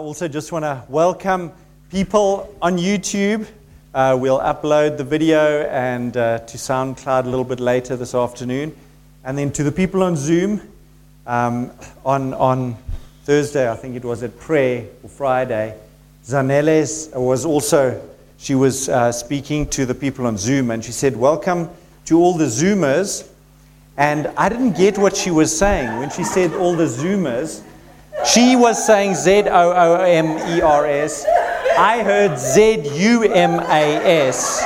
I 0.00 0.02
also 0.02 0.28
just 0.28 0.50
want 0.50 0.62
to 0.62 0.82
welcome 0.88 1.52
people 1.90 2.56
on 2.62 2.78
YouTube. 2.78 3.46
Uh, 3.92 4.16
we'll 4.18 4.38
upload 4.38 4.96
the 4.96 5.04
video 5.04 5.66
and 5.66 6.16
uh, 6.16 6.38
to 6.38 6.56
SoundCloud 6.56 7.26
a 7.26 7.28
little 7.28 7.44
bit 7.44 7.60
later 7.60 7.96
this 7.96 8.14
afternoon. 8.14 8.74
And 9.24 9.36
then 9.36 9.52
to 9.52 9.62
the 9.62 9.70
people 9.70 10.02
on 10.02 10.16
Zoom 10.16 10.62
um, 11.26 11.70
on, 12.02 12.32
on 12.32 12.78
Thursday, 13.24 13.70
I 13.70 13.76
think 13.76 13.94
it 13.94 14.02
was 14.02 14.22
at 14.22 14.38
prayer 14.40 14.86
or 15.02 15.10
Friday, 15.10 15.78
Zaneles 16.24 17.14
was 17.14 17.44
also, 17.44 18.02
she 18.38 18.54
was 18.54 18.88
uh, 18.88 19.12
speaking 19.12 19.68
to 19.68 19.84
the 19.84 19.94
people 19.94 20.26
on 20.26 20.38
Zoom 20.38 20.70
and 20.70 20.82
she 20.82 20.92
said, 20.92 21.14
Welcome 21.14 21.68
to 22.06 22.18
all 22.18 22.38
the 22.38 22.46
Zoomers. 22.46 23.28
And 23.98 24.28
I 24.28 24.48
didn't 24.48 24.78
get 24.78 24.96
what 24.96 25.14
she 25.14 25.30
was 25.30 25.56
saying 25.56 25.98
when 25.98 26.08
she 26.08 26.24
said 26.24 26.54
all 26.54 26.74
the 26.74 26.86
Zoomers. 26.86 27.62
She 28.24 28.56
was 28.56 28.84
saying 28.84 29.14
Z 29.14 29.44
O 29.48 29.72
O 29.72 30.02
M 30.02 30.38
E 30.56 30.60
R 30.60 30.86
S. 30.86 31.24
I 31.78 32.02
heard 32.02 32.38
Z 32.38 32.88
U 32.94 33.22
M 33.24 33.60
A 33.60 34.26
S. 34.28 34.62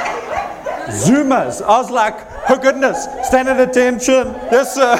Zoomers. 0.88 1.62
I 1.62 1.78
was 1.78 1.90
like, 1.90 2.14
oh 2.50 2.58
goodness, 2.58 3.04
stand 3.22 3.48
at 3.48 3.60
attention. 3.68 4.34
Yes, 4.50 4.74
sir. 4.74 4.96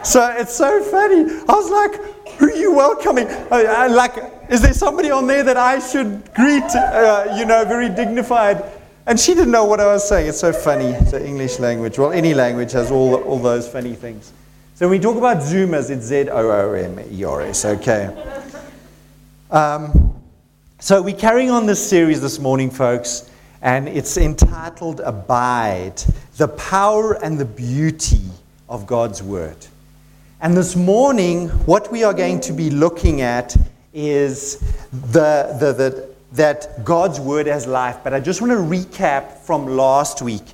so 0.04 0.28
it's 0.38 0.54
so 0.54 0.82
funny. 0.82 1.30
I 1.48 1.52
was 1.52 1.70
like, 1.70 2.36
who 2.38 2.46
are 2.46 2.56
you 2.56 2.74
welcoming? 2.74 3.26
Uh, 3.26 3.88
like, 3.90 4.14
is 4.48 4.60
there 4.60 4.72
somebody 4.72 5.10
on 5.10 5.26
there 5.26 5.42
that 5.42 5.56
I 5.56 5.78
should 5.78 6.22
greet, 6.34 6.64
uh, 6.64 7.34
you 7.36 7.44
know, 7.44 7.64
very 7.64 7.88
dignified? 7.88 8.62
And 9.06 9.18
she 9.18 9.34
didn't 9.34 9.52
know 9.52 9.64
what 9.64 9.80
I 9.80 9.86
was 9.86 10.08
saying. 10.08 10.28
It's 10.28 10.40
so 10.40 10.52
funny, 10.52 10.92
the 11.10 11.24
English 11.24 11.58
language. 11.58 11.98
Well, 11.98 12.12
any 12.12 12.34
language 12.34 12.72
has 12.72 12.90
all, 12.90 13.14
all 13.22 13.38
those 13.38 13.68
funny 13.68 13.94
things. 13.94 14.32
So 14.76 14.86
when 14.86 14.98
we 14.98 15.02
talk 15.02 15.16
about 15.16 15.38
Zoomers, 15.38 15.88
it's 15.88 16.04
Z 16.04 16.28
O 16.28 16.50
O 16.50 16.72
M 16.74 17.00
E 17.10 17.24
R 17.24 17.40
S, 17.40 17.64
okay? 17.64 18.14
Um, 19.50 20.14
so 20.78 21.00
we're 21.00 21.16
carrying 21.16 21.48
on 21.48 21.64
this 21.64 21.88
series 21.88 22.20
this 22.20 22.38
morning, 22.38 22.70
folks, 22.70 23.30
and 23.62 23.88
it's 23.88 24.18
entitled 24.18 25.00
Abide 25.00 25.96
The 26.36 26.48
Power 26.48 27.14
and 27.24 27.38
the 27.38 27.46
Beauty 27.46 28.20
of 28.68 28.86
God's 28.86 29.22
Word. 29.22 29.56
And 30.42 30.54
this 30.54 30.76
morning, 30.76 31.48
what 31.64 31.90
we 31.90 32.04
are 32.04 32.12
going 32.12 32.40
to 32.40 32.52
be 32.52 32.68
looking 32.68 33.22
at 33.22 33.56
is 33.94 34.58
the, 34.90 35.56
the, 35.58 35.72
the, 35.72 36.14
that 36.32 36.84
God's 36.84 37.18
Word 37.18 37.46
has 37.46 37.66
life. 37.66 38.00
But 38.04 38.12
I 38.12 38.20
just 38.20 38.42
want 38.42 38.50
to 38.50 38.58
recap 38.58 39.38
from 39.38 39.68
last 39.68 40.20
week 40.20 40.44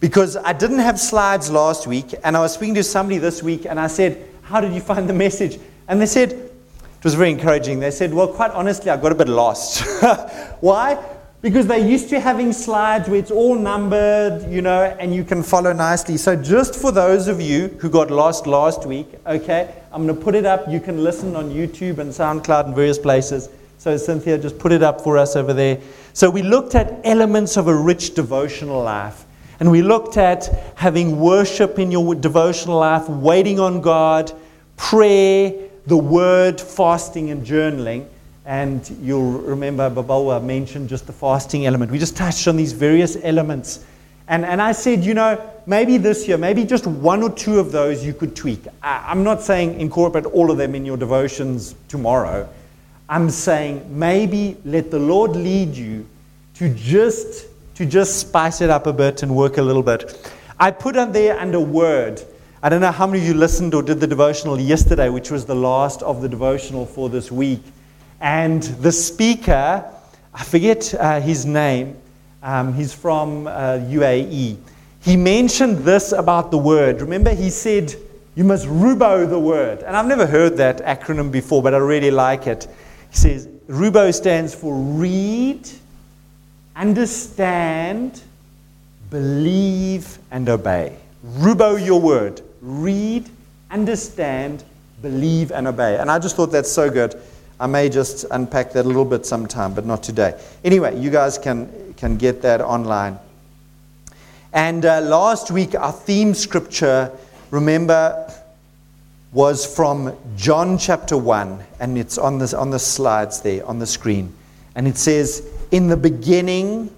because 0.00 0.36
I 0.36 0.52
didn't 0.52 0.78
have 0.78 0.98
slides 0.98 1.50
last 1.50 1.86
week, 1.86 2.14
and 2.22 2.36
I 2.36 2.40
was 2.40 2.54
speaking 2.54 2.74
to 2.76 2.84
somebody 2.84 3.18
this 3.18 3.42
week, 3.42 3.66
and 3.66 3.80
I 3.80 3.88
said, 3.88 4.28
How 4.42 4.60
did 4.60 4.72
you 4.72 4.80
find 4.80 5.08
the 5.08 5.14
message? 5.14 5.58
And 5.88 6.00
they 6.00 6.06
said, 6.06 6.32
It 6.32 7.04
was 7.04 7.14
very 7.14 7.30
encouraging. 7.30 7.80
They 7.80 7.90
said, 7.90 8.14
Well, 8.14 8.28
quite 8.28 8.52
honestly, 8.52 8.90
I 8.90 8.96
got 8.96 9.12
a 9.12 9.16
bit 9.16 9.28
lost. 9.28 9.82
Why? 10.60 11.02
Because 11.40 11.68
they're 11.68 11.78
used 11.78 12.08
to 12.10 12.18
having 12.18 12.52
slides 12.52 13.08
where 13.08 13.18
it's 13.18 13.30
all 13.30 13.54
numbered, 13.54 14.50
you 14.50 14.60
know, 14.60 14.82
and 14.98 15.14
you 15.14 15.22
can 15.22 15.44
follow 15.44 15.72
nicely. 15.72 16.16
So, 16.16 16.34
just 16.34 16.74
for 16.74 16.90
those 16.90 17.28
of 17.28 17.40
you 17.40 17.68
who 17.80 17.88
got 17.88 18.10
lost 18.10 18.46
last 18.46 18.86
week, 18.86 19.06
okay, 19.26 19.72
I'm 19.92 20.04
going 20.04 20.16
to 20.16 20.24
put 20.24 20.34
it 20.34 20.44
up. 20.44 20.68
You 20.68 20.80
can 20.80 21.02
listen 21.02 21.36
on 21.36 21.50
YouTube 21.50 21.98
and 21.98 22.10
SoundCloud 22.10 22.66
and 22.66 22.74
various 22.74 22.98
places. 22.98 23.48
So, 23.78 23.96
Cynthia, 23.96 24.36
just 24.38 24.58
put 24.58 24.72
it 24.72 24.82
up 24.82 25.00
for 25.00 25.16
us 25.16 25.36
over 25.36 25.52
there. 25.52 25.78
So, 26.12 26.28
we 26.28 26.42
looked 26.42 26.74
at 26.74 27.00
elements 27.04 27.56
of 27.56 27.68
a 27.68 27.74
rich 27.74 28.14
devotional 28.14 28.82
life. 28.82 29.24
And 29.60 29.70
we 29.70 29.82
looked 29.82 30.16
at 30.16 30.46
having 30.76 31.18
worship 31.18 31.78
in 31.78 31.90
your 31.90 32.14
devotional 32.14 32.78
life, 32.78 33.08
waiting 33.08 33.58
on 33.58 33.80
God, 33.80 34.32
prayer, 34.76 35.52
the 35.86 35.96
word, 35.96 36.60
fasting, 36.60 37.30
and 37.30 37.44
journaling. 37.44 38.06
And 38.46 38.88
you'll 39.02 39.32
remember 39.32 39.90
Babawa 39.90 40.42
mentioned 40.42 40.88
just 40.88 41.06
the 41.06 41.12
fasting 41.12 41.66
element. 41.66 41.90
We 41.90 41.98
just 41.98 42.16
touched 42.16 42.46
on 42.46 42.56
these 42.56 42.72
various 42.72 43.16
elements. 43.22 43.84
And, 44.28 44.44
and 44.44 44.62
I 44.62 44.72
said, 44.72 45.04
you 45.04 45.14
know, 45.14 45.40
maybe 45.66 45.96
this 45.96 46.28
year, 46.28 46.38
maybe 46.38 46.64
just 46.64 46.86
one 46.86 47.22
or 47.22 47.30
two 47.30 47.58
of 47.58 47.72
those 47.72 48.04
you 48.04 48.14
could 48.14 48.36
tweak. 48.36 48.60
I, 48.82 49.04
I'm 49.08 49.24
not 49.24 49.42
saying 49.42 49.80
incorporate 49.80 50.26
all 50.26 50.50
of 50.50 50.58
them 50.58 50.74
in 50.74 50.86
your 50.86 50.96
devotions 50.96 51.74
tomorrow. 51.88 52.48
I'm 53.08 53.30
saying 53.30 53.98
maybe 53.98 54.56
let 54.64 54.90
the 54.90 54.98
Lord 54.98 55.32
lead 55.32 55.74
you 55.74 56.06
to 56.54 56.72
just 56.74 57.46
to 57.78 57.86
just 57.86 58.18
spice 58.18 58.60
it 58.60 58.70
up 58.70 58.88
a 58.88 58.92
bit 58.92 59.22
and 59.22 59.36
work 59.36 59.56
a 59.56 59.62
little 59.62 59.84
bit. 59.84 60.32
I 60.58 60.72
put 60.72 60.96
on 60.96 61.12
there 61.12 61.38
under 61.38 61.60
word. 61.60 62.20
I 62.60 62.68
don't 62.68 62.80
know 62.80 62.90
how 62.90 63.06
many 63.06 63.20
of 63.20 63.28
you 63.28 63.34
listened 63.34 63.72
or 63.72 63.84
did 63.84 64.00
the 64.00 64.06
devotional 64.08 64.58
yesterday, 64.58 65.10
which 65.10 65.30
was 65.30 65.46
the 65.46 65.54
last 65.54 66.02
of 66.02 66.20
the 66.20 66.28
devotional 66.28 66.86
for 66.86 67.08
this 67.08 67.30
week. 67.30 67.62
And 68.20 68.64
the 68.64 68.90
speaker, 68.90 69.88
I 70.34 70.42
forget 70.42 70.92
uh, 70.92 71.20
his 71.20 71.46
name, 71.46 71.96
um, 72.42 72.74
he's 72.74 72.92
from 72.92 73.46
uh, 73.46 73.78
UAE. 73.78 74.58
He 74.98 75.16
mentioned 75.16 75.78
this 75.78 76.10
about 76.10 76.50
the 76.50 76.58
word. 76.58 77.00
Remember, 77.00 77.32
he 77.32 77.48
said, 77.48 77.94
You 78.34 78.42
must 78.42 78.66
rubo 78.66 79.30
the 79.30 79.38
word. 79.38 79.84
And 79.84 79.96
I've 79.96 80.06
never 80.08 80.26
heard 80.26 80.56
that 80.56 80.78
acronym 80.78 81.30
before, 81.30 81.62
but 81.62 81.74
I 81.74 81.78
really 81.78 82.10
like 82.10 82.48
it. 82.48 82.66
He 83.10 83.16
says, 83.16 83.46
Rubo 83.68 84.12
stands 84.12 84.52
for 84.52 84.74
read, 84.74 85.70
understand, 86.78 88.22
believe, 89.10 90.18
and 90.30 90.48
obey. 90.48 90.96
Rubo 91.26 91.84
your 91.84 92.00
word. 92.00 92.40
Read, 92.62 93.28
understand, 93.70 94.62
believe, 95.02 95.50
and 95.50 95.66
obey. 95.66 95.98
And 95.98 96.10
I 96.10 96.20
just 96.20 96.36
thought 96.36 96.52
that's 96.52 96.70
so 96.70 96.88
good. 96.88 97.20
I 97.60 97.66
may 97.66 97.88
just 97.88 98.24
unpack 98.30 98.72
that 98.72 98.84
a 98.84 98.88
little 98.88 99.04
bit 99.04 99.26
sometime, 99.26 99.74
but 99.74 99.84
not 99.84 100.04
today. 100.04 100.40
Anyway, 100.64 100.98
you 100.98 101.10
guys 101.10 101.36
can, 101.36 101.94
can 101.96 102.16
get 102.16 102.42
that 102.42 102.60
online. 102.60 103.18
And 104.52 104.84
uh, 104.84 105.00
last 105.00 105.50
week, 105.50 105.74
our 105.74 105.92
theme 105.92 106.32
scripture, 106.32 107.10
remember, 107.50 108.32
was 109.32 109.66
from 109.66 110.16
John 110.36 110.78
chapter 110.78 111.16
1, 111.16 111.58
and 111.80 111.98
it's 111.98 112.16
on, 112.16 112.38
this, 112.38 112.54
on 112.54 112.70
the 112.70 112.78
slides 112.78 113.42
there 113.42 113.66
on 113.66 113.80
the 113.80 113.86
screen. 113.86 114.32
And 114.76 114.86
it 114.86 114.96
says, 114.96 115.42
In 115.70 115.88
the 115.88 115.96
beginning, 115.96 116.90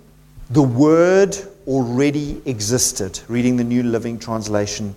the 0.51 0.63
Word 0.63 1.37
already 1.67 2.41
existed. 2.45 3.21
Reading 3.29 3.57
the 3.57 3.65
New 3.65 3.83
Living 3.83 4.19
Translation. 4.19 4.95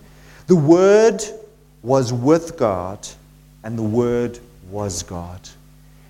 The 0.48 0.56
Word 0.56 1.24
was 1.82 2.14
with 2.14 2.58
God, 2.58 3.08
and 3.64 3.78
the 3.78 3.84
Word 3.84 4.40
was 4.70 5.04
God. 5.04 5.40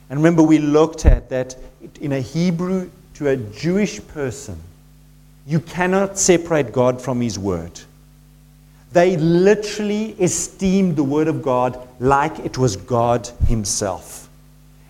And 0.10 0.20
remember, 0.20 0.44
we 0.44 0.60
looked 0.60 1.06
at 1.06 1.30
that 1.30 1.56
in 2.02 2.12
a 2.12 2.20
Hebrew 2.20 2.90
to 3.16 3.30
a 3.30 3.38
Jewish 3.38 4.06
person, 4.08 4.60
you 5.46 5.60
cannot 5.60 6.18
separate 6.18 6.72
God 6.72 7.02
from 7.02 7.22
His 7.22 7.38
Word. 7.38 7.80
They 8.92 9.18
literally 9.18 10.12
esteemed 10.20 10.96
the 10.96 11.04
Word 11.04 11.28
of 11.28 11.42
God 11.42 11.88
like 12.00 12.38
it 12.40 12.58
was 12.58 12.76
God 12.76 13.28
Himself. 13.48 14.30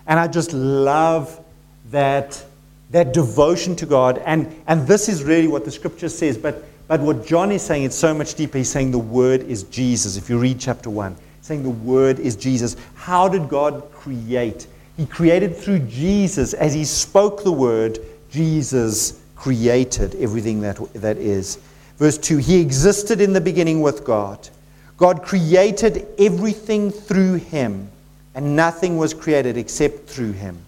And 0.06 0.20
I 0.20 0.28
just 0.28 0.52
love 0.52 1.42
that, 1.90 2.44
that 2.90 3.12
devotion 3.12 3.74
to 3.76 3.86
God. 3.86 4.18
And, 4.24 4.54
and 4.66 4.86
this 4.86 5.08
is 5.08 5.22
really 5.22 5.48
what 5.48 5.64
the 5.64 5.70
scripture 5.70 6.08
says. 6.08 6.36
But, 6.38 6.64
but 6.88 7.00
what 7.00 7.26
John 7.26 7.50
is 7.50 7.62
saying, 7.62 7.84
it's 7.84 7.96
so 7.96 8.14
much 8.14 8.34
deeper. 8.34 8.58
He's 8.58 8.70
saying 8.70 8.90
the 8.90 8.98
word 8.98 9.42
is 9.42 9.64
Jesus. 9.64 10.16
If 10.16 10.28
you 10.28 10.38
read 10.38 10.60
chapter 10.60 10.90
1, 10.90 11.16
saying 11.42 11.62
the 11.62 11.70
word 11.70 12.18
is 12.18 12.36
Jesus. 12.36 12.76
How 12.94 13.28
did 13.28 13.48
God 13.48 13.90
create? 13.92 14.66
He 14.96 15.06
created 15.06 15.56
through 15.56 15.80
Jesus. 15.80 16.54
As 16.54 16.72
he 16.72 16.84
spoke 16.84 17.44
the 17.44 17.52
word, 17.52 17.98
Jesus 18.30 19.20
created 19.34 20.14
everything 20.16 20.60
that, 20.60 20.78
that 20.94 21.16
is. 21.16 21.58
Verse 21.98 22.18
2 22.18 22.38
He 22.38 22.60
existed 22.60 23.20
in 23.20 23.32
the 23.32 23.40
beginning 23.40 23.80
with 23.80 24.04
God. 24.04 24.48
God 24.96 25.22
created 25.22 26.06
everything 26.18 26.90
through 26.90 27.34
him, 27.34 27.90
and 28.34 28.54
nothing 28.56 28.96
was 28.96 29.12
created 29.12 29.56
except 29.56 30.08
through 30.08 30.32
him. 30.32 30.58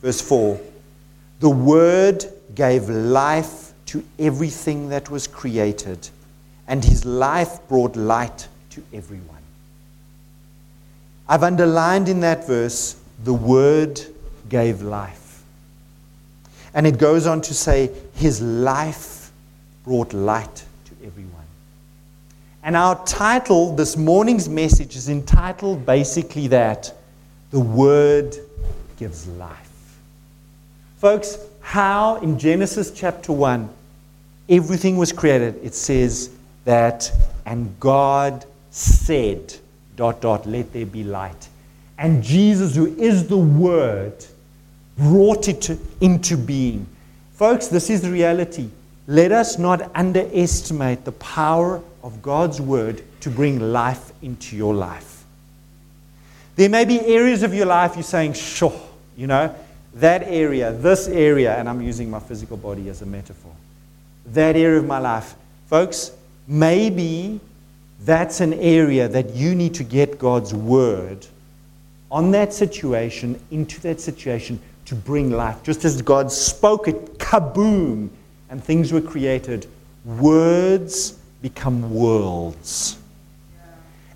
Verse 0.00 0.20
4 0.20 0.60
The 1.40 1.50
Word 1.50 2.24
gave 2.54 2.88
life 2.88 3.72
to 3.86 4.04
everything 4.18 4.88
that 4.88 5.10
was 5.10 5.26
created, 5.26 6.08
and 6.66 6.84
His 6.84 7.04
life 7.04 7.58
brought 7.68 7.96
light 7.96 8.48
to 8.70 8.82
everyone. 8.92 9.28
I've 11.28 11.42
underlined 11.42 12.08
in 12.08 12.20
that 12.20 12.46
verse 12.46 12.96
the 13.22 13.34
Word 13.34 14.00
gave 14.48 14.82
life. 14.82 15.42
And 16.74 16.86
it 16.86 16.98
goes 16.98 17.26
on 17.26 17.40
to 17.42 17.54
say, 17.54 17.90
His 18.14 18.40
life 18.42 19.30
brought 19.84 20.12
light 20.12 20.64
to 20.86 21.06
everyone. 21.06 21.30
And 22.62 22.76
our 22.76 23.04
title, 23.04 23.74
this 23.76 23.96
morning's 23.96 24.48
message, 24.48 24.96
is 24.96 25.08
entitled 25.08 25.86
basically 25.86 26.48
that 26.48 26.92
The 27.50 27.60
Word 27.60 28.36
gives 28.98 29.26
life. 29.28 29.63
Folks, 31.04 31.36
how 31.60 32.16
in 32.22 32.38
Genesis 32.38 32.90
chapter 32.90 33.30
1 33.30 33.68
everything 34.48 34.96
was 34.96 35.12
created, 35.12 35.54
it 35.62 35.74
says 35.74 36.30
that, 36.64 37.12
and 37.44 37.78
God 37.78 38.46
said, 38.70 39.54
dot, 39.96 40.22
dot, 40.22 40.46
let 40.46 40.72
there 40.72 40.86
be 40.86 41.04
light. 41.04 41.50
And 41.98 42.22
Jesus, 42.22 42.74
who 42.74 42.86
is 42.96 43.28
the 43.28 43.36
Word, 43.36 44.14
brought 44.96 45.46
it 45.46 45.60
to, 45.60 45.78
into 46.00 46.38
being. 46.38 46.86
Folks, 47.34 47.66
this 47.66 47.90
is 47.90 48.08
reality. 48.08 48.70
Let 49.06 49.30
us 49.30 49.58
not 49.58 49.94
underestimate 49.94 51.04
the 51.04 51.12
power 51.12 51.82
of 52.02 52.22
God's 52.22 52.62
Word 52.62 53.02
to 53.20 53.28
bring 53.28 53.60
life 53.60 54.10
into 54.22 54.56
your 54.56 54.72
life. 54.72 55.22
There 56.56 56.70
may 56.70 56.86
be 56.86 56.98
areas 57.02 57.42
of 57.42 57.52
your 57.52 57.66
life 57.66 57.94
you're 57.94 58.04
saying, 58.04 58.32
sure, 58.32 58.80
you 59.18 59.26
know, 59.26 59.54
that 59.94 60.22
area, 60.24 60.72
this 60.72 61.08
area, 61.08 61.56
and 61.56 61.68
I'm 61.68 61.80
using 61.80 62.10
my 62.10 62.20
physical 62.20 62.56
body 62.56 62.88
as 62.88 63.02
a 63.02 63.06
metaphor, 63.06 63.52
that 64.26 64.56
area 64.56 64.78
of 64.78 64.86
my 64.86 64.98
life. 64.98 65.34
Folks, 65.66 66.12
maybe 66.48 67.40
that's 68.00 68.40
an 68.40 68.54
area 68.54 69.08
that 69.08 69.34
you 69.34 69.54
need 69.54 69.74
to 69.74 69.84
get 69.84 70.18
God's 70.18 70.52
word 70.52 71.26
on 72.10 72.30
that 72.32 72.52
situation, 72.52 73.40
into 73.50 73.80
that 73.80 74.00
situation, 74.00 74.60
to 74.84 74.94
bring 74.94 75.30
life. 75.30 75.62
Just 75.62 75.84
as 75.84 76.02
God 76.02 76.30
spoke 76.30 76.88
it, 76.88 77.18
kaboom, 77.18 78.08
and 78.50 78.62
things 78.62 78.92
were 78.92 79.00
created, 79.00 79.66
words 80.04 81.12
become 81.40 81.94
worlds. 81.94 82.98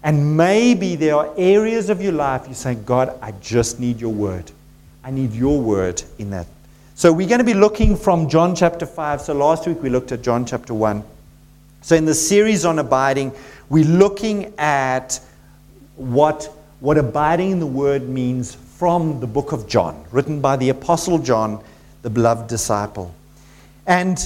And 0.03 0.37
maybe 0.37 0.97
there 0.97 1.17
are 1.17 1.33
areas 1.37 1.91
of 1.91 2.01
your 2.01 2.13
life 2.13 2.43
you're 2.47 2.55
saying, 2.55 2.85
God, 2.85 3.19
I 3.21 3.33
just 3.33 3.81
need 3.81 4.01
your 4.01 4.13
word. 4.13 4.51
I 5.09 5.11
need 5.11 5.33
your 5.33 5.59
word 5.59 6.03
in 6.19 6.29
that. 6.33 6.47
So 6.95 7.11
we're 7.15 7.29
going 7.29 7.39
to 7.39 7.45
be 7.45 7.55
looking 7.55 7.97
from 7.97 8.29
John 8.29 8.55
chapter 8.55 8.85
5. 8.85 9.23
So 9.23 9.33
last 9.33 9.67
week 9.67 9.83
we 9.83 9.89
looked 9.89 10.13
at 10.13 10.21
John 10.21 10.45
chapter 10.45 10.75
1. 10.75 11.03
So 11.81 11.97
in 11.97 12.05
the 12.05 12.13
series 12.13 12.67
on 12.67 12.79
abiding, 12.79 13.33
we're 13.71 13.87
looking 13.87 14.53
at 14.59 15.19
what, 15.97 16.55
what 16.81 16.99
abiding 16.99 17.53
in 17.53 17.59
the 17.59 17.67
word 17.67 18.07
means 18.07 18.55
from 18.55 19.19
the 19.21 19.27
book 19.27 19.53
of 19.53 19.67
John, 19.67 20.05
written 20.13 20.43
by 20.43 20.57
the 20.57 20.69
Apostle 20.69 21.19
John, 21.19 21.65
the 22.03 22.11
beloved 22.11 22.47
disciple. 22.47 23.15
And 23.87 24.23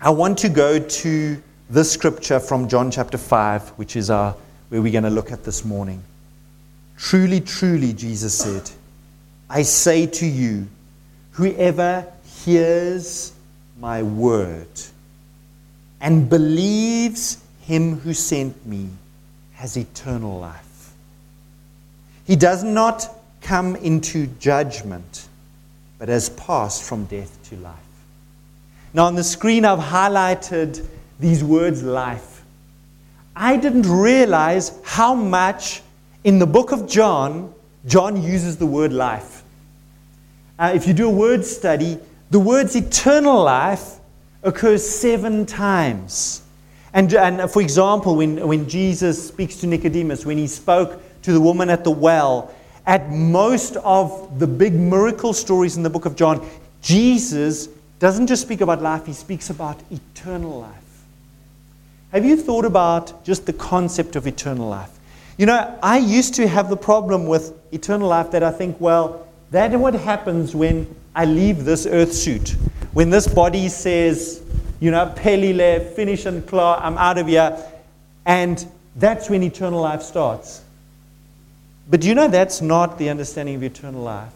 I 0.00 0.10
want 0.10 0.38
to 0.38 0.48
go 0.48 0.80
to 0.80 1.42
this 1.68 1.92
scripture 1.92 2.40
from 2.40 2.68
John 2.68 2.90
chapter 2.90 3.16
5, 3.16 3.68
which 3.78 3.94
is 3.94 4.10
our, 4.10 4.34
where 4.70 4.82
we're 4.82 4.90
going 4.90 5.04
to 5.04 5.10
look 5.10 5.30
at 5.30 5.44
this 5.44 5.64
morning. 5.64 6.02
Truly, 6.96 7.40
truly, 7.40 7.92
Jesus 7.92 8.36
said, 8.36 8.68
I 9.52 9.62
say 9.62 10.06
to 10.06 10.26
you, 10.26 10.68
whoever 11.32 12.06
hears 12.44 13.32
my 13.80 14.04
word 14.04 14.68
and 16.00 16.30
believes 16.30 17.42
him 17.62 17.98
who 17.98 18.14
sent 18.14 18.64
me 18.64 18.88
has 19.54 19.76
eternal 19.76 20.38
life. 20.38 20.92
He 22.24 22.36
does 22.36 22.62
not 22.62 23.08
come 23.40 23.74
into 23.74 24.28
judgment, 24.38 25.26
but 25.98 26.08
has 26.08 26.28
passed 26.30 26.84
from 26.84 27.06
death 27.06 27.36
to 27.50 27.56
life. 27.56 27.74
Now, 28.94 29.06
on 29.06 29.16
the 29.16 29.24
screen, 29.24 29.64
I've 29.64 29.80
highlighted 29.80 30.86
these 31.18 31.42
words 31.42 31.82
life. 31.82 32.42
I 33.34 33.56
didn't 33.56 33.88
realize 33.88 34.78
how 34.84 35.14
much 35.14 35.82
in 36.22 36.38
the 36.38 36.46
book 36.46 36.70
of 36.70 36.88
John, 36.88 37.52
John 37.86 38.22
uses 38.22 38.56
the 38.56 38.66
word 38.66 38.92
life 38.92 39.39
uh, 40.60 40.72
if 40.74 40.86
you 40.86 40.92
do 40.92 41.08
a 41.08 41.12
word 41.12 41.44
study, 41.44 41.98
the 42.30 42.38
words 42.38 42.76
eternal 42.76 43.42
life 43.42 43.96
occurs 44.42 44.86
seven 44.86 45.46
times. 45.46 46.42
And, 46.92 47.12
and 47.14 47.50
for 47.50 47.62
example, 47.62 48.16
when, 48.16 48.46
when 48.46 48.68
Jesus 48.68 49.28
speaks 49.28 49.56
to 49.56 49.66
Nicodemus, 49.66 50.26
when 50.26 50.36
he 50.36 50.46
spoke 50.46 51.00
to 51.22 51.32
the 51.32 51.40
woman 51.40 51.70
at 51.70 51.82
the 51.82 51.90
well, 51.90 52.54
at 52.86 53.10
most 53.10 53.76
of 53.76 54.38
the 54.38 54.46
big 54.46 54.74
miracle 54.74 55.32
stories 55.32 55.76
in 55.76 55.82
the 55.82 55.90
book 55.90 56.04
of 56.04 56.14
John, 56.14 56.46
Jesus 56.82 57.68
doesn't 57.98 58.26
just 58.26 58.42
speak 58.42 58.60
about 58.60 58.82
life, 58.82 59.06
he 59.06 59.12
speaks 59.14 59.48
about 59.48 59.78
eternal 59.90 60.60
life. 60.60 61.04
Have 62.12 62.24
you 62.24 62.36
thought 62.36 62.64
about 62.66 63.24
just 63.24 63.46
the 63.46 63.52
concept 63.52 64.14
of 64.14 64.26
eternal 64.26 64.68
life? 64.68 64.90
You 65.38 65.46
know, 65.46 65.78
I 65.82 65.98
used 65.98 66.34
to 66.34 66.46
have 66.48 66.68
the 66.68 66.76
problem 66.76 67.26
with 67.26 67.54
eternal 67.72 68.08
life 68.08 68.32
that 68.32 68.42
I 68.42 68.50
think, 68.50 68.78
well, 68.78 69.26
that's 69.50 69.74
what 69.74 69.94
happens 69.94 70.54
when 70.54 70.94
I 71.14 71.24
leave 71.24 71.64
this 71.64 71.86
earth 71.86 72.12
suit. 72.12 72.50
When 72.92 73.10
this 73.10 73.26
body 73.26 73.68
says, 73.68 74.42
you 74.78 74.90
know, 74.90 75.12
pelile, 75.16 75.92
finish 75.94 76.26
and 76.26 76.46
claw, 76.46 76.80
I'm 76.80 76.96
out 76.98 77.18
of 77.18 77.26
here. 77.26 77.56
And 78.26 78.64
that's 78.96 79.28
when 79.28 79.42
eternal 79.42 79.80
life 79.80 80.02
starts. 80.02 80.62
But 81.88 82.00
do 82.00 82.08
you 82.08 82.14
know 82.14 82.28
that's 82.28 82.60
not 82.60 82.98
the 82.98 83.08
understanding 83.10 83.56
of 83.56 83.62
eternal 83.64 84.02
life? 84.02 84.32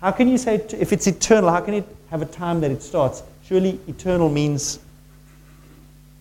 How 0.00 0.12
can 0.12 0.28
you 0.28 0.38
say, 0.38 0.54
if 0.78 0.92
it's 0.92 1.06
eternal, 1.06 1.50
how 1.50 1.60
can 1.60 1.74
it 1.74 1.86
have 2.10 2.22
a 2.22 2.26
time 2.26 2.60
that 2.60 2.70
it 2.70 2.82
starts? 2.82 3.22
Surely 3.44 3.80
eternal 3.88 4.28
means 4.28 4.78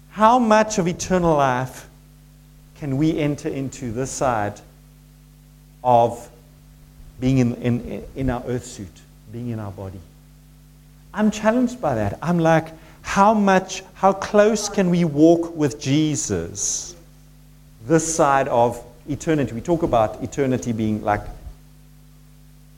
how 0.09 0.39
much 0.39 0.79
of 0.79 0.87
eternal 0.87 1.35
life 1.35 1.87
can 2.75 2.97
we 2.97 3.19
enter 3.19 3.47
into 3.49 3.91
this 3.91 4.09
side 4.09 4.59
of 5.83 6.29
being 7.21 7.37
in, 7.37 7.55
in, 7.55 8.03
in 8.15 8.29
our 8.29 8.43
earth 8.47 8.65
suit, 8.65 8.91
being 9.31 9.49
in 9.49 9.59
our 9.59 9.71
body. 9.71 9.99
I'm 11.13 11.31
challenged 11.31 11.79
by 11.79 11.95
that. 11.95 12.17
I'm 12.21 12.39
like, 12.39 12.67
how 13.03 13.33
much, 13.33 13.83
how 13.93 14.11
close 14.11 14.67
can 14.67 14.89
we 14.89 15.05
walk 15.05 15.55
with 15.55 15.79
Jesus 15.79 16.95
this 17.85 18.15
side 18.15 18.47
of 18.47 18.83
eternity? 19.07 19.53
We 19.53 19.61
talk 19.61 19.83
about 19.83 20.21
eternity 20.23 20.71
being 20.73 21.03
like, 21.03 21.21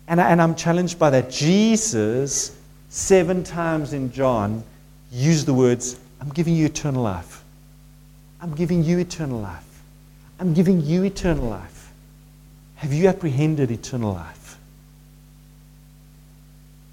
and, 0.07 0.19
I, 0.19 0.29
and 0.29 0.41
I'm 0.41 0.55
challenged 0.55 0.99
by 0.99 1.09
that. 1.11 1.31
Jesus, 1.31 2.55
seven 2.89 3.43
times 3.43 3.93
in 3.93 4.11
John, 4.11 4.63
used 5.11 5.45
the 5.45 5.53
words, 5.53 5.97
I'm 6.19 6.29
giving 6.29 6.55
you 6.55 6.65
eternal 6.65 7.01
life. 7.01 7.43
I'm 8.41 8.53
giving 8.53 8.83
you 8.83 8.99
eternal 8.99 9.39
life. 9.39 9.81
I'm 10.39 10.53
giving 10.53 10.81
you 10.81 11.03
eternal 11.03 11.47
life. 11.49 11.72
Have 12.83 12.91
you 12.91 13.07
apprehended 13.07 13.71
eternal 13.71 14.11
life? 14.11 14.57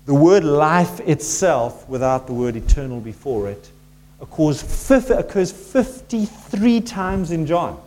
The 0.06 0.14
word 0.14 0.44
life 0.44 1.00
itself, 1.00 1.88
without 1.88 2.28
the 2.28 2.32
word 2.32 2.54
eternal 2.54 3.00
before 3.00 3.50
it, 3.50 3.72
occurs 4.20 4.62
53 4.62 6.80
times 6.82 7.32
in 7.32 7.44
John. 7.44 7.82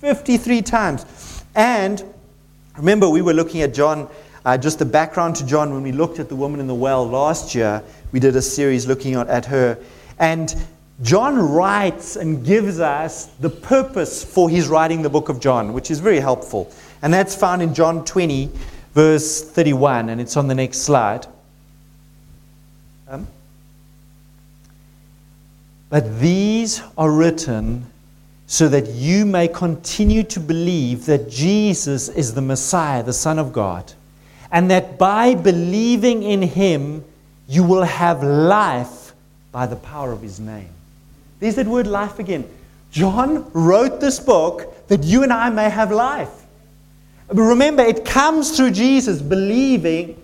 53 0.00 0.62
times. 0.62 1.44
And 1.54 2.02
remember, 2.76 3.08
we 3.08 3.22
were 3.22 3.34
looking 3.34 3.62
at 3.62 3.72
John, 3.72 4.08
uh, 4.44 4.58
just 4.58 4.80
the 4.80 4.84
background 4.84 5.36
to 5.36 5.46
John 5.46 5.72
when 5.72 5.84
we 5.84 5.92
looked 5.92 6.18
at 6.18 6.28
the 6.28 6.34
woman 6.34 6.58
in 6.58 6.66
the 6.66 6.74
well 6.74 7.08
last 7.08 7.54
year. 7.54 7.84
We 8.10 8.18
did 8.18 8.34
a 8.34 8.42
series 8.42 8.88
looking 8.88 9.14
at 9.14 9.46
her. 9.46 9.78
And 10.18 10.52
John 11.02 11.38
writes 11.38 12.16
and 12.16 12.44
gives 12.44 12.80
us 12.80 13.26
the 13.38 13.50
purpose 13.50 14.24
for 14.24 14.50
his 14.50 14.66
writing 14.66 15.02
the 15.02 15.10
book 15.10 15.28
of 15.28 15.38
John, 15.38 15.72
which 15.72 15.92
is 15.92 16.00
very 16.00 16.18
helpful. 16.18 16.68
And 17.06 17.14
that's 17.14 17.36
found 17.36 17.62
in 17.62 17.72
John 17.72 18.04
20, 18.04 18.50
verse 18.92 19.40
31, 19.40 20.08
and 20.08 20.20
it's 20.20 20.36
on 20.36 20.48
the 20.48 20.56
next 20.56 20.78
slide. 20.78 21.24
Um, 23.08 23.28
but 25.88 26.18
these 26.18 26.82
are 26.98 27.08
written 27.08 27.86
so 28.48 28.68
that 28.70 28.88
you 28.88 29.24
may 29.24 29.46
continue 29.46 30.24
to 30.24 30.40
believe 30.40 31.06
that 31.06 31.30
Jesus 31.30 32.08
is 32.08 32.34
the 32.34 32.42
Messiah, 32.42 33.04
the 33.04 33.12
Son 33.12 33.38
of 33.38 33.52
God, 33.52 33.92
and 34.50 34.68
that 34.72 34.98
by 34.98 35.36
believing 35.36 36.24
in 36.24 36.42
him, 36.42 37.04
you 37.46 37.62
will 37.62 37.84
have 37.84 38.24
life 38.24 39.12
by 39.52 39.68
the 39.68 39.76
power 39.76 40.10
of 40.10 40.22
his 40.22 40.40
name. 40.40 40.70
There's 41.38 41.54
that 41.54 41.68
word 41.68 41.86
life 41.86 42.18
again. 42.18 42.50
John 42.90 43.48
wrote 43.52 44.00
this 44.00 44.18
book 44.18 44.88
that 44.88 45.04
you 45.04 45.22
and 45.22 45.32
I 45.32 45.50
may 45.50 45.70
have 45.70 45.92
life. 45.92 46.42
But 47.28 47.42
remember, 47.42 47.82
it 47.82 48.04
comes 48.04 48.56
through 48.56 48.70
Jesus 48.70 49.20
believing 49.20 50.20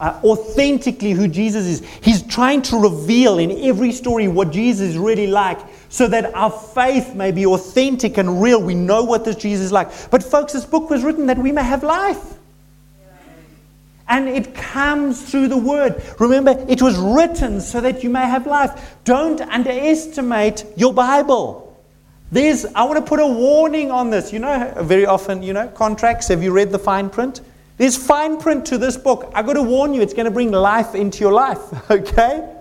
uh, 0.00 0.20
authentically 0.24 1.12
who 1.12 1.28
Jesus 1.28 1.66
is. 1.66 1.88
He's 2.02 2.22
trying 2.22 2.62
to 2.62 2.76
reveal 2.76 3.38
in 3.38 3.50
every 3.64 3.92
story 3.92 4.28
what 4.28 4.50
Jesus 4.50 4.90
is 4.90 4.98
really 4.98 5.26
like 5.26 5.58
so 5.88 6.06
that 6.08 6.34
our 6.34 6.50
faith 6.50 7.14
may 7.14 7.32
be 7.32 7.46
authentic 7.46 8.18
and 8.18 8.42
real. 8.42 8.62
We 8.62 8.74
know 8.74 9.04
what 9.04 9.24
this 9.24 9.36
Jesus 9.36 9.66
is 9.66 9.72
like. 9.72 10.10
But, 10.10 10.22
folks, 10.22 10.52
this 10.52 10.64
book 10.64 10.90
was 10.90 11.02
written 11.02 11.26
that 11.26 11.38
we 11.38 11.52
may 11.52 11.62
have 11.62 11.82
life. 11.82 12.34
And 14.06 14.28
it 14.28 14.54
comes 14.54 15.22
through 15.22 15.48
the 15.48 15.56
word. 15.56 16.02
Remember, 16.20 16.64
it 16.68 16.82
was 16.82 16.96
written 16.98 17.60
so 17.60 17.80
that 17.80 18.04
you 18.04 18.10
may 18.10 18.26
have 18.26 18.46
life. 18.46 18.96
Don't 19.04 19.40
underestimate 19.40 20.66
your 20.76 20.92
Bible. 20.92 21.63
There's, 22.34 22.66
I 22.74 22.82
want 22.82 22.96
to 22.96 23.08
put 23.08 23.20
a 23.20 23.26
warning 23.28 23.92
on 23.92 24.10
this. 24.10 24.32
You 24.32 24.40
know, 24.40 24.74
very 24.80 25.06
often, 25.06 25.40
you 25.40 25.52
know, 25.52 25.68
contracts, 25.68 26.26
have 26.26 26.42
you 26.42 26.50
read 26.50 26.70
the 26.72 26.80
fine 26.80 27.08
print? 27.08 27.42
There's 27.76 27.96
fine 27.96 28.40
print 28.40 28.66
to 28.66 28.76
this 28.76 28.96
book. 28.96 29.30
I've 29.36 29.46
got 29.46 29.52
to 29.52 29.62
warn 29.62 29.94
you, 29.94 30.02
it's 30.02 30.14
going 30.14 30.24
to 30.24 30.32
bring 30.32 30.50
life 30.50 30.96
into 30.96 31.20
your 31.20 31.32
life, 31.32 31.60
okay? 31.92 32.56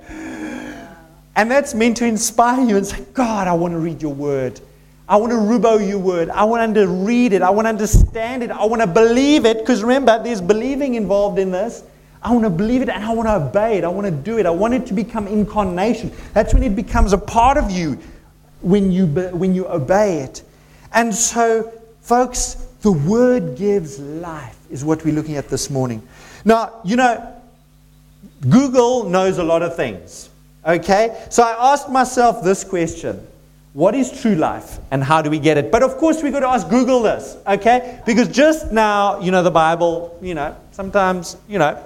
And 1.35 1.49
that's 1.49 1.73
meant 1.73 1.97
to 1.97 2.05
inspire 2.05 2.63
you 2.63 2.77
and 2.77 2.85
say, 2.85 3.03
God, 3.15 3.47
I 3.47 3.53
want 3.53 3.71
to 3.73 3.79
read 3.79 3.99
your 3.99 4.13
word. 4.13 4.61
I 5.09 5.15
want 5.15 5.31
to 5.31 5.39
rubo 5.39 5.89
your 5.89 5.97
word. 5.97 6.29
I 6.29 6.43
want 6.43 6.75
to 6.75 6.87
read 6.87 7.33
it. 7.33 7.41
I 7.41 7.49
want 7.49 7.65
to 7.65 7.69
understand 7.69 8.43
it. 8.43 8.51
I 8.51 8.65
want 8.65 8.83
to 8.83 8.87
believe 8.87 9.43
it. 9.47 9.57
Because 9.57 9.81
remember, 9.81 10.21
there's 10.23 10.39
believing 10.39 10.93
involved 10.93 11.39
in 11.39 11.49
this. 11.49 11.83
I 12.21 12.31
want 12.31 12.43
to 12.43 12.51
believe 12.51 12.83
it 12.83 12.89
and 12.89 13.03
I 13.03 13.11
want 13.11 13.27
to 13.27 13.35
obey 13.37 13.79
it. 13.79 13.83
I 13.83 13.87
want 13.87 14.05
to 14.05 14.11
do 14.11 14.37
it. 14.37 14.45
I 14.45 14.51
want 14.51 14.75
it 14.75 14.85
to 14.85 14.93
become 14.93 15.25
incarnation. 15.25 16.11
That's 16.33 16.53
when 16.53 16.61
it 16.61 16.75
becomes 16.75 17.11
a 17.11 17.17
part 17.17 17.57
of 17.57 17.71
you 17.71 17.97
when 18.63 18.91
you, 18.91 19.05
when 19.05 19.53
you 19.53 19.67
obey 19.67 20.19
it. 20.19 20.41
And 20.93 21.13
so, 21.13 21.71
folks, 22.01 22.55
the 22.81 22.91
word 22.91 23.55
gives 23.55 23.99
life, 23.99 24.57
is 24.71 24.83
what 24.83 25.03
we're 25.05 25.13
looking 25.13 25.37
at 25.37 25.49
this 25.49 25.69
morning. 25.69 26.01
Now, 26.43 26.81
you 26.83 26.95
know, 26.95 27.41
Google 28.49 29.05
knows 29.05 29.37
a 29.37 29.43
lot 29.43 29.61
of 29.61 29.75
things. 29.75 30.29
Okay? 30.65 31.25
So 31.29 31.43
I 31.43 31.73
asked 31.73 31.89
myself 31.89 32.43
this 32.43 32.63
question 32.63 33.27
what 33.73 33.95
is 33.95 34.21
true 34.21 34.35
life 34.35 34.77
and 34.91 35.03
how 35.03 35.21
do 35.21 35.31
we 35.31 35.39
get 35.39 35.57
it? 35.57 35.71
But 35.71 35.81
of 35.81 35.97
course, 35.97 36.21
we've 36.21 36.31
got 36.31 36.41
to 36.41 36.47
ask 36.47 36.69
Google 36.69 37.01
this, 37.01 37.37
okay? 37.47 37.99
Because 38.05 38.27
just 38.27 38.71
now, 38.71 39.19
you 39.19 39.31
know, 39.31 39.41
the 39.41 39.49
Bible, 39.49 40.15
you 40.21 40.35
know, 40.35 40.55
sometimes, 40.71 41.37
you 41.47 41.57
know. 41.57 41.81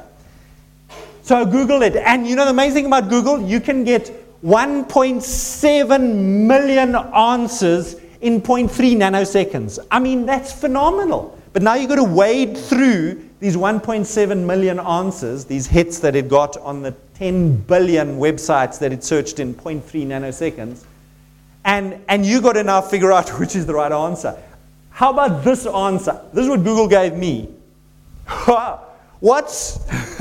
So 1.22 1.46
Google 1.46 1.82
it. 1.84 1.96
And 1.96 2.28
you 2.28 2.36
know, 2.36 2.44
the 2.44 2.52
amazing 2.52 2.74
thing 2.74 2.86
about 2.88 3.10
Google, 3.10 3.42
you 3.42 3.62
can 3.62 3.86
get 3.86 4.12
1.7 4.44 6.16
million 6.16 6.96
answers 6.96 7.96
in 8.22 8.42
0.3 8.42 8.70
nanoseconds. 8.96 9.80
I 9.92 10.00
mean, 10.00 10.26
that's 10.26 10.52
phenomenal. 10.54 11.38
But 11.54 11.64
now 11.64 11.76
you've 11.76 11.90
got 11.90 11.96
to 11.96 12.04
wade 12.04 12.58
through 12.58 13.24
these 13.40 13.56
1.7 13.56 14.46
million 14.46 14.80
answers, 14.80 15.46
these 15.46 15.68
hits 15.68 16.00
that 16.00 16.16
it 16.16 16.28
got 16.28 16.58
on 16.58 16.82
the 16.82 16.92
10 17.16 17.58
billion 17.62 18.18
websites 18.18 18.80
that 18.80 18.92
it 18.92 19.04
searched 19.04 19.40
in 19.40 19.54
0.3 19.54 19.82
nanoseconds 20.08 20.84
and, 21.68 22.02
and 22.08 22.26
you 22.26 22.42
got 22.42 22.54
to 22.54 22.64
now 22.64 22.82
figure 22.82 23.12
out 23.12 23.30
which 23.40 23.56
is 23.56 23.68
the 23.68 23.76
right 23.76 23.92
answer. 23.92 24.36
How 24.90 25.12
about 25.12 25.44
this 25.44 25.68
answer? 25.68 26.20
This 26.34 26.46
is 26.46 26.50
what 26.50 26.64
Google 26.64 26.88
gave 26.88 27.14
me. 27.14 27.50
What's 29.20 29.78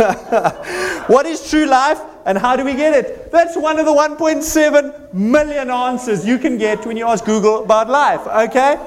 what 1.07 1.27
is 1.27 1.51
true 1.51 1.67
life 1.67 2.01
and 2.27 2.37
how 2.37 2.57
do 2.57 2.65
we 2.65 2.75
get 2.75 2.93
it? 2.93 3.31
That's 3.33 3.57
one 3.57 3.79
of 3.79 3.87
the 3.87 3.93
1.7 3.93 5.15
million 5.15 5.71
answers 5.71 6.27
you 6.27 6.39
can 6.39 6.59
get 6.59 6.85
when 6.85 6.97
you 6.97 7.07
ask 7.07 7.25
Google 7.25 7.65
about 7.65 7.89
life, 7.89 8.27
okay? 8.27 8.79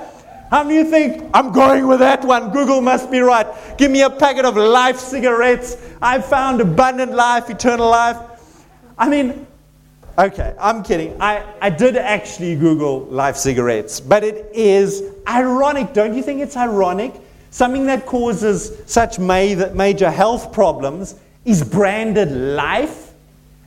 How 0.51 0.63
many 0.63 0.75
you 0.75 0.83
think 0.83 1.29
I'm 1.33 1.51
going 1.51 1.87
with 1.87 1.99
that 1.99 2.23
one? 2.23 2.51
Google 2.51 2.81
must 2.81 3.09
be 3.09 3.19
right. 3.19 3.47
Give 3.77 3.89
me 3.89 4.01
a 4.01 4.09
packet 4.09 4.45
of 4.45 4.57
life 4.57 4.97
cigarettes. 4.99 5.77
I 6.01 6.19
found 6.21 6.59
abundant 6.59 7.13
life, 7.13 7.49
eternal 7.49 7.89
life. 7.89 8.17
I 8.97 9.09
mean, 9.09 9.47
Okay, 10.17 10.53
I'm 10.59 10.83
kidding. 10.83 11.15
I, 11.21 11.45
I 11.61 11.69
did 11.69 11.95
actually 11.95 12.57
Google 12.57 13.05
life 13.05 13.37
cigarettes, 13.37 14.01
but 14.01 14.21
it 14.21 14.51
is 14.53 15.01
ironic. 15.25 15.93
Don't 15.93 16.13
you 16.13 16.21
think 16.21 16.41
it's 16.41 16.57
ironic? 16.57 17.13
Something 17.51 17.85
that 17.85 18.05
causes 18.05 18.81
such 18.85 19.17
major 19.17 20.11
health 20.11 20.51
problems 20.51 21.15
is 21.45 21.63
branded 21.63 22.33
life. 22.33 23.08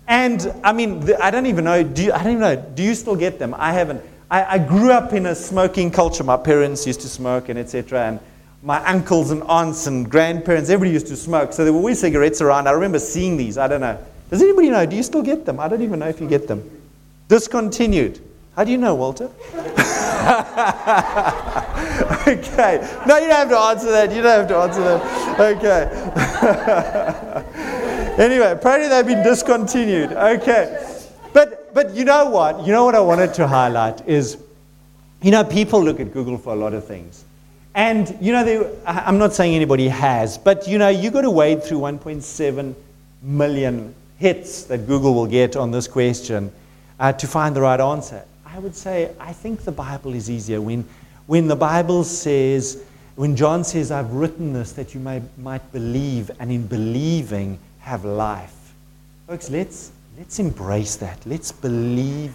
And 0.08 0.52
I 0.64 0.72
mean, 0.72 1.12
I 1.20 1.30
don't 1.30 1.46
even 1.46 1.64
know. 1.64 1.82
Do 1.82 2.04
you, 2.04 2.12
I 2.12 2.22
don't 2.22 2.32
even 2.32 2.40
know. 2.40 2.56
Do 2.56 2.82
you 2.82 2.94
still 2.94 3.16
get 3.16 3.38
them? 3.38 3.54
I 3.56 3.72
haven't. 3.72 4.02
I, 4.30 4.54
I 4.54 4.58
grew 4.58 4.90
up 4.90 5.12
in 5.12 5.26
a 5.26 5.34
smoking 5.34 5.90
culture. 5.90 6.24
My 6.24 6.36
parents 6.36 6.86
used 6.86 7.00
to 7.02 7.08
smoke 7.08 7.48
and 7.48 7.58
etc. 7.58 8.08
And 8.08 8.20
my 8.62 8.84
uncles 8.86 9.30
and 9.30 9.42
aunts 9.44 9.86
and 9.86 10.10
grandparents, 10.10 10.70
everybody 10.70 10.92
used 10.92 11.06
to 11.08 11.16
smoke. 11.16 11.52
So 11.52 11.64
there 11.64 11.72
were 11.72 11.78
always 11.78 12.00
cigarettes 12.00 12.40
around. 12.40 12.68
I 12.68 12.72
remember 12.72 12.98
seeing 12.98 13.36
these. 13.36 13.58
I 13.58 13.68
don't 13.68 13.80
know. 13.80 13.98
Does 14.30 14.42
anybody 14.42 14.70
know? 14.70 14.86
Do 14.86 14.96
you 14.96 15.02
still 15.02 15.22
get 15.22 15.44
them? 15.44 15.60
I 15.60 15.68
don't 15.68 15.82
even 15.82 15.98
know 15.98 16.08
if 16.08 16.20
you 16.20 16.28
get 16.28 16.48
them. 16.48 16.68
Discontinued. 17.28 18.20
How 18.56 18.64
do 18.64 18.70
you 18.70 18.78
know, 18.78 18.94
Walter? 18.94 19.24
okay. 22.26 22.80
No, 23.06 23.18
you 23.18 23.26
don't 23.26 23.30
have 23.30 23.48
to 23.48 23.58
answer 23.58 23.90
that. 23.90 24.12
You 24.12 24.22
don't 24.22 24.40
have 24.40 24.48
to 24.48 24.56
answer 24.56 24.82
that. 24.82 25.40
Okay. 25.40 25.88
anyway, 28.18 28.52
apparently 28.52 28.88
they've 28.88 29.06
been 29.06 29.22
discontinued. 29.22 30.12
Okay. 30.12 30.98
But 31.32 31.72
but 31.74 31.94
you 31.94 32.04
know 32.04 32.28
what? 32.28 32.66
You 32.66 32.72
know 32.72 32.84
what 32.84 32.94
I 32.94 33.00
wanted 33.00 33.34
to 33.34 33.46
highlight 33.46 34.06
is, 34.06 34.36
you 35.22 35.30
know, 35.30 35.44
people 35.44 35.82
look 35.82 36.00
at 36.00 36.12
Google 36.12 36.38
for 36.38 36.52
a 36.52 36.56
lot 36.56 36.74
of 36.74 36.86
things. 36.86 37.24
And 37.74 38.16
you 38.20 38.32
know, 38.32 38.44
they, 38.44 38.70
I'm 38.86 39.18
not 39.18 39.32
saying 39.32 39.54
anybody 39.54 39.88
has, 39.88 40.36
but 40.36 40.68
you 40.68 40.78
know, 40.78 40.88
you've 40.88 41.12
got 41.12 41.22
to 41.22 41.30
wade 41.30 41.62
through 41.64 41.78
1.7 41.78 42.74
million 43.22 43.94
hits 44.18 44.64
that 44.64 44.86
Google 44.86 45.14
will 45.14 45.26
get 45.26 45.56
on 45.56 45.70
this 45.70 45.88
question 45.88 46.52
uh, 47.00 47.12
to 47.12 47.26
find 47.26 47.56
the 47.56 47.60
right 47.60 47.80
answer? 47.80 48.24
I 48.46 48.58
would 48.58 48.74
say, 48.74 49.10
I 49.18 49.32
think 49.32 49.62
the 49.62 49.72
Bible 49.72 50.14
is 50.14 50.30
easier. 50.30 50.60
When, 50.60 50.84
when 51.26 51.48
the 51.48 51.56
Bible 51.56 52.04
says, 52.04 52.82
when 53.16 53.34
John 53.34 53.64
says, 53.64 53.90
I've 53.90 54.12
written 54.12 54.52
this 54.52 54.72
that 54.72 54.94
you 54.94 55.00
may, 55.00 55.22
might 55.38 55.72
believe, 55.72 56.30
and 56.38 56.52
in 56.52 56.66
believing 56.66 57.58
have 57.82 58.04
life. 58.04 58.72
Folks, 59.26 59.50
let's, 59.50 59.92
let's 60.16 60.38
embrace 60.38 60.96
that. 60.96 61.18
Let's 61.26 61.52
believe 61.52 62.34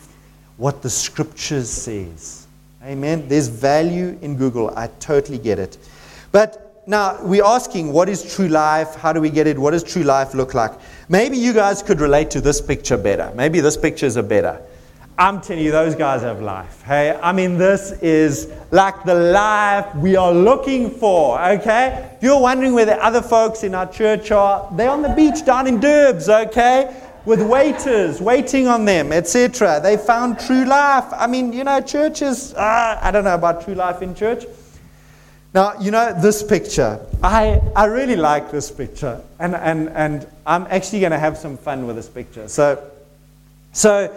what 0.57 0.81
the 0.81 0.89
scriptures 0.89 1.69
says. 1.69 2.47
Amen. 2.83 3.27
There's 3.27 3.47
value 3.47 4.17
in 4.21 4.35
Google. 4.35 4.71
I 4.77 4.87
totally 4.99 5.37
get 5.37 5.57
it. 5.57 5.77
But 6.31 6.83
now 6.85 7.21
we're 7.23 7.43
asking 7.43 7.91
what 7.91 8.09
is 8.09 8.35
true 8.35 8.47
life? 8.47 8.95
How 8.95 9.11
do 9.13 9.19
we 9.21 9.29
get 9.29 9.47
it? 9.47 9.57
What 9.57 9.71
does 9.71 9.83
true 9.83 10.03
life 10.03 10.33
look 10.33 10.53
like? 10.53 10.71
Maybe 11.09 11.37
you 11.37 11.53
guys 11.53 11.81
could 11.81 11.99
relate 11.99 12.29
to 12.31 12.41
this 12.41 12.61
picture 12.61 12.97
better. 12.97 13.31
Maybe 13.35 13.59
this 13.59 13.77
pictures 13.77 14.17
are 14.17 14.23
better. 14.23 14.61
I'm 15.19 15.41
telling 15.41 15.63
you, 15.63 15.71
those 15.71 15.95
guys 15.95 16.21
have 16.21 16.41
life. 16.41 16.83
Hey, 16.83 17.17
I 17.23 17.31
mean, 17.31 17.57
this 17.57 17.91
is 18.03 18.51
like 18.69 19.03
the 19.03 19.15
life 19.15 19.95
we 19.95 20.15
are 20.15 20.31
looking 20.31 20.91
for. 20.91 21.41
Okay? 21.41 22.11
If 22.17 22.23
you're 22.23 22.39
wondering 22.39 22.73
where 22.73 22.85
the 22.85 23.03
other 23.03 23.23
folks 23.23 23.63
in 23.63 23.73
our 23.73 23.91
church 23.91 24.29
are, 24.29 24.71
they're 24.73 24.91
on 24.91 25.01
the 25.01 25.09
beach 25.09 25.43
down 25.43 25.65
in 25.65 25.79
Durbs, 25.79 26.29
okay? 26.29 26.95
With 27.25 27.41
waiters 27.41 28.21
waiting 28.21 28.67
on 28.67 28.85
them, 28.85 29.11
etc. 29.11 29.79
They 29.81 29.97
found 29.97 30.39
true 30.39 30.65
life. 30.65 31.05
I 31.11 31.25
mean, 31.25 31.51
you 31.51 31.63
know, 31.63 31.81
churches, 31.81 32.53
uh, 32.53 32.99
I 33.01 33.09
don't 33.09 33.23
know 33.23 33.33
about 33.33 33.65
true 33.65 33.73
life 33.73 34.03
in 34.03 34.13
church. 34.13 34.45
Now, 35.51 35.79
you 35.79 35.89
know, 35.89 36.13
this 36.21 36.43
picture, 36.43 36.99
I, 37.23 37.59
I 37.75 37.85
really 37.85 38.15
like 38.15 38.51
this 38.51 38.69
picture, 38.69 39.19
and, 39.39 39.55
and, 39.55 39.89
and 39.89 40.27
I'm 40.45 40.67
actually 40.69 40.99
going 40.99 41.13
to 41.13 41.19
have 41.19 41.39
some 41.39 41.57
fun 41.57 41.87
with 41.87 41.95
this 41.95 42.07
picture. 42.07 42.47
So, 42.47 42.91
so, 43.73 44.13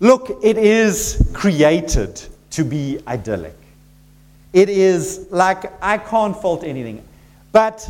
look, 0.00 0.38
it 0.42 0.58
is 0.58 1.30
created 1.32 2.22
to 2.50 2.64
be 2.64 3.00
idyllic. 3.06 3.56
It 4.52 4.68
is 4.68 5.26
like, 5.30 5.72
I 5.82 5.98
can't 5.98 6.36
fault 6.36 6.64
anything. 6.64 7.02
But 7.52 7.88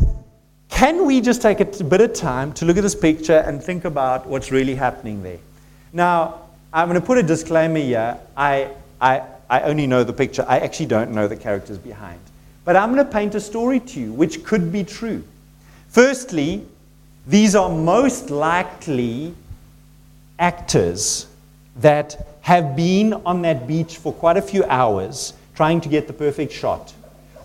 can 0.68 1.06
we 1.06 1.20
just 1.20 1.42
take 1.42 1.60
a 1.60 1.64
bit 1.64 2.00
of 2.00 2.12
time 2.12 2.52
to 2.54 2.64
look 2.64 2.76
at 2.76 2.82
this 2.82 2.94
picture 2.94 3.38
and 3.38 3.62
think 3.62 3.84
about 3.84 4.26
what's 4.26 4.50
really 4.50 4.75
happening 4.75 5.22
there? 5.22 5.38
Now, 5.92 6.40
I'm 6.72 6.88
going 6.88 7.00
to 7.00 7.06
put 7.06 7.18
a 7.18 7.22
disclaimer 7.22 7.78
here. 7.78 8.18
I, 8.36 8.70
I, 9.00 9.22
I 9.48 9.60
only 9.62 9.86
know 9.86 10.04
the 10.04 10.12
picture, 10.12 10.44
I 10.48 10.58
actually 10.58 10.86
don't 10.86 11.12
know 11.12 11.28
the 11.28 11.36
characters 11.36 11.78
behind. 11.78 12.20
But 12.64 12.76
I'm 12.76 12.92
going 12.92 13.06
to 13.06 13.12
paint 13.12 13.34
a 13.36 13.40
story 13.40 13.80
to 13.80 14.00
you 14.00 14.12
which 14.12 14.44
could 14.44 14.72
be 14.72 14.82
true. 14.82 15.22
Firstly, 15.88 16.66
these 17.26 17.54
are 17.54 17.68
most 17.68 18.30
likely 18.30 19.34
actors 20.38 21.25
that 21.76 22.26
have 22.42 22.76
been 22.76 23.12
on 23.25 23.42
that 23.42 23.66
beach 23.66 23.97
for 23.99 24.12
quite 24.12 24.37
a 24.37 24.42
few 24.42 24.64
hours 24.64 25.35
trying 25.54 25.80
to 25.80 25.88
get 25.88 26.06
the 26.06 26.12
perfect 26.12 26.52
shot. 26.52 26.92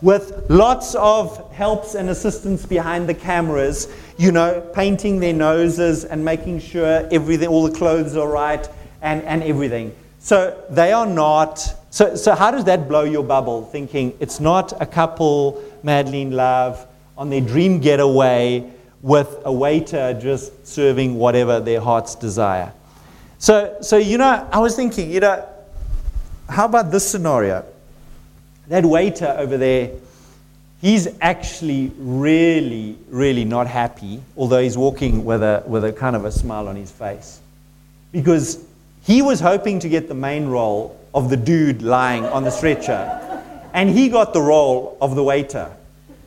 With 0.02 0.46
lots 0.50 0.96
of 0.96 1.54
helps 1.54 1.96
and 1.96 2.10
assistance 2.10 2.66
behind 2.66 3.08
the 3.08 3.14
cameras, 3.14 3.88
you 4.18 4.32
know, 4.32 4.62
painting 4.74 5.20
their 5.20 5.34
noses 5.34 6.06
and 6.06 6.24
making 6.26 6.60
sure 6.60 7.08
everything, 7.12 7.48
all 7.48 7.64
the 7.64 7.78
clothes 7.78 8.16
are 8.16 8.28
right 8.28 8.68
and, 9.02 9.22
and 9.24 9.44
everything. 9.44 9.96
So 10.20 10.64
they 10.70 10.92
are 10.92 11.06
not 11.06 11.76
so, 11.92 12.16
so 12.16 12.34
how 12.36 12.52
does 12.52 12.64
that 12.66 12.88
blow 12.88 13.04
your 13.04 13.24
bubble? 13.24 13.66
Thinking 13.66 14.16
it's 14.22 14.40
not 14.40 14.82
a 14.82 14.86
couple 14.86 15.62
madly 15.84 16.22
in 16.22 16.32
love 16.32 16.88
on 17.18 17.30
their 17.30 17.42
dream 17.42 17.80
getaway 17.80 18.72
with 19.02 19.38
a 19.44 19.52
waiter 19.52 20.18
just 20.20 20.66
serving 20.66 21.16
whatever 21.16 21.60
their 21.60 21.82
hearts 21.82 22.16
desire. 22.16 22.72
So, 23.42 23.78
so 23.82 23.98
you 23.98 24.20
know, 24.20 24.48
I 24.52 24.60
was 24.60 24.76
thinking, 24.76 25.10
you 25.10 25.20
know, 25.20 25.44
how 26.48 26.66
about 26.66 26.92
this 26.92 27.10
scenario? 27.10 27.66
That 28.68 28.86
waiter 28.86 29.36
over 29.36 29.58
there, 29.58 29.90
he's 30.80 31.08
actually 31.22 31.92
really, 31.98 33.00
really 33.10 33.44
not 33.44 33.66
happy, 33.66 34.22
although 34.38 34.62
he's 34.62 34.78
walking 34.78 35.26
with 35.26 35.42
a, 35.42 35.64
with 35.66 35.84
a 35.84 35.92
kind 35.92 36.16
of 36.16 36.24
a 36.24 36.32
smile 36.32 36.68
on 36.68 36.76
his 36.76 36.92
face. 36.92 37.40
Because 38.12 38.64
he 39.02 39.24
was 39.24 39.40
hoping 39.40 39.80
to 39.80 39.90
get 39.90 40.08
the 40.08 40.14
main 40.14 40.46
role 40.46 41.00
of 41.16 41.32
the 41.32 41.38
dude 41.38 41.82
lying 41.82 42.24
on 42.26 42.44
the 42.44 42.52
stretcher. 42.52 43.42
And 43.74 43.90
he 43.90 44.10
got 44.10 44.34
the 44.34 44.42
role 44.42 45.00
of 45.02 45.16
the 45.16 45.24
waiter. 45.24 45.76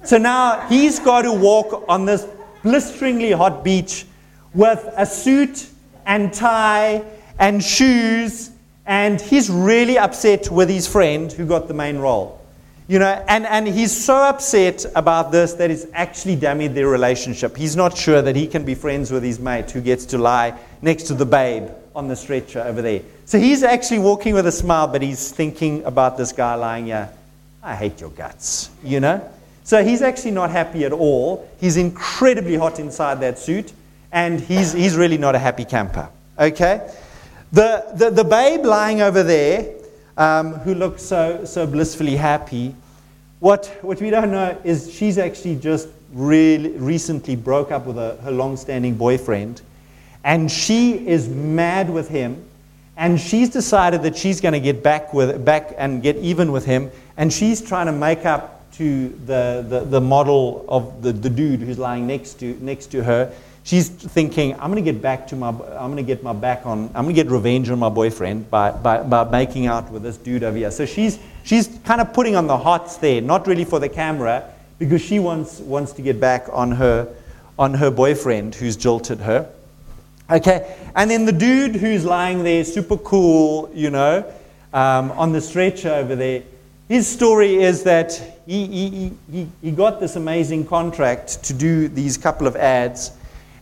So 0.02 0.18
now 0.18 0.66
he's 0.66 0.98
got 0.98 1.22
to 1.22 1.32
walk 1.32 1.84
on 1.88 2.06
this 2.06 2.26
blisteringly 2.64 3.30
hot 3.30 3.62
beach 3.62 4.04
with 4.52 4.84
a 4.96 5.06
suit 5.06 5.68
and 6.06 6.32
tie 6.32 7.04
and 7.38 7.62
shoes 7.62 8.50
And 8.86 9.20
he's 9.20 9.48
really 9.48 9.98
upset 9.98 10.50
with 10.50 10.68
his 10.68 10.86
friend 10.86 11.32
who 11.32 11.46
got 11.46 11.68
the 11.68 11.74
main 11.74 11.98
role. 11.98 12.40
You 12.86 12.98
know, 12.98 13.24
and, 13.28 13.46
and 13.46 13.66
he's 13.66 14.04
so 14.04 14.14
upset 14.14 14.84
about 14.94 15.32
this 15.32 15.54
that 15.54 15.70
it's 15.70 15.86
actually 15.94 16.36
damaged 16.36 16.74
their 16.74 16.88
relationship. 16.88 17.56
He's 17.56 17.76
not 17.76 17.96
sure 17.96 18.20
that 18.20 18.36
he 18.36 18.46
can 18.46 18.62
be 18.66 18.74
friends 18.74 19.10
with 19.10 19.22
his 19.22 19.40
mate 19.40 19.70
who 19.70 19.80
gets 19.80 20.04
to 20.06 20.18
lie 20.18 20.58
next 20.82 21.04
to 21.04 21.14
the 21.14 21.24
babe 21.24 21.70
on 21.96 22.08
the 22.08 22.16
stretcher 22.16 22.60
over 22.60 22.82
there. 22.82 23.00
So 23.24 23.38
he's 23.38 23.62
actually 23.62 24.00
walking 24.00 24.34
with 24.34 24.46
a 24.46 24.52
smile, 24.52 24.86
but 24.86 25.00
he's 25.00 25.32
thinking 25.32 25.82
about 25.84 26.18
this 26.18 26.32
guy 26.32 26.56
lying 26.56 26.86
here. 26.86 27.08
I 27.62 27.74
hate 27.74 28.02
your 28.02 28.10
guts, 28.10 28.68
you 28.82 29.00
know? 29.00 29.26
So 29.62 29.82
he's 29.82 30.02
actually 30.02 30.32
not 30.32 30.50
happy 30.50 30.84
at 30.84 30.92
all. 30.92 31.48
He's 31.58 31.78
incredibly 31.78 32.56
hot 32.56 32.78
inside 32.78 33.20
that 33.20 33.38
suit, 33.38 33.72
and 34.14 34.40
he's, 34.40 34.72
he's 34.72 34.96
really 34.96 35.18
not 35.18 35.34
a 35.34 35.38
happy 35.38 35.64
camper. 35.64 36.08
Okay? 36.38 36.88
The, 37.52 37.84
the, 37.94 38.10
the 38.10 38.24
babe 38.24 38.64
lying 38.64 39.02
over 39.02 39.22
there, 39.24 39.74
um, 40.16 40.54
who 40.54 40.74
looks 40.74 41.02
so, 41.02 41.44
so 41.44 41.66
blissfully 41.66 42.14
happy, 42.14 42.74
what, 43.40 43.66
what 43.82 44.00
we 44.00 44.10
don't 44.10 44.30
know 44.30 44.56
is 44.64 44.90
she's 44.94 45.18
actually 45.18 45.56
just 45.56 45.88
really 46.12 46.70
recently 46.70 47.34
broke 47.34 47.72
up 47.72 47.86
with 47.86 47.98
a, 47.98 48.16
her 48.22 48.30
long 48.30 48.56
standing 48.56 48.94
boyfriend, 48.94 49.60
and 50.22 50.50
she 50.50 51.06
is 51.06 51.28
mad 51.28 51.90
with 51.90 52.08
him. 52.08 52.42
And 52.96 53.20
she's 53.20 53.50
decided 53.50 54.04
that 54.04 54.16
she's 54.16 54.40
going 54.40 54.52
to 54.52 54.60
get 54.60 54.80
back, 54.80 55.12
with, 55.12 55.44
back 55.44 55.74
and 55.76 56.00
get 56.00 56.14
even 56.18 56.52
with 56.52 56.64
him, 56.64 56.92
and 57.16 57.32
she's 57.32 57.60
trying 57.60 57.86
to 57.86 57.92
make 57.92 58.24
up 58.24 58.70
to 58.74 59.08
the, 59.26 59.66
the, 59.68 59.80
the 59.80 60.00
model 60.00 60.64
of 60.68 61.02
the, 61.02 61.12
the 61.12 61.28
dude 61.28 61.60
who's 61.60 61.78
lying 61.78 62.06
next 62.06 62.34
to, 62.34 62.56
next 62.60 62.86
to 62.92 63.02
her. 63.02 63.32
She's 63.64 63.88
thinking, 63.88 64.52
I'm 64.54 64.70
going 64.70 64.84
to 64.84 64.92
get 64.92 65.00
back 65.00 65.26
to 65.28 65.36
my, 65.36 65.48
I'm 65.48 65.90
going 65.90 65.96
to 65.96 66.02
get 66.02 66.22
my 66.22 66.34
back 66.34 66.66
on, 66.66 66.90
I'm 66.94 67.04
going 67.04 67.16
to 67.16 67.22
get 67.22 67.32
revenge 67.32 67.70
on 67.70 67.78
my 67.78 67.88
boyfriend 67.88 68.50
by, 68.50 68.70
by, 68.70 69.02
by 69.02 69.24
making 69.24 69.66
out 69.66 69.90
with 69.90 70.02
this 70.02 70.18
dude 70.18 70.44
over 70.44 70.56
here. 70.56 70.70
So 70.70 70.84
she's, 70.84 71.18
she's 71.44 71.80
kind 71.82 72.02
of 72.02 72.12
putting 72.12 72.36
on 72.36 72.46
the 72.46 72.58
hots 72.58 72.98
there, 72.98 73.22
not 73.22 73.46
really 73.46 73.64
for 73.64 73.78
the 73.78 73.88
camera, 73.88 74.44
because 74.78 75.00
she 75.00 75.18
wants, 75.18 75.60
wants 75.60 75.92
to 75.92 76.02
get 76.02 76.20
back 76.20 76.46
on 76.52 76.72
her, 76.72 77.08
on 77.58 77.72
her 77.72 77.90
boyfriend 77.90 78.54
who's 78.54 78.76
jilted 78.76 79.20
her. 79.20 79.50
Okay, 80.30 80.76
and 80.94 81.10
then 81.10 81.24
the 81.24 81.32
dude 81.32 81.74
who's 81.74 82.04
lying 82.04 82.44
there, 82.44 82.64
super 82.64 82.98
cool, 82.98 83.70
you 83.72 83.88
know, 83.88 84.30
um, 84.74 85.10
on 85.12 85.32
the 85.32 85.40
stretcher 85.40 85.90
over 85.90 86.14
there, 86.14 86.42
his 86.88 87.06
story 87.06 87.62
is 87.62 87.82
that 87.84 88.12
he, 88.44 88.66
he, 88.66 89.12
he, 89.32 89.48
he 89.62 89.70
got 89.70 90.00
this 90.00 90.16
amazing 90.16 90.66
contract 90.66 91.42
to 91.44 91.54
do 91.54 91.88
these 91.88 92.18
couple 92.18 92.46
of 92.46 92.56
ads. 92.56 93.12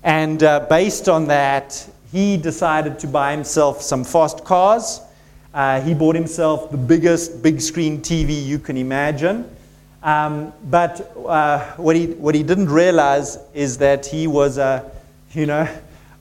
And 0.02 0.42
uh, 0.42 0.66
based 0.68 1.08
on 1.08 1.26
that, 1.28 1.88
he 2.10 2.36
decided 2.36 2.98
to 3.00 3.06
buy 3.06 3.32
himself 3.32 3.82
some 3.82 4.04
fast 4.04 4.44
cars. 4.44 5.00
Uh, 5.54 5.80
he 5.80 5.94
bought 5.94 6.14
himself 6.14 6.70
the 6.70 6.76
biggest 6.76 7.42
big 7.42 7.60
screen 7.60 8.00
TV 8.00 8.44
you 8.44 8.58
can 8.58 8.76
imagine. 8.76 9.48
Um, 10.02 10.52
but 10.64 11.14
uh, 11.16 11.60
what, 11.76 11.94
he, 11.94 12.06
what 12.06 12.34
he 12.34 12.42
didn't 12.42 12.68
realize 12.68 13.38
is 13.54 13.78
that 13.78 14.04
he 14.04 14.26
was 14.26 14.58
a, 14.58 14.90
you 15.32 15.46
know, 15.46 15.68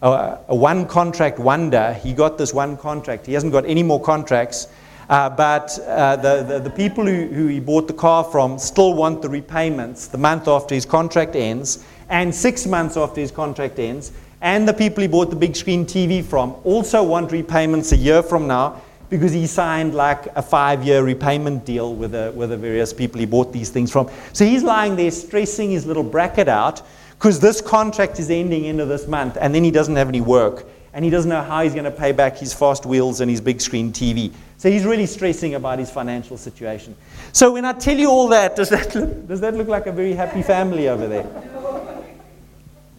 a, 0.02 0.38
a 0.50 0.56
one 0.56 0.86
contract 0.86 1.40
wonder. 1.40 1.94
He 1.94 2.14
got 2.14 2.38
this 2.38 2.54
one 2.54 2.78
contract. 2.78 3.26
He 3.26 3.34
hasn't 3.34 3.52
got 3.52 3.66
any 3.66 3.84
more 3.84 4.02
contracts. 4.02 4.68
Uh, 5.10 5.30
but 5.30 5.78
uh, 5.88 6.16
the, 6.18 6.44
the, 6.44 6.60
the, 6.60 6.70
people 6.70 7.06
who, 7.06 7.26
who 7.28 7.48
he 7.48 7.60
bought 7.60 7.86
the 7.86 7.94
car 7.94 8.24
from 8.24 8.58
still 8.58 8.94
want 8.94 9.22
the 9.22 9.28
repayments 9.28 10.08
the 10.08 10.18
month 10.18 10.48
after 10.48 10.74
his 10.74 10.86
contract 10.86 11.36
ends 11.36 11.84
and 12.12 12.36
six 12.36 12.68
months 12.68 12.98
after 12.98 13.22
his 13.22 13.32
contract 13.32 13.80
ends. 13.80 14.12
And 14.41 14.68
the 14.68 14.74
people 14.74 15.01
he 15.01 15.08
bought 15.08 15.30
the 15.30 15.36
big 15.36 15.56
screen 15.56 15.86
TV 15.86 16.24
from 16.24 16.56
also 16.63 17.02
want 17.02 17.32
repayments 17.32 17.91
a 17.93 17.97
year 17.97 18.21
from 18.21 18.47
now 18.47 18.82
because 19.10 19.32
he 19.32 19.47
signed 19.47 19.95
like 19.95 20.26
a 20.36 20.41
five 20.41 20.84
year 20.84 21.04
repayment 21.04 21.65
deal 21.65 21.95
with 21.95 22.12
the, 22.12 22.32
with 22.36 22.50
the 22.50 22.58
various 22.58 22.91
people 22.93 23.19
he 23.19 23.26
bought 23.26 23.54
these 23.54 23.69
things 23.69 23.91
from. 23.91 24.10
So 24.34 24.45
he's 24.45 24.63
lying 24.63 24.95
there 24.95 25.12
stressing 25.12 25.71
his 25.71 25.86
little 25.86 26.04
bracket 26.04 26.47
out 26.47 26.82
because 27.17 27.39
this 27.39 27.62
contract 27.62 28.19
is 28.19 28.30
ending 28.30 28.65
end 28.65 28.82
of 28.82 28.89
this 28.89 29.08
month 29.08 29.38
and 29.39 29.56
then 29.56 29.63
he 29.63 29.71
doesn't 29.71 29.95
have 29.95 30.10
any 30.10 30.21
work 30.21 30.65
and 30.93 31.06
he 31.06 31.12
doesn't 31.12 31.30
know 31.30 31.41
how 31.41 31.63
he's 31.63 31.74
going 31.74 31.86
to 31.86 31.91
pay 31.91 32.12
back 32.12 32.38
his 32.38 32.54
fast 32.54 32.86
wheels 32.86 33.21
and 33.21 33.32
his 33.32 33.39
big 33.39 33.62
screen 33.62 33.93
TV. 33.93 34.34
So 34.58 34.69
he's 34.69 34.84
really 34.86 35.06
stressing 35.06 35.56
about 35.56 35.80
his 35.80 35.89
financial 35.89 36.38
situation. 36.38 36.95
So 37.32 37.54
when 37.54 37.63
I 37.63 37.74
tell 37.74 37.97
you 37.97 38.10
all 38.10 38.28
that, 38.30 38.56
does 38.56 38.69
that 38.69 38.93
look, 38.95 39.28
does 39.28 39.39
that 39.41 39.54
look 39.54 39.67
like 39.67 39.88
a 39.88 39.91
very 39.91 40.13
happy 40.13 40.41
family 40.41 40.89
over 40.89 41.08
there? 41.08 41.61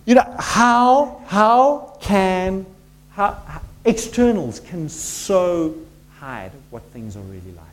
You 0.05 0.17
know, 0.17 0.35
how, 0.39 1.23
how 1.27 1.97
can, 2.01 2.67
how, 3.11 3.39
externals 3.85 4.61
can 4.61 4.89
so 4.89 5.75
hide 6.19 6.53
what 6.71 6.83
things 6.93 7.17
are 7.17 7.23
really 7.23 7.53
like. 7.57 7.67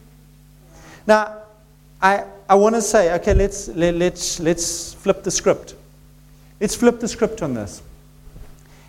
Now, 1.08 1.38
I, 2.02 2.24
I 2.48 2.56
want 2.56 2.76
to 2.76 2.82
say, 2.82 3.13
okay, 3.15 3.34
let's, 3.34 3.68
let, 3.70 3.96
let's, 3.96 4.39
let's 4.39 4.94
flip 4.94 5.24
the 5.24 5.32
script. 5.32 5.76
Let's 6.60 6.76
flip 6.76 7.00
the 7.00 7.08
script 7.08 7.42
on 7.42 7.54
this. 7.54 7.82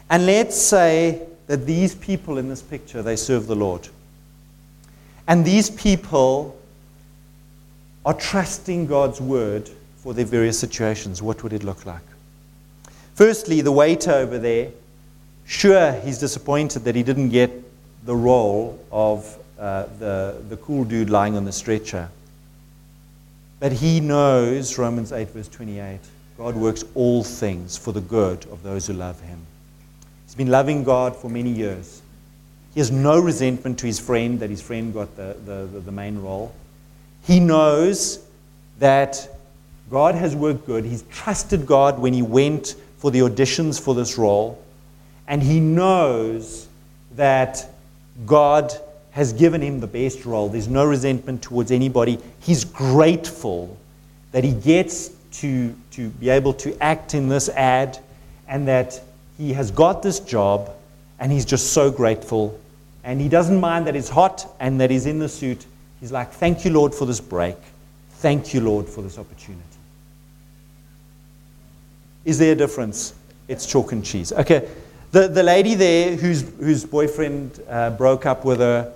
And 0.09 0.27
let's 0.27 0.57
say 0.57 1.23
that 1.47 1.67
these 1.67 1.95
people 1.95 2.39
in 2.39 2.49
this 2.49 2.63
picture, 2.63 3.03
they 3.03 3.17
serve 3.17 3.47
the 3.47 3.57
Lord. 3.57 3.89
And 5.29 5.45
these 5.45 5.71
people 5.71 6.57
are 8.05 8.15
trusting 8.15 8.87
God's 8.87 9.21
word 9.21 9.69
for 9.99 10.15
their 10.15 10.25
various 10.25 10.59
situations. 10.59 11.23
What 11.23 11.43
would 11.43 11.53
it 11.53 11.63
look 11.63 11.87
like? 11.87 12.03
Firstly, 13.21 13.61
the 13.61 13.71
waiter 13.71 14.13
over 14.13 14.39
there, 14.39 14.71
sure, 15.45 15.93
he's 15.93 16.17
disappointed 16.17 16.85
that 16.85 16.95
he 16.95 17.03
didn't 17.03 17.29
get 17.29 17.51
the 18.07 18.17
role 18.17 18.83
of 18.91 19.37
uh, 19.59 19.85
the, 19.99 20.43
the 20.49 20.57
cool 20.57 20.85
dude 20.85 21.11
lying 21.11 21.37
on 21.37 21.45
the 21.45 21.53
stretcher. 21.53 22.09
But 23.59 23.73
he 23.73 24.01
knows, 24.01 24.79
Romans 24.79 25.13
8, 25.13 25.29
verse 25.29 25.49
28, 25.49 26.01
God 26.39 26.57
works 26.57 26.83
all 26.95 27.23
things 27.23 27.77
for 27.77 27.93
the 27.93 28.01
good 28.01 28.47
of 28.47 28.63
those 28.63 28.87
who 28.87 28.95
love 28.95 29.21
him. 29.21 29.39
He's 30.25 30.35
been 30.35 30.49
loving 30.49 30.83
God 30.83 31.15
for 31.15 31.29
many 31.29 31.51
years. 31.51 32.01
He 32.73 32.81
has 32.81 32.91
no 32.91 33.21
resentment 33.21 33.79
to 33.81 33.87
his 33.87 34.01
friend 34.01 34.41
that 34.41 34.49
his 34.49 34.63
friend 34.63 34.95
got 34.95 35.15
the, 35.17 35.37
the, 35.45 35.69
the, 35.71 35.81
the 35.81 35.93
main 35.93 36.23
role. 36.23 36.55
He 37.25 37.39
knows 37.39 38.25
that 38.79 39.29
God 39.91 40.15
has 40.15 40.35
worked 40.35 40.65
good. 40.65 40.87
He's 40.87 41.03
trusted 41.11 41.67
God 41.67 41.99
when 41.99 42.15
he 42.15 42.23
went 42.23 42.77
for 43.01 43.11
the 43.11 43.21
auditions 43.21 43.81
for 43.81 43.95
this 43.95 44.17
role. 44.17 44.63
And 45.27 45.43
he 45.43 45.59
knows 45.59 46.69
that 47.17 47.67
God 48.27 48.73
has 49.11 49.33
given 49.33 49.61
him 49.61 49.81
the 49.81 49.87
best 49.87 50.25
role. 50.25 50.49
There's 50.49 50.69
no 50.69 50.85
resentment 50.85 51.43
towards 51.43 51.73
anybody. 51.73 52.19
He's 52.41 52.65
grateful 52.65 53.77
that 54.33 54.45
he 54.45 54.53
gets 54.53 55.09
to, 55.33 55.75
to 55.93 56.09
be 56.11 56.29
able 56.29 56.53
to 56.55 56.77
act 56.83 57.15
in 57.15 57.29
this 57.29 57.49
ad 57.49 57.99
and 58.47 58.69
that 58.69 59.01
he 59.39 59.53
has 59.55 59.71
got 59.71 60.03
this 60.03 60.21
job 60.21 60.71
and 61.19 61.33
he's 61.33 61.45
just 61.45 61.73
so 61.73 61.91
grateful. 61.91 62.59
And 63.03 63.21
he 63.21 63.29
doesn't 63.29 63.59
mind 63.59 63.87
that 63.87 63.97
it's 63.97 64.09
hot 64.09 64.47
and 64.61 64.81
that 64.81 64.91
he's 64.91 65.07
in 65.07 65.19
the 65.19 65.29
suit. 65.29 65.65
He's 66.01 66.13
like, 66.13 66.31
Thank 66.33 66.65
you, 66.65 66.71
Lord, 66.71 66.95
for 66.95 67.07
this 67.07 67.21
break. 67.21 67.57
Thank 68.11 68.53
you, 68.53 68.61
Lord, 68.61 68.87
for 68.87 69.03
this 69.03 69.19
opportunity. 69.19 69.70
Is 72.25 72.39
there 72.39 72.53
a 72.53 72.57
difference? 72.57 73.15
It's 73.49 73.67
chalk 73.67 73.93
and 73.93 74.05
cheese. 74.05 74.33
Okay, 74.33 74.69
the, 75.13 75.29
the 75.29 75.43
lady 75.43 75.75
there 75.75 76.17
whose, 76.17 76.43
whose 76.59 76.85
boyfriend 76.85 77.61
uh, 77.69 77.91
broke 77.91 78.27
up 78.27 78.45
with 78.45 78.61
her, 78.61 78.93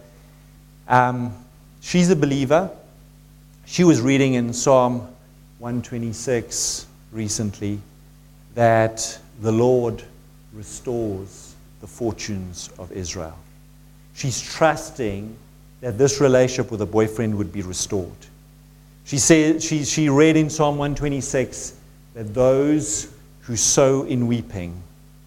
um, 0.89 1.35
she's 1.81 2.11
a 2.11 2.17
believer. 2.17 2.71
She 3.67 3.83
was 3.83 4.01
reading 4.01 4.35
in 4.35 4.53
Psalm 4.53 5.01
126 5.59 6.87
recently 7.13 7.81
that 8.55 9.19
the 9.41 9.51
Lord 9.51 10.03
restores 10.53 11.55
the 11.81 11.87
fortunes 11.87 12.71
of 12.79 12.93
Israel. 12.93 13.37
She's 14.15 14.41
trusting 14.41 15.37
that 15.81 15.99
this 15.99 16.21
relationship 16.21 16.71
with 16.71 16.81
a 16.81 16.87
boyfriend 16.87 17.37
would 17.37 17.53
be 17.53 17.63
restored. 17.63 18.11
She, 19.05 19.19
said, 19.19 19.63
she, 19.63 19.85
she 19.85 20.09
read 20.09 20.37
in 20.37 20.49
Psalm 20.49 20.79
126 20.79 21.75
that 22.15 22.33
those 22.33 23.14
who 23.47 23.57
sow 23.57 24.05
in 24.05 24.27
weeping 24.27 24.83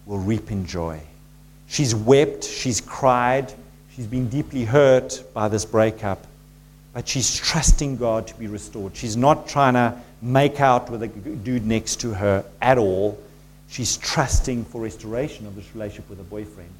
will 0.06 0.18
reap 0.18 0.50
in 0.50 0.66
joy. 0.66 1.00
She's 1.68 1.94
wept, 1.94 2.44
she's 2.44 2.80
cried, 2.80 3.52
she's 3.94 4.06
been 4.06 4.28
deeply 4.28 4.64
hurt 4.64 5.22
by 5.34 5.48
this 5.48 5.64
breakup, 5.64 6.26
but 6.94 7.06
she's 7.06 7.36
trusting 7.36 7.96
God 7.96 8.26
to 8.26 8.34
be 8.34 8.46
restored. 8.46 8.96
She's 8.96 9.16
not 9.16 9.46
trying 9.46 9.74
to 9.74 9.94
make 10.20 10.60
out 10.60 10.90
with 10.90 11.02
a 11.02 11.08
dude 11.08 11.66
next 11.66 12.00
to 12.00 12.14
her 12.14 12.44
at 12.60 12.78
all. 12.78 13.18
She's 13.68 13.96
trusting 13.98 14.64
for 14.64 14.80
restoration 14.80 15.46
of 15.46 15.54
this 15.54 15.66
relationship 15.74 16.08
with 16.08 16.18
her 16.18 16.24
boyfriend. 16.24 16.70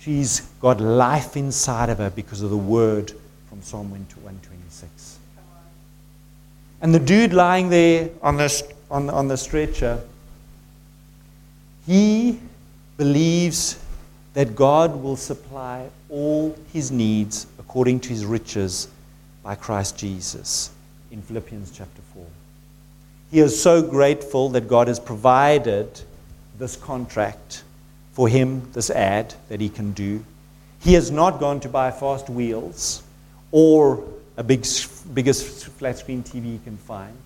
She's 0.00 0.40
got 0.60 0.80
life 0.80 1.36
inside 1.36 1.90
of 1.90 1.98
her 1.98 2.10
because 2.10 2.40
of 2.42 2.50
the 2.50 2.56
word 2.56 3.12
from 3.48 3.62
Psalm 3.62 3.90
126. 3.90 5.18
And 6.80 6.94
the 6.94 6.98
dude 6.98 7.32
lying 7.32 7.68
there 7.68 8.08
on 8.22 8.36
the, 8.36 8.72
on, 8.90 9.10
on 9.10 9.28
the 9.28 9.36
stretcher, 9.36 10.00
he 11.88 12.38
believes 12.98 13.82
that 14.34 14.54
God 14.54 15.02
will 15.02 15.16
supply 15.16 15.88
all 16.10 16.54
his 16.70 16.92
needs 16.92 17.46
according 17.58 18.00
to 18.00 18.10
his 18.10 18.26
riches 18.26 18.88
by 19.42 19.54
Christ 19.54 19.96
Jesus 19.96 20.70
in 21.10 21.22
Philippians 21.22 21.70
chapter 21.70 22.02
4. 22.12 22.26
He 23.30 23.40
is 23.40 23.60
so 23.60 23.80
grateful 23.80 24.50
that 24.50 24.68
God 24.68 24.88
has 24.88 25.00
provided 25.00 25.88
this 26.58 26.76
contract 26.76 27.62
for 28.12 28.28
him, 28.28 28.70
this 28.74 28.90
ad 28.90 29.34
that 29.48 29.58
he 29.58 29.70
can 29.70 29.92
do. 29.92 30.22
He 30.80 30.92
has 30.92 31.10
not 31.10 31.40
gone 31.40 31.58
to 31.60 31.70
buy 31.70 31.90
fast 31.90 32.28
wheels 32.28 33.02
or 33.50 34.04
a 34.36 34.42
big, 34.42 34.66
biggest 35.14 35.66
flat 35.68 35.96
screen 35.96 36.22
TV 36.22 36.44
he 36.44 36.60
can 36.64 36.76
find. 36.76 37.16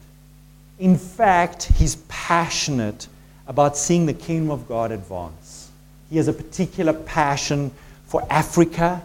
In 0.79 0.96
fact, 0.96 1.64
he's 1.64 1.96
passionate 2.09 3.09
about 3.46 3.76
seeing 3.76 4.07
the 4.07 4.14
kingdom 4.14 4.50
of 4.50 4.68
God 4.68 4.92
advance. 4.92 5.70
He 6.11 6.16
has 6.16 6.28
a 6.28 6.33
particular 6.33 6.92
passion 6.92 7.70
for 8.07 8.26
Africa, 8.31 9.02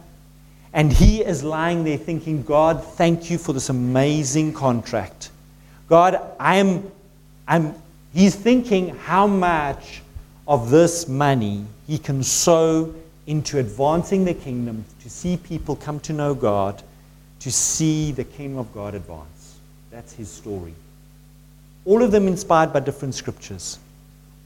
and 0.74 0.92
he 0.92 1.24
is 1.24 1.44
lying 1.44 1.84
there 1.84 1.98
thinking, 1.98 2.44
God, 2.44 2.84
thank 2.84 3.30
you 3.30 3.38
for 3.38 3.54
this 3.54 3.70
amazing 3.70 4.54
contract. 4.54 5.32
God, 5.88 6.22
I'm, 6.40 6.92
I'm, 7.48 7.74
he's 8.14 8.36
thinking 8.36 8.96
how 8.96 9.26
much 9.28 10.02
of 10.48 10.70
this 10.70 11.08
money 11.08 11.66
he 11.88 11.98
can 11.98 12.24
sow 12.24 12.94
into 13.26 13.60
advancing 13.60 14.24
the 14.24 14.34
kingdom, 14.34 14.86
to 15.02 15.10
see 15.10 15.38
people 15.38 15.76
come 15.76 16.00
to 16.02 16.14
know 16.14 16.34
God, 16.34 16.82
to 17.40 17.52
see 17.52 18.12
the 18.12 18.24
kingdom 18.24 18.58
of 18.58 18.74
God 18.74 18.96
advance. 18.96 19.58
That's 19.92 20.14
his 20.14 20.30
story. 20.30 20.74
All 21.86 22.02
of 22.02 22.12
them 22.12 22.28
inspired 22.28 22.72
by 22.72 22.80
different 22.82 23.16
scriptures, 23.16 23.80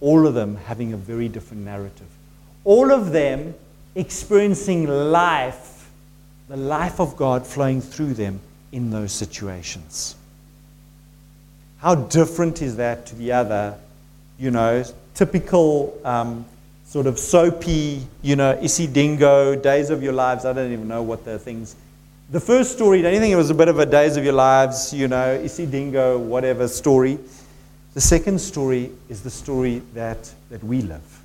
all 0.01 0.27
of 0.27 0.33
them 0.33 0.57
having 0.57 0.93
a 0.93 0.97
very 0.97 1.29
different 1.29 1.63
narrative, 1.63 2.07
all 2.63 2.91
of 2.91 3.11
them 3.11 3.53
experiencing 3.95 4.87
life, 4.87 5.89
the 6.49 6.57
life 6.57 6.99
of 6.99 7.15
God 7.15 7.45
flowing 7.45 7.81
through 7.81 8.13
them 8.15 8.39
in 8.71 8.89
those 8.89 9.11
situations. 9.11 10.15
How 11.77 11.95
different 11.95 12.61
is 12.61 12.75
that 12.77 13.05
to 13.07 13.15
the 13.15 13.31
other, 13.31 13.75
you 14.37 14.51
know, 14.51 14.83
typical 15.13 15.99
um, 16.03 16.45
sort 16.85 17.07
of 17.07 17.17
soapy, 17.17 18.05
you 18.21 18.35
know, 18.35 18.57
Isidingo, 18.61 19.61
Days 19.61 19.89
of 19.89 20.03
Your 20.03 20.13
Lives. 20.13 20.45
I 20.45 20.53
don't 20.53 20.71
even 20.71 20.87
know 20.87 21.03
what 21.03 21.25
the 21.25 21.39
things 21.39 21.75
the 22.31 22.39
first 22.39 22.71
story, 22.71 22.99
you 22.99 23.19
think 23.19 23.33
it 23.33 23.35
was 23.35 23.49
a 23.49 23.53
bit 23.53 23.67
of 23.67 23.77
a 23.79 23.85
days 23.85 24.15
of 24.15 24.23
your 24.23 24.31
lives, 24.31 24.93
you 24.93 25.09
know, 25.09 25.37
Isidingo, 25.43 26.17
whatever 26.17 26.65
story? 26.69 27.19
The 27.93 28.01
second 28.01 28.39
story 28.39 28.91
is 29.09 29.21
the 29.21 29.29
story 29.29 29.81
that, 29.93 30.31
that 30.49 30.63
we 30.63 30.81
live. 30.81 31.21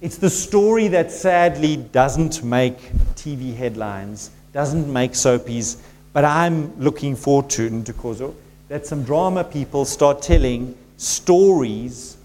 It's 0.00 0.18
the 0.18 0.30
story 0.30 0.88
that 0.88 1.10
sadly 1.10 1.76
doesn't 1.76 2.42
make 2.42 2.78
TV 3.14 3.54
headlines, 3.54 4.30
doesn't 4.52 4.90
make 4.92 5.12
soapies, 5.12 5.78
but 6.12 6.24
I'm 6.24 6.78
looking 6.78 7.16
forward 7.16 7.50
to 7.50 7.70
because 7.80 8.22
that 8.68 8.86
some 8.86 9.04
drama 9.04 9.44
people 9.44 9.84
start 9.84 10.22
telling 10.22 10.76
stories 10.96 12.16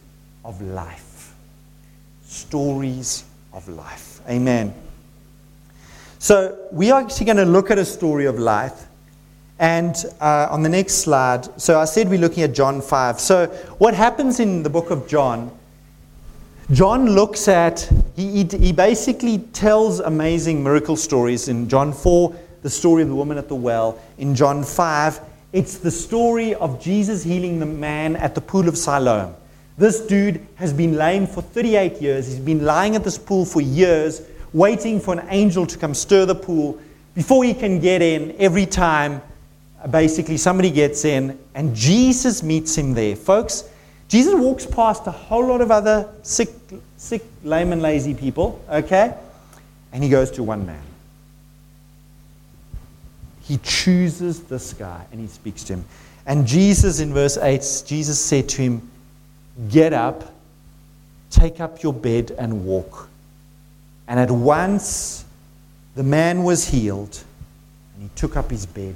of 0.44 0.62
life. 0.62 1.34
Stories 2.26 3.24
of 3.54 3.68
life. 3.70 4.20
Amen. 4.30 4.74
So, 6.20 6.58
we 6.72 6.92
are 6.92 7.02
actually 7.02 7.26
going 7.26 7.38
to 7.38 7.46
look 7.46 7.72
at 7.72 7.78
a 7.78 7.86
story 7.86 8.26
of 8.26 8.40
life. 8.40 8.86
And 9.60 9.96
uh, 10.20 10.48
on 10.52 10.64
the 10.64 10.70
next 10.70 10.96
slide, 10.96 11.62
so 11.62 11.80
I 11.80 11.86
said 11.86 12.10
we're 12.10 12.20
looking 12.20 12.44
at 12.44 12.54
John 12.54 12.82
5. 12.82 13.20
So, 13.20 13.48
what 13.78 13.94
happens 13.94 14.40
in 14.40 14.64
the 14.64 14.70
book 14.70 14.92
of 14.92 15.08
John? 15.08 15.58
John 16.72 17.06
looks 17.06 17.48
at, 17.48 17.90
he, 18.16 18.44
he 18.44 18.72
basically 18.72 19.38
tells 19.54 20.00
amazing 20.00 20.64
miracle 20.64 20.98
stories. 20.98 21.48
In 21.48 21.70
John 21.70 21.94
4, 21.94 22.36
the 22.64 22.70
story 22.70 23.04
of 23.04 23.10
the 23.10 23.16
woman 23.16 23.38
at 23.38 23.48
the 23.48 23.56
well. 23.56 24.00
In 24.18 24.36
John 24.36 24.64
5, 24.64 25.22
it's 25.54 25.78
the 25.78 25.92
story 25.92 26.56
of 26.56 26.82
Jesus 26.82 27.24
healing 27.24 27.60
the 27.60 27.66
man 27.66 28.16
at 28.16 28.36
the 28.36 28.42
pool 28.42 28.68
of 28.68 28.78
Siloam. 28.78 29.36
This 29.78 30.02
dude 30.02 30.46
has 30.56 30.74
been 30.74 30.96
lame 30.96 31.28
for 31.28 31.42
38 31.42 32.02
years. 32.02 32.28
He's 32.28 32.40
been 32.40 32.66
lying 32.66 32.96
at 32.96 33.04
this 33.04 33.18
pool 33.18 33.46
for 33.46 33.62
years 33.62 34.22
waiting 34.56 35.02
for 35.02 35.14
an 35.14 35.28
angel 35.30 35.66
to 35.68 35.78
come 35.78 35.94
stir 35.94 36.26
the 36.26 36.34
pool 36.34 36.80
before 37.14 37.44
he 37.44 37.54
can 37.54 37.80
get 37.80 38.02
in 38.02 38.34
every 38.40 38.66
time 38.66 39.22
basically 39.92 40.38
somebody 40.38 40.72
gets 40.72 41.06
in 41.06 41.38
and 41.54 41.76
Jesus 41.76 42.42
meets 42.42 42.78
him 42.78 42.94
there. 42.94 43.16
Folks, 43.16 43.70
Jesus 44.08 44.34
walks 44.34 44.66
past 44.66 45.08
a 45.08 45.12
whole 45.12 45.46
lot 45.46 45.62
of 45.62 45.72
other 45.72 46.10
sick, 46.24 46.50
sick, 46.98 47.24
lame, 47.44 47.72
and 47.72 47.82
lazy 47.82 48.14
people, 48.14 48.62
okay? 48.70 49.16
And 49.92 50.04
he 50.04 50.10
goes 50.10 50.32
to 50.32 50.44
one 50.44 50.66
man. 50.66 50.82
He 53.44 53.58
chooses 53.58 54.44
this 54.44 54.74
guy 54.74 55.06
and 55.12 55.22
he 55.22 55.28
speaks 55.28 55.64
to 55.66 55.74
him. 55.74 55.86
And 56.26 56.48
Jesus, 56.48 57.00
in 57.00 57.14
verse 57.14 57.38
8, 57.38 57.84
Jesus 57.86 58.20
said 58.20 58.50
to 58.50 58.62
him, 58.62 58.90
Get 59.70 59.94
up, 59.94 60.34
take 61.30 61.60
up 61.60 61.84
your 61.84 61.94
bed, 61.94 62.32
and 62.38 62.66
walk. 62.66 63.08
And 64.08 64.20
at 64.20 64.32
once 64.32 65.26
the 65.96 66.04
man 66.04 66.44
was 66.44 66.68
healed, 66.68 67.24
and 67.94 68.04
he 68.04 68.10
took 68.16 68.36
up 68.36 68.50
his 68.50 68.66
bed. 68.66 68.96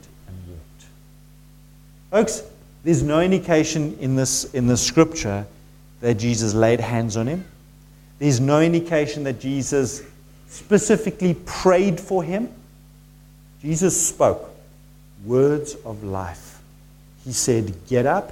Folks, 2.12 2.44
there's 2.84 3.04
no 3.04 3.22
indication 3.22 3.98
in 4.00 4.16
this, 4.16 4.46
in 4.54 4.68
the 4.68 4.78
scripture 4.78 5.46
that 6.02 6.16
Jesus 6.16 6.54
laid 6.54 6.80
hands 6.80 7.18
on 7.18 7.28
him. 7.28 7.46
There's 8.20 8.40
no 8.40 8.62
indication 8.62 9.24
that 9.26 9.40
Jesus 9.40 10.04
specifically 10.48 11.36
prayed 11.46 12.00
for 12.00 12.24
him. 12.24 12.50
Jesus 13.62 14.08
spoke 14.08 14.50
words 15.26 15.76
of 15.86 16.04
life. 16.04 16.60
He 17.24 17.34
said, 17.34 17.74
Get 17.88 18.06
up, 18.06 18.32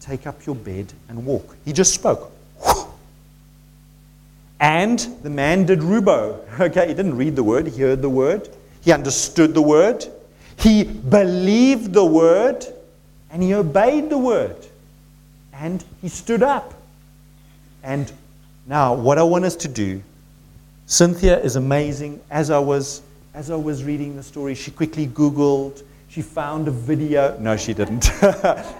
take 0.00 0.26
up 0.26 0.44
your 0.46 0.54
bed, 0.54 0.92
and 1.08 1.24
walk. 1.24 1.56
He 1.64 1.72
just 1.72 1.94
spoke. 1.94 2.30
And 4.60 4.98
the 5.22 5.30
man 5.30 5.66
did 5.66 5.80
rubo. 5.80 6.40
Okay, 6.60 6.88
he 6.88 6.94
didn't 6.94 7.16
read 7.16 7.34
the 7.34 7.42
word, 7.42 7.66
he 7.66 7.82
heard 7.82 8.00
the 8.00 8.08
word, 8.08 8.48
he 8.80 8.92
understood 8.92 9.54
the 9.54 9.60
word, 9.60 10.06
he 10.56 10.84
believed 10.84 11.92
the 11.92 12.04
word, 12.04 12.64
and 13.34 13.42
he 13.42 13.52
obeyed 13.52 14.08
the 14.08 14.16
word. 14.16 14.56
And 15.52 15.84
he 16.00 16.08
stood 16.08 16.42
up. 16.42 16.72
And 17.82 18.10
now, 18.66 18.94
what 18.94 19.18
I 19.18 19.24
want 19.24 19.44
us 19.44 19.56
to 19.56 19.68
do, 19.68 20.02
Cynthia 20.86 21.38
is 21.40 21.56
amazing. 21.56 22.20
As 22.30 22.50
I 22.50 22.58
was, 22.58 23.02
as 23.34 23.50
I 23.50 23.56
was 23.56 23.84
reading 23.84 24.16
the 24.16 24.22
story, 24.22 24.54
she 24.54 24.70
quickly 24.70 25.06
Googled. 25.06 25.82
She 26.08 26.22
found 26.22 26.68
a 26.68 26.70
video. 26.70 27.36
No, 27.38 27.56
she 27.56 27.74
didn't. 27.74 28.10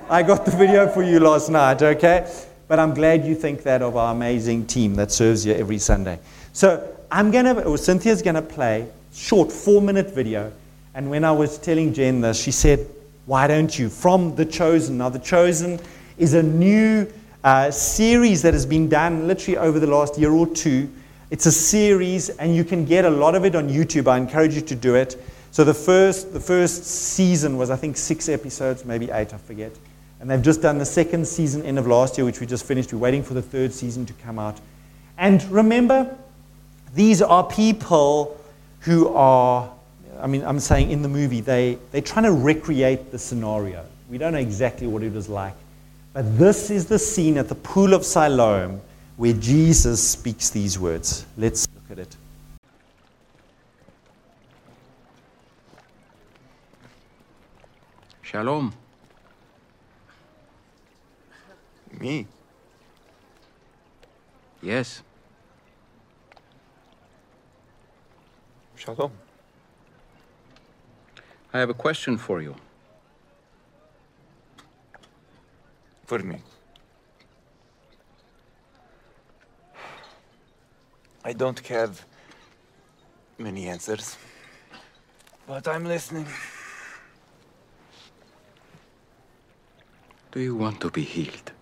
I 0.09 0.23
got 0.23 0.47
the 0.47 0.53
video 0.53 0.88
for 0.88 1.03
you 1.03 1.21
last 1.21 1.51
night, 1.51 1.83
okay? 1.83 2.27
but 2.67 2.79
I'm 2.79 2.95
glad 2.95 3.27
you 3.27 3.35
think 3.35 3.62
that 3.64 3.83
of 3.83 3.97
our 3.97 4.14
amazing 4.14 4.67
team 4.67 4.95
that 4.95 5.12
serves 5.12 5.45
you 5.45 5.53
every 5.53 5.79
Sunday. 5.79 6.19
So 6.53 6.97
I'm 7.11 7.31
to, 7.31 7.64
or 7.64 7.77
Cynthia's 7.77 8.23
to 8.23 8.43
play 8.43 8.88
short 9.12 9.53
four 9.53 9.83
minute 9.83 10.11
video. 10.11 10.51
And 10.95 11.11
when 11.11 11.25
I 11.25 11.33
was 11.33 11.59
telling 11.59 11.93
Jen 11.93 12.21
this, 12.21 12.40
she 12.40 12.53
said, 12.53 12.88
why 13.26 13.46
don't 13.46 13.78
you? 13.78 13.88
From 13.88 14.34
The 14.34 14.44
Chosen. 14.44 14.98
Now, 14.98 15.08
The 15.08 15.18
Chosen 15.18 15.80
is 16.18 16.34
a 16.34 16.42
new 16.42 17.10
uh, 17.42 17.70
series 17.70 18.42
that 18.42 18.54
has 18.54 18.66
been 18.66 18.88
done 18.88 19.26
literally 19.26 19.58
over 19.58 19.80
the 19.80 19.87
last 19.87 20.18
year 20.18 20.30
or 20.30 20.46
two. 20.46 20.90
It's 21.30 21.46
a 21.46 21.52
series, 21.52 22.28
and 22.30 22.54
you 22.54 22.64
can 22.64 22.84
get 22.84 23.04
a 23.04 23.10
lot 23.10 23.34
of 23.34 23.44
it 23.44 23.54
on 23.54 23.68
YouTube. 23.68 24.08
I 24.08 24.18
encourage 24.18 24.54
you 24.54 24.60
to 24.60 24.74
do 24.74 24.94
it. 24.94 25.16
So 25.50 25.64
the 25.64 25.74
first, 25.74 26.32
the 26.32 26.40
first 26.40 26.84
season 26.84 27.56
was, 27.56 27.70
I 27.70 27.76
think, 27.76 27.96
six 27.96 28.28
episodes, 28.28 28.84
maybe 28.84 29.10
eight, 29.10 29.32
I 29.32 29.38
forget. 29.38 29.72
And 30.20 30.30
they've 30.30 30.42
just 30.42 30.62
done 30.62 30.78
the 30.78 30.84
second 30.84 31.26
season 31.26 31.62
end 31.64 31.78
of 31.78 31.87
last 31.87 32.16
year, 32.18 32.24
which 32.24 32.40
we 32.40 32.46
just 32.46 32.64
finished. 32.64 32.92
We're 32.92 32.98
waiting 32.98 33.22
for 33.22 33.34
the 33.34 33.42
third 33.42 33.72
season 33.72 34.06
to 34.06 34.12
come 34.14 34.38
out. 34.38 34.58
And 35.18 35.42
remember, 35.50 36.16
these 36.94 37.22
are 37.22 37.44
people 37.44 38.38
who 38.80 39.08
are, 39.14 39.70
I 40.24 40.26
mean, 40.26 40.42
I'm 40.42 40.58
saying 40.58 40.90
in 40.90 41.02
the 41.02 41.08
movie, 41.08 41.42
they, 41.42 41.76
they're 41.92 42.00
trying 42.00 42.24
to 42.24 42.32
recreate 42.32 43.10
the 43.12 43.18
scenario. 43.18 43.84
We 44.08 44.16
don't 44.16 44.32
know 44.32 44.38
exactly 44.38 44.87
what 44.87 45.02
it 45.02 45.12
was 45.12 45.28
like. 45.28 45.52
But 46.14 46.38
this 46.38 46.70
is 46.70 46.87
the 46.87 46.98
scene 46.98 47.37
at 47.37 47.50
the 47.50 47.54
pool 47.54 47.92
of 47.92 48.06
Siloam 48.06 48.80
where 49.18 49.34
Jesus 49.34 50.02
speaks 50.02 50.48
these 50.48 50.78
words. 50.78 51.26
Let's 51.37 51.68
look 51.74 51.90
at 51.90 51.98
it. 51.98 52.16
Shalom. 58.22 58.72
Me? 62.00 62.26
Yes. 64.62 65.02
Shalom. 68.76 69.12
I 71.55 71.61
have 71.61 71.71
a 71.71 71.75
question 71.75 72.19
for 72.19 72.43
you. 72.43 72.57
For 76.05 76.19
me. 76.19 76.38
I 81.25 81.33
don't 81.33 81.61
have 81.69 82.05
many 83.38 83.69
answers. 83.69 84.17
But 85.47 85.69
I'm 85.69 85.85
listening. 85.85 86.27
Do 90.33 90.40
you 90.40 90.57
want 90.57 90.81
to 90.81 90.90
be 90.90 91.03
healed? 91.03 91.53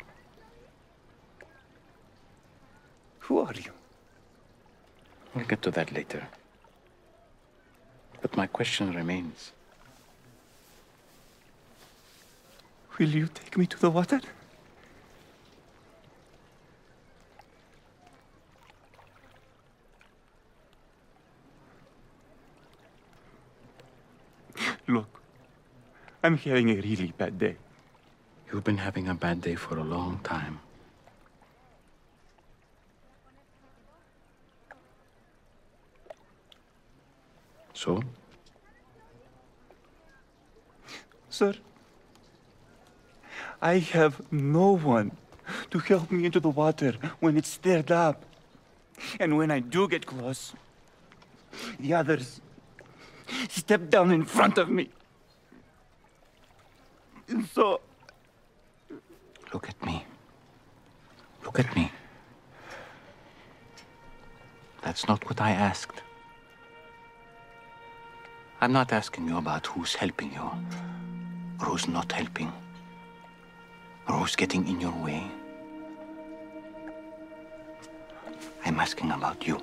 Who 3.19 3.41
are 3.41 3.55
you? 3.55 3.73
We'll 5.35 5.45
get 5.45 5.61
to 5.63 5.71
that 5.73 5.93
later. 5.93 6.27
But 8.23 8.35
my 8.39 8.47
question 8.47 8.95
remains. 8.95 9.53
Will 12.99 13.09
you 13.09 13.27
take 13.27 13.57
me 13.57 13.67
to 13.67 13.79
the 13.79 13.91
water? 13.91 14.21
Look, 24.87 25.09
I'm 26.23 26.37
having 26.37 26.71
a 26.71 26.75
really 26.75 27.13
bad 27.17 27.39
day. 27.39 27.57
You've 28.53 28.63
been 28.63 28.77
having 28.79 29.09
a 29.09 29.15
bad 29.15 29.41
day 29.41 29.55
for 29.55 29.79
a 29.79 29.85
long 29.85 30.21
time. 30.23 30.61
So? 37.73 38.03
Sir, 41.31 41.55
I 43.62 43.79
have 43.79 44.20
no 44.33 44.77
one 44.77 45.12
to 45.70 45.79
help 45.79 46.11
me 46.11 46.27
into 46.27 46.40
the 46.40 46.51
water 46.51 46.94
when 47.20 47.37
it's 47.37 47.48
stirred 47.48 47.90
up. 47.90 48.25
And 49.18 49.38
when 49.38 49.51
I 49.51 49.61
do 49.61 49.88
get 49.88 50.05
close, 50.05 50.53
the 51.81 51.94
others 51.94 52.40
step 53.48 53.88
down 53.88 54.11
in 54.11 54.25
front 54.25 54.59
of 54.59 54.68
me. 54.68 54.90
And 57.29 57.48
so, 57.48 57.81
Look 59.53 59.68
at 59.68 59.85
me. 59.85 60.05
Look 61.44 61.59
at 61.59 61.77
me. 61.77 61.92
That's 64.83 65.07
not 65.07 65.25
what 65.27 65.40
I 65.40 65.51
asked. 65.51 66.03
I'm 68.61 68.72
not 68.72 68.92
asking 68.92 69.29
you 69.29 69.37
about 69.37 69.66
who's 69.66 69.94
helping 69.94 70.33
you, 70.33 70.51
or 71.61 71.66
who's 71.66 71.87
not 71.87 72.11
helping, 72.12 72.51
or 74.09 74.15
who's 74.17 74.37
getting 74.37 74.67
in 74.67 74.81
your 74.81 74.93
way. 75.03 75.25
I'm 78.65 78.79
asking 78.79 79.11
about 79.11 79.47
you. 79.47 79.61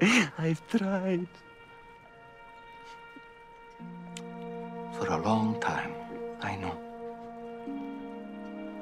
I've 0.38 0.66
tried. 0.68 1.26
For 4.92 5.06
a 5.08 5.16
long 5.18 5.60
time, 5.60 5.92
I 6.40 6.56
know. 6.56 6.76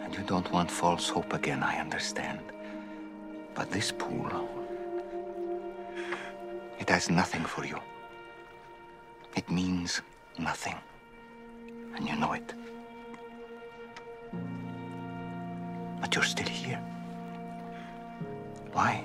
And 0.03 0.15
you 0.15 0.23
don't 0.25 0.51
want 0.53 0.71
false 0.71 1.09
hope 1.09 1.33
again, 1.33 1.63
I 1.63 1.79
understand. 1.81 2.41
But 3.55 3.71
this 3.71 3.93
pool, 3.93 4.49
it 6.79 6.89
has 6.89 7.09
nothing 7.11 7.45
for 7.45 7.65
you. 7.65 7.79
It 9.35 9.51
means 9.51 10.03
nothing. 10.39 10.77
And 11.97 12.09
you 12.09 12.17
know 12.17 12.33
it. 12.33 12.55
But 16.01 16.15
you're 16.15 16.25
still 16.25 16.49
here. 16.49 16.81
Why? 18.73 19.05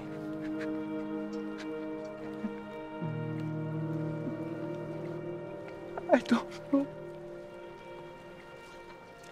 I 6.12 6.20
don't 6.20 6.74
know. 6.74 6.88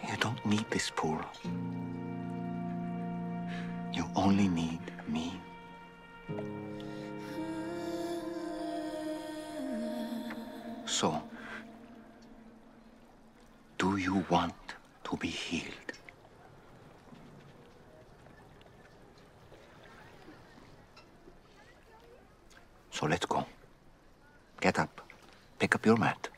You 0.08 0.18
don't 0.20 0.46
need 0.46 0.66
this 0.70 0.92
pool. 0.96 1.20
You 3.94 4.06
only 4.16 4.48
need 4.48 4.82
me. 5.08 5.40
So, 10.96 11.22
do 13.78 13.98
you 13.98 14.26
want 14.30 14.54
to 15.04 15.18
be 15.18 15.28
healed? 15.28 15.92
So 22.92 23.08
let's 23.08 23.26
go. 23.26 23.46
Get 24.62 24.80
up, 24.80 25.02
pick 25.60 25.76
up 25.76 25.86
your 25.86 25.98
mat, 25.98 26.30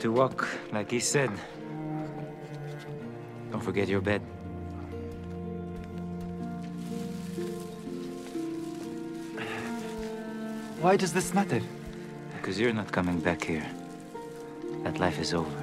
to 0.00 0.10
walk, 0.10 0.48
like 0.72 0.90
he 0.90 1.00
said. 1.00 1.30
Don't 3.52 3.62
forget 3.62 3.88
your 3.88 4.00
bed. 4.00 4.22
Why 10.80 10.96
does 10.96 11.12
this 11.12 11.34
matter? 11.34 11.60
Because 12.36 12.58
you're 12.58 12.72
not 12.72 12.90
coming 12.90 13.20
back 13.20 13.44
here. 13.44 13.66
That 14.82 14.98
life 14.98 15.20
is 15.20 15.34
over. 15.34 15.62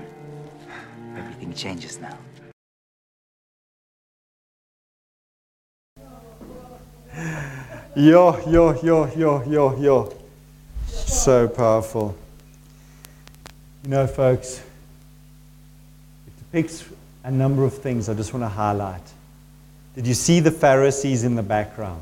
Everything 1.17 1.53
changes 1.53 1.99
now. 1.99 2.17
Yo, 7.95 8.37
yo, 8.47 8.79
yo, 8.83 9.11
yo, 9.15 9.43
yo, 9.49 9.75
yo. 9.81 10.13
So 10.87 11.47
powerful. 11.47 12.15
You 13.83 13.89
know, 13.89 14.07
folks, 14.07 14.61
it 16.27 16.37
depicts 16.37 16.85
a 17.23 17.31
number 17.31 17.63
of 17.63 17.73
things 17.73 18.09
I 18.09 18.13
just 18.13 18.33
want 18.33 18.43
to 18.43 18.49
highlight. 18.49 19.01
Did 19.95 20.07
you 20.07 20.13
see 20.13 20.39
the 20.39 20.51
Pharisees 20.51 21.23
in 21.23 21.35
the 21.35 21.43
background? 21.43 22.01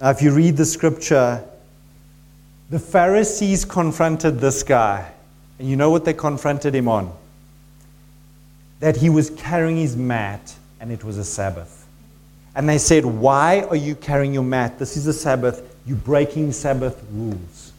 Now, 0.00 0.10
if 0.10 0.22
you 0.22 0.32
read 0.32 0.56
the 0.56 0.64
scripture, 0.64 1.44
the 2.70 2.78
Pharisees 2.78 3.64
confronted 3.64 4.38
this 4.38 4.62
guy. 4.62 5.10
And 5.58 5.68
you 5.68 5.76
know 5.76 5.90
what 5.90 6.04
they 6.04 6.14
confronted 6.14 6.74
him 6.74 6.88
on? 6.88 7.12
That 8.80 8.96
he 8.96 9.10
was 9.10 9.30
carrying 9.30 9.78
his 9.78 9.96
mat 9.96 10.54
and 10.80 10.92
it 10.92 11.02
was 11.02 11.18
a 11.18 11.24
Sabbath. 11.24 11.86
And 12.54 12.68
they 12.68 12.78
said, 12.78 13.04
Why 13.04 13.62
are 13.62 13.76
you 13.76 13.94
carrying 13.94 14.34
your 14.34 14.44
mat? 14.44 14.78
This 14.78 14.96
is 14.96 15.06
a 15.06 15.12
Sabbath. 15.12 15.76
You're 15.86 15.96
breaking 15.96 16.52
Sabbath 16.52 17.02
rules. 17.10 17.72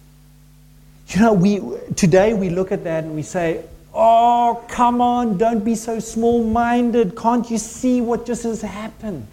You 1.10 1.22
know, 1.22 1.34
we, 1.34 1.60
today 1.96 2.36
we 2.36 2.50
look 2.50 2.72
at 2.72 2.84
that 2.84 3.04
and 3.04 3.16
we 3.16 3.24
say, 3.24 3.64
Oh, 3.94 4.64
come 4.68 5.02
on, 5.02 5.40
don't 5.40 5.66
be 5.66 5.74
so 5.74 6.00
small 6.00 6.44
minded. 6.44 7.18
Can't 7.18 7.50
you 7.50 7.58
see 7.58 8.02
what 8.02 8.26
just 8.28 8.44
has 8.44 8.62
happened? 8.62 9.26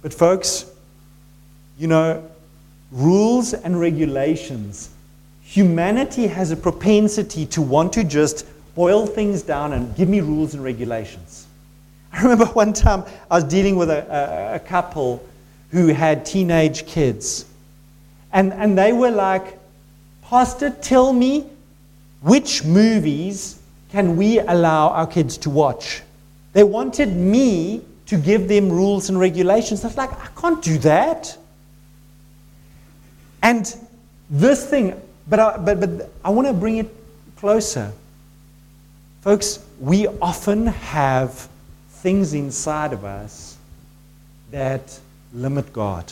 But, 0.00 0.14
folks, 0.14 0.64
you 1.78 1.86
know, 1.86 2.26
rules 2.90 3.52
and 3.52 3.78
regulations, 3.78 4.88
humanity 5.42 6.26
has 6.26 6.50
a 6.50 6.56
propensity 6.56 7.44
to 7.46 7.60
want 7.60 7.92
to 7.92 8.04
just 8.04 8.46
boil 8.74 9.06
things 9.06 9.42
down 9.42 9.74
and 9.74 9.94
give 9.94 10.08
me 10.08 10.20
rules 10.20 10.54
and 10.54 10.64
regulations. 10.64 11.46
I 12.12 12.22
remember 12.22 12.46
one 12.54 12.72
time 12.72 13.04
I 13.30 13.34
was 13.34 13.44
dealing 13.44 13.76
with 13.76 13.90
a, 13.90 14.52
a, 14.52 14.54
a 14.56 14.58
couple 14.60 15.22
who 15.70 15.88
had 15.88 16.24
teenage 16.24 16.86
kids. 16.86 17.44
And, 18.32 18.54
and 18.54 18.78
they 18.78 18.92
were 18.94 19.10
like, 19.10 19.58
Pastor, 20.28 20.70
tell 20.70 21.12
me 21.12 21.46
which 22.22 22.64
movies 22.64 23.60
can 23.90 24.16
we 24.16 24.38
allow 24.40 24.88
our 24.88 25.06
kids 25.06 25.36
to 25.38 25.50
watch? 25.50 26.02
They 26.52 26.64
wanted 26.64 27.14
me 27.14 27.84
to 28.06 28.16
give 28.16 28.48
them 28.48 28.70
rules 28.70 29.08
and 29.08 29.18
regulations. 29.18 29.84
I 29.84 29.88
was 29.88 29.96
like, 29.96 30.12
I 30.12 30.28
can't 30.40 30.62
do 30.62 30.78
that. 30.78 31.36
And 33.42 33.74
this 34.30 34.68
thing, 34.68 35.00
but 35.28 35.38
I, 35.38 35.56
but, 35.58 35.80
but 35.80 36.10
I 36.24 36.30
want 36.30 36.48
to 36.48 36.54
bring 36.54 36.78
it 36.78 36.94
closer. 37.36 37.92
Folks, 39.20 39.64
we 39.78 40.06
often 40.06 40.66
have 40.66 41.48
things 41.88 42.34
inside 42.34 42.92
of 42.92 43.04
us 43.04 43.56
that 44.50 44.98
limit 45.34 45.72
God. 45.72 46.10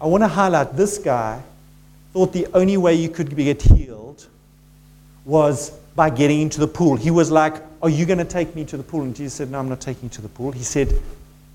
I 0.00 0.06
want 0.06 0.22
to 0.24 0.28
highlight 0.28 0.76
this 0.76 0.98
guy 0.98 1.42
thought 2.12 2.32
the 2.32 2.46
only 2.54 2.76
way 2.76 2.94
you 2.94 3.08
could 3.08 3.34
get 3.34 3.62
healed 3.62 4.26
was 5.24 5.70
by 5.94 6.10
getting 6.10 6.40
into 6.40 6.60
the 6.60 6.66
pool. 6.66 6.96
He 6.96 7.10
was 7.10 7.30
like, 7.30 7.62
Are 7.82 7.88
you 7.88 8.06
going 8.06 8.18
to 8.18 8.24
take 8.24 8.54
me 8.54 8.64
to 8.66 8.76
the 8.76 8.82
pool? 8.82 9.02
And 9.02 9.14
Jesus 9.14 9.34
said, 9.34 9.50
No, 9.50 9.58
I'm 9.58 9.68
not 9.68 9.80
taking 9.80 10.04
you 10.04 10.08
to 10.10 10.22
the 10.22 10.28
pool. 10.28 10.52
He 10.52 10.62
said, 10.62 10.94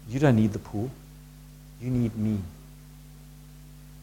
You 0.10 0.20
don't 0.20 0.36
need 0.36 0.54
the 0.54 0.60
pool, 0.60 0.90
you 1.82 1.90
need 1.90 2.16
me. 2.18 2.40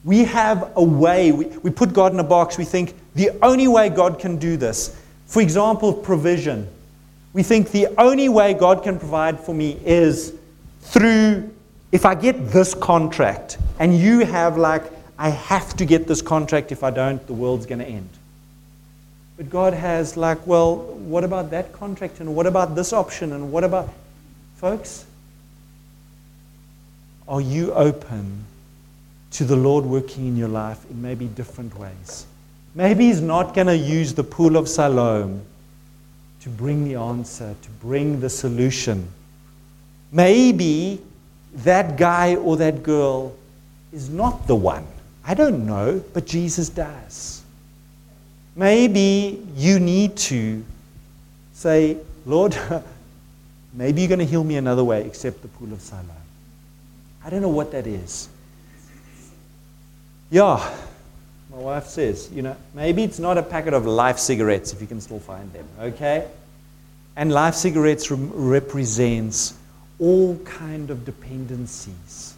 We 0.04 0.24
have 0.24 0.72
a 0.76 0.84
way, 0.84 1.32
we, 1.32 1.46
we 1.46 1.70
put 1.70 1.92
God 1.94 2.12
in 2.12 2.20
a 2.20 2.24
box. 2.24 2.58
We 2.58 2.64
think 2.64 2.94
the 3.14 3.30
only 3.42 3.68
way 3.68 3.88
God 3.88 4.18
can 4.18 4.36
do 4.36 4.56
this, 4.56 5.00
for 5.26 5.40
example, 5.40 5.92
provision. 5.92 6.68
We 7.32 7.42
think 7.42 7.70
the 7.70 7.88
only 7.98 8.28
way 8.28 8.54
God 8.54 8.82
can 8.84 8.98
provide 8.98 9.40
for 9.40 9.54
me 9.54 9.80
is 9.84 10.34
through, 10.82 11.50
if 11.90 12.04
I 12.04 12.14
get 12.14 12.50
this 12.50 12.74
contract, 12.74 13.58
and 13.78 13.98
you 13.98 14.20
have 14.26 14.56
like, 14.56 14.84
I 15.24 15.30
have 15.30 15.74
to 15.78 15.86
get 15.86 16.06
this 16.06 16.20
contract, 16.20 16.70
if 16.70 16.84
I 16.84 16.90
don't, 16.90 17.26
the 17.26 17.32
world's 17.32 17.64
going 17.64 17.78
to 17.78 17.86
end. 17.86 18.10
But 19.38 19.48
God 19.48 19.72
has, 19.72 20.18
like, 20.18 20.46
well, 20.46 20.76
what 20.76 21.24
about 21.24 21.50
that 21.50 21.72
contract? 21.72 22.20
And 22.20 22.36
what 22.36 22.46
about 22.46 22.74
this 22.74 22.92
option? 22.92 23.32
And 23.32 23.50
what 23.50 23.64
about. 23.64 23.88
Folks, 24.56 25.06
are 27.26 27.40
you 27.40 27.72
open 27.72 28.44
to 29.30 29.44
the 29.44 29.56
Lord 29.56 29.86
working 29.86 30.26
in 30.28 30.36
your 30.36 30.48
life 30.48 30.84
in 30.90 31.00
maybe 31.00 31.24
different 31.24 31.74
ways? 31.78 32.26
Maybe 32.74 33.06
He's 33.06 33.22
not 33.22 33.54
going 33.54 33.68
to 33.68 33.76
use 33.78 34.12
the 34.12 34.24
pool 34.24 34.58
of 34.58 34.68
Siloam 34.68 35.40
to 36.42 36.50
bring 36.50 36.84
the 36.84 36.96
answer, 36.96 37.56
to 37.62 37.70
bring 37.80 38.20
the 38.20 38.28
solution. 38.28 39.08
Maybe 40.12 41.00
that 41.54 41.96
guy 41.96 42.36
or 42.36 42.58
that 42.58 42.82
girl 42.82 43.34
is 43.90 44.10
not 44.10 44.46
the 44.46 44.56
one. 44.56 44.86
I 45.26 45.34
don't 45.34 45.66
know, 45.66 46.02
but 46.12 46.26
Jesus 46.26 46.68
does. 46.68 47.42
Maybe 48.56 49.42
you 49.56 49.80
need 49.80 50.16
to 50.16 50.64
say, 51.54 51.96
Lord, 52.26 52.56
maybe 53.72 54.02
you're 54.02 54.08
going 54.08 54.18
to 54.18 54.26
heal 54.26 54.44
me 54.44 54.56
another 54.56 54.84
way 54.84 55.04
except 55.04 55.42
the 55.42 55.48
pool 55.48 55.72
of 55.72 55.80
Siloam. 55.80 56.10
I 57.24 57.30
don't 57.30 57.40
know 57.40 57.48
what 57.48 57.72
that 57.72 57.86
is. 57.86 58.28
Yeah, 60.30 60.74
my 61.50 61.56
wife 61.58 61.86
says, 61.86 62.30
you 62.32 62.42
know, 62.42 62.56
maybe 62.74 63.02
it's 63.02 63.18
not 63.18 63.38
a 63.38 63.42
packet 63.42 63.72
of 63.72 63.86
life 63.86 64.18
cigarettes 64.18 64.72
if 64.72 64.80
you 64.80 64.86
can 64.86 65.00
still 65.00 65.20
find 65.20 65.52
them, 65.52 65.66
okay? 65.80 66.28
And 67.16 67.32
life 67.32 67.54
cigarettes 67.54 68.10
re- 68.10 68.18
represents 68.32 69.54
all 69.98 70.36
kind 70.38 70.90
of 70.90 71.04
dependencies. 71.04 72.33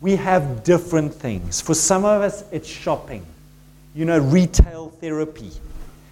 We 0.00 0.16
have 0.16 0.64
different 0.64 1.14
things. 1.14 1.60
For 1.60 1.74
some 1.74 2.04
of 2.04 2.22
us, 2.22 2.44
it's 2.52 2.68
shopping 2.68 3.24
you 3.94 4.04
know, 4.04 4.18
retail 4.18 4.90
therapy. 5.00 5.52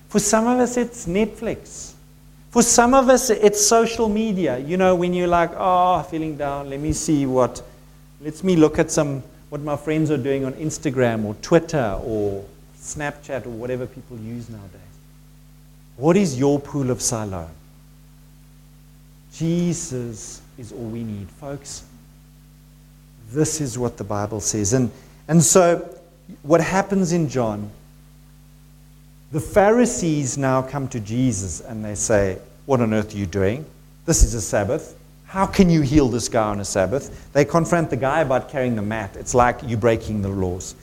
For 0.08 0.18
some 0.18 0.46
of 0.46 0.60
us, 0.60 0.76
it's 0.76 1.06
Netflix. 1.06 1.92
For 2.50 2.62
some 2.62 2.94
of 2.94 3.08
us, 3.08 3.30
it's 3.30 3.64
social 3.64 4.08
media. 4.08 4.58
You 4.58 4.76
know, 4.76 4.94
when 4.94 5.12
you're 5.12 5.28
like, 5.28 5.50
oh, 5.56 6.02
feeling 6.02 6.36
down, 6.36 6.70
let 6.70 6.80
me 6.80 6.92
see 6.92 7.26
what, 7.26 7.62
let 8.20 8.42
me 8.44 8.56
look 8.56 8.78
at 8.78 8.90
some, 8.90 9.22
what 9.48 9.62
my 9.62 9.76
friends 9.76 10.10
are 10.10 10.18
doing 10.18 10.44
on 10.44 10.52
Instagram 10.54 11.24
or 11.24 11.34
Twitter 11.36 11.98
or 12.04 12.44
Snapchat 12.78 13.46
or 13.46 13.50
whatever 13.50 13.86
people 13.86 14.18
use 14.18 14.48
nowadays. 14.48 14.80
What 15.96 16.16
is 16.16 16.38
your 16.38 16.60
pool 16.60 16.90
of 16.90 17.00
Siloam? 17.00 17.48
Jesus 19.32 20.42
is 20.58 20.72
all 20.72 20.88
we 20.88 21.02
need, 21.02 21.28
folks. 21.30 21.84
This 23.32 23.60
is 23.60 23.78
what 23.78 23.96
the 23.96 24.04
Bible 24.04 24.40
says. 24.40 24.72
And, 24.72 24.90
and 25.28 25.42
so 25.42 25.88
what 26.42 26.60
happens 26.60 27.12
in 27.12 27.28
John, 27.28 27.70
the 29.30 29.40
Pharisees 29.40 30.36
now 30.36 30.62
come 30.62 30.88
to 30.88 31.00
Jesus 31.00 31.60
and 31.60 31.84
they 31.84 31.94
say, 31.94 32.38
What 32.66 32.80
on 32.80 32.92
earth 32.92 33.14
are 33.14 33.18
you 33.18 33.26
doing? 33.26 33.64
This 34.04 34.22
is 34.22 34.34
a 34.34 34.40
Sabbath. 34.40 34.96
How 35.26 35.46
can 35.46 35.70
you 35.70 35.80
heal 35.80 36.08
this 36.08 36.28
guy 36.28 36.48
on 36.48 36.60
a 36.60 36.64
Sabbath? 36.64 37.32
They 37.32 37.46
confront 37.46 37.88
the 37.88 37.96
guy 37.96 38.20
about 38.20 38.50
carrying 38.50 38.76
the 38.76 38.82
mat. 38.82 39.16
It's 39.16 39.34
like 39.34 39.60
you're 39.64 39.78
breaking 39.78 40.20
the 40.20 40.28
laws. 40.28 40.74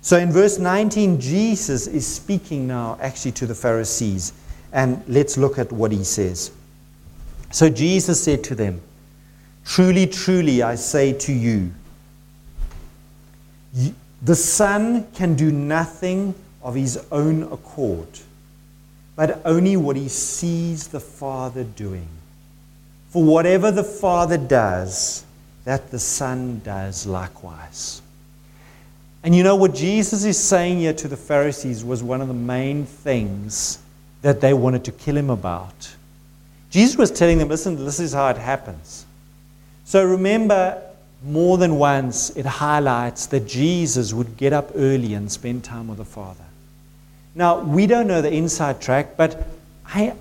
So 0.00 0.18
in 0.18 0.32
verse 0.32 0.58
19, 0.58 1.20
Jesus 1.20 1.86
is 1.86 2.04
speaking 2.04 2.66
now 2.66 2.98
actually 3.00 3.30
to 3.32 3.46
the 3.46 3.54
Pharisees. 3.54 4.32
And 4.72 5.04
let's 5.06 5.36
look 5.36 5.58
at 5.58 5.70
what 5.70 5.92
he 5.92 6.02
says. 6.02 6.50
So 7.52 7.68
Jesus 7.68 8.20
said 8.20 8.42
to 8.44 8.56
them, 8.56 8.80
Truly, 9.64 10.08
truly, 10.08 10.62
I 10.62 10.74
say 10.74 11.12
to 11.12 11.32
you, 11.32 11.72
the 14.22 14.36
Son 14.36 15.06
can 15.14 15.34
do 15.34 15.50
nothing 15.50 16.34
of 16.62 16.74
his 16.74 17.04
own 17.10 17.42
accord, 17.44 18.08
but 19.16 19.40
only 19.44 19.76
what 19.76 19.96
he 19.96 20.08
sees 20.08 20.88
the 20.88 21.00
Father 21.00 21.64
doing. 21.64 22.08
For 23.10 23.22
whatever 23.22 23.70
the 23.70 23.84
Father 23.84 24.38
does, 24.38 25.24
that 25.64 25.90
the 25.90 25.98
Son 25.98 26.60
does 26.64 27.06
likewise. 27.06 28.02
And 29.24 29.34
you 29.34 29.42
know 29.44 29.54
what 29.54 29.74
Jesus 29.74 30.24
is 30.24 30.42
saying 30.42 30.78
here 30.78 30.92
to 30.94 31.08
the 31.08 31.16
Pharisees 31.16 31.84
was 31.84 32.02
one 32.02 32.20
of 32.20 32.28
the 32.28 32.34
main 32.34 32.86
things 32.86 33.78
that 34.22 34.40
they 34.40 34.54
wanted 34.54 34.84
to 34.84 34.92
kill 34.92 35.16
him 35.16 35.30
about. 35.30 35.94
Jesus 36.70 36.96
was 36.96 37.10
telling 37.10 37.38
them, 37.38 37.48
listen, 37.48 37.76
this 37.84 38.00
is 38.00 38.12
how 38.12 38.28
it 38.28 38.38
happens. 38.38 39.04
So 39.84 40.04
remember, 40.04 40.82
more 41.24 41.58
than 41.58 41.76
once, 41.76 42.30
it 42.30 42.46
highlights 42.46 43.26
that 43.26 43.46
Jesus 43.46 44.12
would 44.12 44.36
get 44.36 44.52
up 44.52 44.70
early 44.74 45.14
and 45.14 45.30
spend 45.30 45.64
time 45.64 45.88
with 45.88 45.98
the 45.98 46.04
Father. 46.04 46.44
Now, 47.34 47.60
we 47.60 47.86
don't 47.86 48.06
know 48.06 48.20
the 48.20 48.32
inside 48.32 48.80
track, 48.80 49.16
but 49.16 49.46
I, 49.86 50.14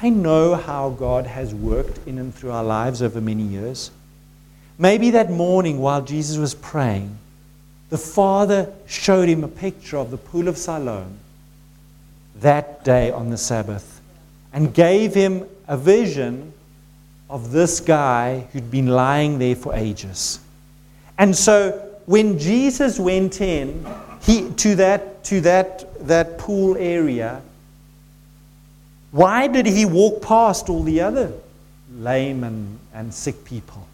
I 0.00 0.08
know 0.08 0.54
how 0.54 0.90
God 0.90 1.26
has 1.26 1.54
worked 1.54 2.06
in 2.06 2.18
and 2.18 2.34
through 2.34 2.52
our 2.52 2.64
lives 2.64 3.02
over 3.02 3.20
many 3.20 3.42
years. 3.42 3.90
Maybe 4.78 5.10
that 5.10 5.30
morning 5.30 5.78
while 5.78 6.02
Jesus 6.02 6.36
was 6.38 6.54
praying, 6.54 7.16
the 7.88 7.98
Father 7.98 8.72
showed 8.86 9.28
him 9.28 9.44
a 9.44 9.48
picture 9.48 9.96
of 9.96 10.10
the 10.10 10.16
Pool 10.16 10.48
of 10.48 10.58
Siloam 10.58 11.18
that 12.40 12.84
day 12.84 13.10
on 13.10 13.30
the 13.30 13.38
Sabbath 13.38 14.00
and 14.52 14.74
gave 14.74 15.14
him 15.14 15.46
a 15.68 15.76
vision 15.76 16.52
of 17.28 17.50
this 17.50 17.80
guy 17.80 18.46
who'd 18.52 18.70
been 18.70 18.86
lying 18.86 19.38
there 19.38 19.56
for 19.56 19.74
ages. 19.74 20.40
And 21.18 21.34
so 21.34 21.72
when 22.06 22.38
Jesus 22.38 22.98
went 22.98 23.40
in 23.40 23.86
he, 24.22 24.50
to, 24.50 24.74
that, 24.76 25.24
to 25.24 25.40
that, 25.42 26.06
that 26.06 26.38
pool 26.38 26.76
area, 26.76 27.42
why 29.10 29.46
did 29.46 29.66
he 29.66 29.84
walk 29.84 30.22
past 30.22 30.68
all 30.68 30.82
the 30.82 31.00
other 31.00 31.32
lame 31.96 32.44
and, 32.44 32.78
and 32.92 33.12
sick 33.12 33.44
people? 33.44 33.86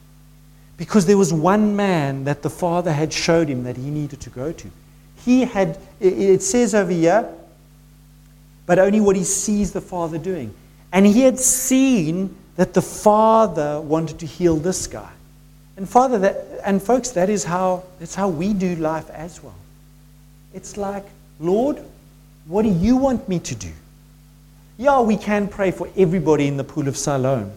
Because 0.76 1.06
there 1.06 1.18
was 1.18 1.32
one 1.32 1.76
man 1.76 2.24
that 2.24 2.42
the 2.42 2.50
Father 2.50 2.92
had 2.92 3.12
showed 3.12 3.48
him 3.48 3.62
that 3.64 3.76
he 3.76 3.90
needed 3.90 4.20
to 4.22 4.30
go 4.30 4.52
to. 4.52 4.70
He 5.24 5.44
had, 5.44 5.78
it 6.00 6.42
says 6.42 6.74
over 6.74 6.90
here, 6.90 7.28
but 8.66 8.78
only 8.78 9.00
what 9.00 9.14
he 9.14 9.24
sees 9.24 9.72
the 9.72 9.80
Father 9.80 10.18
doing. 10.18 10.52
And 10.92 11.06
he 11.06 11.20
had 11.22 11.38
seen 11.38 12.34
that 12.57 12.74
the 12.74 12.82
Father 12.82 13.80
wanted 13.80 14.18
to 14.20 14.26
heal 14.26 14.57
this 14.57 14.86
guy. 14.86 15.11
And 15.76 15.88
Father, 15.88 16.18
that, 16.18 16.36
and 16.64 16.82
folks, 16.82 17.11
that 17.11 17.30
is 17.30 17.44
how 17.44 17.84
that's 17.98 18.14
how 18.14 18.28
we 18.28 18.53
do 18.53 18.76
life 18.76 19.09
as 19.11 19.42
well. 19.42 19.55
It's 20.53 20.76
like, 20.76 21.05
Lord, 21.40 21.82
what 22.46 22.62
do 22.62 22.68
you 22.68 22.96
want 22.96 23.28
me 23.28 23.38
to 23.40 23.55
do? 23.55 23.72
Yeah, 24.76 25.00
we 25.00 25.16
can 25.16 25.48
pray 25.48 25.70
for 25.70 25.88
everybody 25.96 26.46
in 26.46 26.57
the 26.57 26.64
pool 26.64 26.88
of 26.88 26.96
Siloam. 26.96 27.53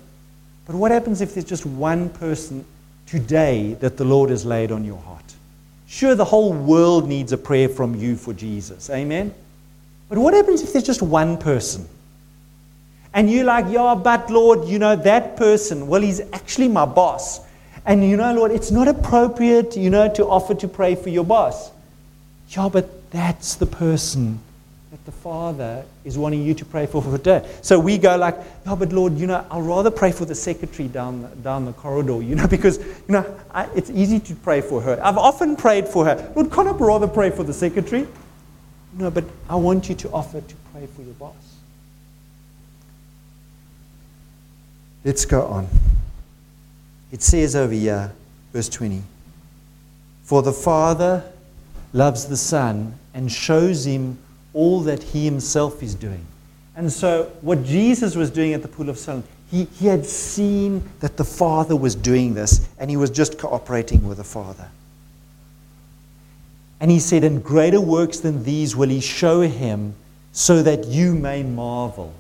But 0.65 0.75
what 0.75 0.91
happens 0.91 1.21
if 1.21 1.33
there's 1.33 1.45
just 1.45 1.65
one 1.65 2.09
person 2.09 2.65
today 3.05 3.73
that 3.75 3.97
the 3.97 4.05
Lord 4.05 4.29
has 4.29 4.45
laid 4.45 4.71
on 4.71 4.83
your 4.83 4.97
heart? 4.97 5.35
Sure, 5.87 6.15
the 6.15 6.25
whole 6.25 6.53
world 6.53 7.07
needs 7.07 7.31
a 7.31 7.37
prayer 7.37 7.69
from 7.69 7.95
you 7.95 8.15
for 8.15 8.33
Jesus. 8.33 8.89
Amen? 8.89 9.33
But 10.09 10.17
what 10.17 10.33
happens 10.33 10.61
if 10.61 10.73
there's 10.73 10.85
just 10.85 11.01
one 11.01 11.37
person? 11.37 11.87
And 13.15 13.31
you're 13.31 13.45
like, 13.45 13.67
yeah, 13.69 13.95
but 13.95 14.29
Lord, 14.29 14.67
you 14.67 14.77
know, 14.77 14.97
that 14.97 15.37
person, 15.37 15.87
well, 15.87 16.01
he's 16.01 16.19
actually 16.33 16.67
my 16.67 16.85
boss. 16.85 17.39
And 17.85 18.03
you 18.03 18.17
know, 18.17 18.33
Lord, 18.33 18.51
it's 18.51 18.71
not 18.71 18.89
appropriate, 18.89 19.77
you 19.77 19.89
know, 19.89 20.13
to 20.15 20.27
offer 20.27 20.53
to 20.55 20.67
pray 20.67 20.95
for 20.95 21.07
your 21.07 21.23
boss. 21.23 21.71
Yeah, 22.49 22.67
but 22.67 23.09
that's 23.11 23.55
the 23.55 23.65
person 23.65 24.39
that 24.91 25.05
the 25.05 25.13
Father 25.13 25.85
is 26.03 26.17
wanting 26.17 26.41
you 26.41 26.53
to 26.55 26.65
pray 26.65 26.87
for 26.87 27.01
for 27.01 27.17
today. 27.17 27.49
So 27.61 27.79
we 27.79 27.97
go 27.97 28.17
like, 28.17 28.35
yeah, 28.65 28.75
but 28.75 28.91
Lord, 28.91 29.13
you 29.17 29.27
know, 29.27 29.45
I'll 29.49 29.61
rather 29.61 29.91
pray 29.91 30.11
for 30.11 30.25
the 30.25 30.35
secretary 30.35 30.89
down 30.89 31.21
the, 31.21 31.29
down 31.37 31.63
the 31.63 31.73
corridor, 31.73 32.21
you 32.21 32.35
know, 32.35 32.47
because, 32.49 32.79
you 32.79 33.03
know, 33.07 33.39
I, 33.51 33.69
it's 33.75 33.89
easy 33.91 34.19
to 34.19 34.35
pray 34.35 34.59
for 34.59 34.81
her. 34.81 34.99
I've 35.01 35.17
often 35.17 35.55
prayed 35.55 35.87
for 35.87 36.03
her. 36.03 36.33
Lord, 36.35 36.51
can't 36.51 36.67
I 36.67 36.71
rather 36.71 37.07
pray 37.07 37.29
for 37.29 37.45
the 37.45 37.53
secretary? 37.53 38.07
No, 38.97 39.09
but 39.09 39.23
I 39.49 39.55
want 39.55 39.87
you 39.87 39.95
to 39.95 40.11
offer 40.11 40.41
to 40.41 40.55
pray 40.73 40.85
for 40.87 41.01
your 41.01 41.13
boss. 41.13 41.44
Let's 45.05 45.23
go 45.23 45.43
on. 45.45 45.67
It 47.11 47.21
says 47.21 47.55
over 47.55 47.71
here, 47.73 48.11
verse 48.51 48.67
20 48.67 49.03
For 50.23 50.41
the 50.41 50.51
Father 50.51 51.23
loves 51.93 52.25
the 52.25 52.35
Son 52.35 52.95
and 53.13 53.31
shows 53.31 53.85
him 53.85 54.17
all 54.51 54.81
that 54.81 55.03
he 55.03 55.23
himself 55.23 55.83
is 55.83 55.93
doing. 55.93 56.25
And 56.75 56.91
so, 56.91 57.31
what 57.41 57.63
Jesus 57.63 58.15
was 58.15 58.31
doing 58.31 58.53
at 58.53 58.63
the 58.63 58.67
Pool 58.67 58.89
of 58.89 58.97
Siloam, 58.97 59.23
he, 59.51 59.65
he 59.65 59.85
had 59.85 60.07
seen 60.07 60.83
that 61.01 61.17
the 61.17 61.23
Father 61.23 61.75
was 61.75 61.93
doing 61.93 62.33
this, 62.33 62.67
and 62.79 62.89
he 62.89 62.97
was 62.97 63.11
just 63.11 63.37
cooperating 63.37 64.07
with 64.07 64.17
the 64.17 64.23
Father. 64.23 64.69
And 66.81 66.89
he 66.89 66.99
said, 66.99 67.23
And 67.23 67.43
greater 67.43 67.79
works 67.79 68.19
than 68.19 68.43
these 68.43 68.75
will 68.75 68.89
he 68.89 68.99
show 68.99 69.41
him, 69.41 69.93
so 70.33 70.63
that 70.63 70.87
you 70.87 71.13
may 71.13 71.43
marvel. 71.43 72.13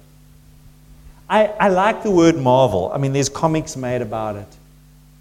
I, 1.29 1.47
I 1.47 1.67
like 1.69 2.03
the 2.03 2.11
word 2.11 2.37
marvel. 2.37 2.91
I 2.93 2.97
mean, 2.97 3.13
there's 3.13 3.29
comics 3.29 3.75
made 3.75 4.01
about 4.01 4.35
it. 4.35 4.47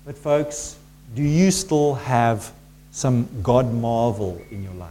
But, 0.04 0.18
folks, 0.18 0.76
do 1.14 1.22
you 1.22 1.50
still 1.50 1.94
have 1.94 2.52
some 2.92 3.28
God 3.42 3.72
marvel 3.72 4.40
in 4.50 4.62
your 4.62 4.74
life? 4.74 4.90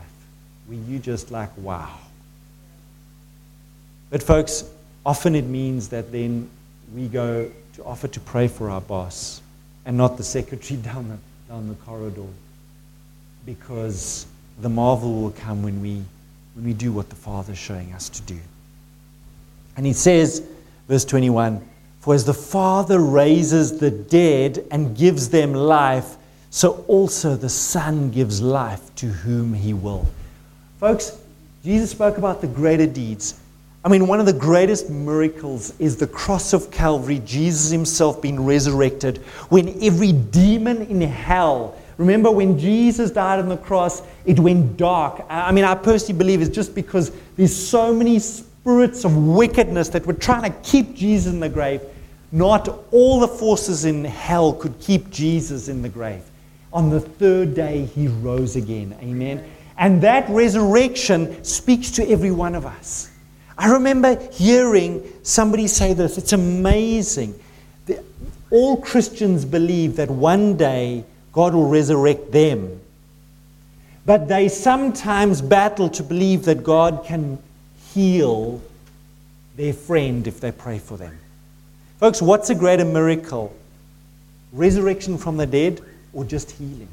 Were 0.67 0.75
you 0.75 0.97
just 0.99 1.29
like, 1.29 1.49
wow? 1.57 1.97
But, 4.09 4.23
folks, 4.23 4.63
often 5.05 5.35
it 5.35 5.45
means 5.45 5.89
that 5.89 6.11
then 6.11 6.49
we 6.93 7.07
go 7.07 7.51
to 7.75 7.83
offer 7.83 8.07
to 8.07 8.19
pray 8.19 8.47
for 8.47 8.69
our 8.69 8.81
boss 8.81 9.41
and 9.85 9.97
not 9.97 10.17
the 10.17 10.23
secretary 10.23 10.79
down 10.81 11.09
the, 11.09 11.17
down 11.51 11.67
the 11.67 11.75
corridor 11.75 12.25
because 13.45 14.25
the 14.61 14.69
marvel 14.69 15.21
will 15.21 15.31
come 15.31 15.61
when 15.63 15.81
we, 15.81 16.01
when 16.55 16.65
we 16.65 16.73
do 16.73 16.91
what 16.91 17.09
the 17.09 17.15
Father 17.15 17.53
is 17.53 17.59
showing 17.59 17.93
us 17.93 18.09
to 18.09 18.21
do. 18.23 18.39
And 19.75 19.85
he 19.85 19.93
says, 19.93 20.47
verse 20.87 21.05
21 21.05 21.61
For 21.99 22.13
as 22.13 22.25
the 22.25 22.33
Father 22.33 22.99
raises 22.99 23.79
the 23.79 23.91
dead 23.91 24.65
and 24.71 24.95
gives 24.95 25.29
them 25.29 25.53
life, 25.53 26.17
so 26.49 26.83
also 26.87 27.35
the 27.35 27.49
Son 27.49 28.11
gives 28.11 28.41
life 28.41 28.93
to 28.95 29.07
whom 29.07 29.53
he 29.53 29.73
will. 29.73 30.07
Folks, 30.79 31.17
Jesus 31.63 31.91
spoke 31.91 32.17
about 32.17 32.41
the 32.41 32.47
greater 32.47 32.85
deeds. 32.85 33.39
I 33.85 33.89
mean, 33.89 34.07
one 34.07 34.19
of 34.19 34.25
the 34.25 34.33
greatest 34.33 34.89
miracles 34.89 35.73
is 35.79 35.97
the 35.97 36.07
cross 36.07 36.53
of 36.53 36.71
Calvary, 36.71 37.21
Jesus 37.25 37.69
himself 37.69 38.21
being 38.21 38.45
resurrected, 38.45 39.17
when 39.49 39.81
every 39.83 40.13
demon 40.13 40.83
in 40.83 41.01
hell, 41.01 41.77
remember 41.97 42.31
when 42.31 42.57
Jesus 42.57 43.11
died 43.11 43.39
on 43.39 43.49
the 43.49 43.57
cross, 43.57 44.01
it 44.25 44.39
went 44.39 44.77
dark. 44.77 45.25
I 45.29 45.51
mean, 45.51 45.65
I 45.65 45.75
personally 45.75 46.17
believe 46.17 46.41
it's 46.41 46.55
just 46.55 46.73
because 46.73 47.11
there's 47.35 47.55
so 47.55 47.93
many 47.93 48.19
spirits 48.19 48.52
of 48.65 49.17
wickedness 49.17 49.89
that 49.89 50.05
were 50.05 50.13
trying 50.13 50.51
to 50.51 50.57
keep 50.59 50.95
Jesus 50.95 51.31
in 51.31 51.39
the 51.39 51.49
grave. 51.49 51.81
Not 52.31 52.67
all 52.91 53.19
the 53.19 53.27
forces 53.27 53.85
in 53.85 54.05
hell 54.05 54.53
could 54.53 54.79
keep 54.79 55.09
Jesus 55.09 55.67
in 55.67 55.81
the 55.81 55.89
grave. 55.89 56.23
On 56.71 56.89
the 56.89 56.99
third 56.99 57.53
day, 57.53 57.85
he 57.85 58.07
rose 58.07 58.55
again. 58.55 58.95
Amen. 59.01 59.43
And 59.77 60.01
that 60.01 60.27
resurrection 60.29 61.43
speaks 61.43 61.91
to 61.91 62.09
every 62.09 62.31
one 62.31 62.55
of 62.55 62.65
us. 62.65 63.11
I 63.57 63.71
remember 63.71 64.19
hearing 64.31 65.03
somebody 65.21 65.67
say 65.67 65.93
this. 65.93 66.17
It's 66.17 66.33
amazing. 66.33 67.39
All 68.49 68.77
Christians 68.77 69.45
believe 69.45 69.95
that 69.97 70.09
one 70.09 70.57
day 70.57 71.03
God 71.31 71.53
will 71.53 71.67
resurrect 71.67 72.31
them. 72.31 72.79
But 74.05 74.27
they 74.27 74.49
sometimes 74.49 75.41
battle 75.41 75.89
to 75.89 76.03
believe 76.03 76.45
that 76.45 76.63
God 76.63 77.03
can 77.05 77.37
heal 77.93 78.61
their 79.55 79.73
friend 79.73 80.27
if 80.27 80.39
they 80.39 80.51
pray 80.51 80.79
for 80.79 80.97
them. 80.97 81.17
Folks, 81.99 82.21
what's 82.21 82.49
a 82.49 82.55
greater 82.55 82.85
miracle? 82.85 83.55
Resurrection 84.51 85.17
from 85.17 85.37
the 85.37 85.45
dead 85.45 85.81
or 86.11 86.25
just 86.25 86.51
healing? 86.51 86.89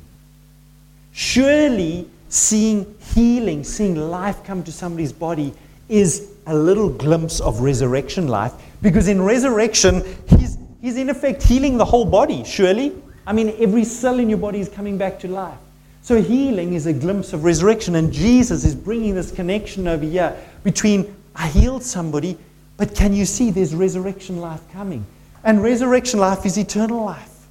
Surely 1.13 2.09
seeing 2.29 2.95
healing, 3.15 3.65
seeing 3.65 3.97
life 3.97 4.45
come 4.45 4.63
to 4.63 4.73
somebody's 4.73 5.13
body 5.13 5.53
is 5.89 6.31
a 6.47 6.55
little 6.55 6.89
glimpse 6.89 7.41
of 7.41 7.61
resurrection 7.61 8.29
life 8.29 8.53
because 8.83 9.09
in 9.09 9.21
resurrection, 9.21 10.03
he's, 10.29 10.57
he's 10.81 10.97
in 10.97 11.11
effect 11.11 11.43
healing 11.43 11.77
the 11.77 11.85
whole 11.85 12.05
body, 12.05 12.45
surely. 12.45 12.93
I 13.27 13.33
mean, 13.33 13.55
every 13.59 13.85
cell 13.85 14.19
in 14.19 14.29
your 14.29 14.39
body 14.39 14.61
is 14.61 14.69
coming 14.69 14.97
back 14.97 15.19
to 15.21 15.29
life. 15.29 15.59
So, 16.03 16.23
healing 16.23 16.73
is 16.73 16.87
a 16.87 16.95
glimpse 16.95 17.35
of 17.35 17.45
resurrection, 17.45 17.95
and 17.97 18.11
Jesus 18.11 18.65
is 18.65 18.75
bringing 18.75 19.15
this 19.15 19.31
connection 19.31 19.87
over 19.87 20.05
here 20.05 20.35
between 20.63 21.15
I 21.35 21.49
healed 21.49 21.83
somebody, 21.83 22.37
but 22.77 22.95
can 22.95 23.13
you 23.13 23.25
see 23.25 23.51
there's 23.51 23.75
resurrection 23.75 24.41
life 24.41 24.61
coming? 24.73 25.07
And 25.45 25.63
resurrection 25.63 26.21
life 26.21 26.45
is 26.45 26.59
eternal 26.59 27.05
life. 27.05 27.47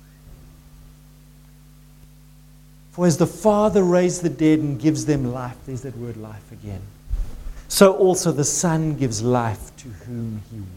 For 2.91 3.07
as 3.07 3.18
the 3.18 3.28
Father 3.28 3.84
raised 3.84 4.22
the 4.24 4.30
dead 4.30 4.60
and 4.60 4.80
gives 4.80 5.05
them 5.05 5.32
life, 5.32 5.55
there's 5.66 5.82
that 5.82 5.97
word 5.97 6.18
life 6.18 6.51
again. 6.51 6.82
So 7.68 7.95
also 7.95 8.32
the 8.32 8.43
Son 8.43 8.95
gives 8.95 9.22
life 9.22 9.76
to 9.78 9.88
whom 9.88 10.41
he 10.51 10.60
will. 10.60 10.68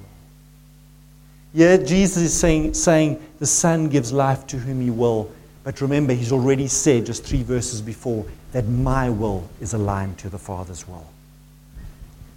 Yeah, 1.55 1.77
Jesus 1.79 2.23
is 2.23 2.39
saying, 2.39 2.75
saying 2.75 3.21
the 3.39 3.47
Son 3.47 3.89
gives 3.89 4.13
life 4.13 4.47
to 4.49 4.59
whom 4.59 4.81
he 4.81 4.91
will. 4.91 5.31
But 5.65 5.81
remember, 5.81 6.13
he's 6.13 6.33
already 6.33 6.67
said 6.67 7.07
just 7.07 7.25
three 7.25 7.43
verses 7.43 7.81
before 7.81 8.25
that 8.53 8.67
my 8.67 9.11
will 9.11 9.49
is 9.61 9.75
aligned 9.75 10.19
to 10.19 10.29
the 10.29 10.39
Father's 10.39 10.87
will. 10.87 11.07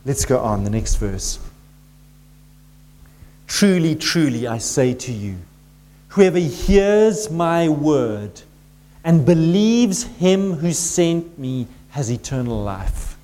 Let's 0.06 0.26
go 0.26 0.40
on, 0.40 0.64
the 0.64 0.70
next 0.70 0.96
verse. 0.96 1.40
Truly, 3.48 3.96
truly, 3.96 4.48
I 4.48 4.60
say 4.60 4.94
to 4.94 5.12
you, 5.12 5.38
whoever 6.10 6.38
hears 6.38 7.30
my 7.30 7.70
word 7.70 8.42
and 9.04 9.26
believes 9.26 10.04
him 10.04 10.54
who 10.54 10.72
sent 10.74 11.38
me 11.38 11.68
has 11.90 12.12
eternal 12.12 12.62
life. 12.62 13.18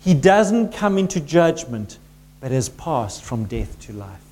He 0.00 0.14
doesn't 0.14 0.72
come 0.72 0.96
into 0.96 1.20
judgment, 1.20 1.98
but 2.40 2.50
has 2.50 2.68
passed 2.68 3.22
from 3.22 3.44
death 3.44 3.78
to 3.80 3.92
life. 3.92 4.24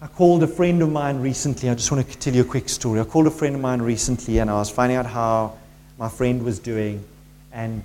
I 0.00 0.06
called 0.06 0.42
a 0.42 0.46
friend 0.46 0.82
of 0.82 0.92
mine 0.92 1.20
recently. 1.20 1.70
I 1.70 1.74
just 1.74 1.90
want 1.90 2.06
to 2.08 2.18
tell 2.18 2.34
you 2.34 2.42
a 2.42 2.44
quick 2.44 2.68
story. 2.68 3.00
I 3.00 3.04
called 3.04 3.26
a 3.26 3.30
friend 3.30 3.54
of 3.54 3.60
mine 3.60 3.80
recently 3.80 4.38
and 4.38 4.50
I 4.50 4.54
was 4.54 4.70
finding 4.70 4.98
out 4.98 5.06
how 5.06 5.56
my 5.98 6.08
friend 6.08 6.44
was 6.44 6.58
doing. 6.58 7.04
And, 7.52 7.82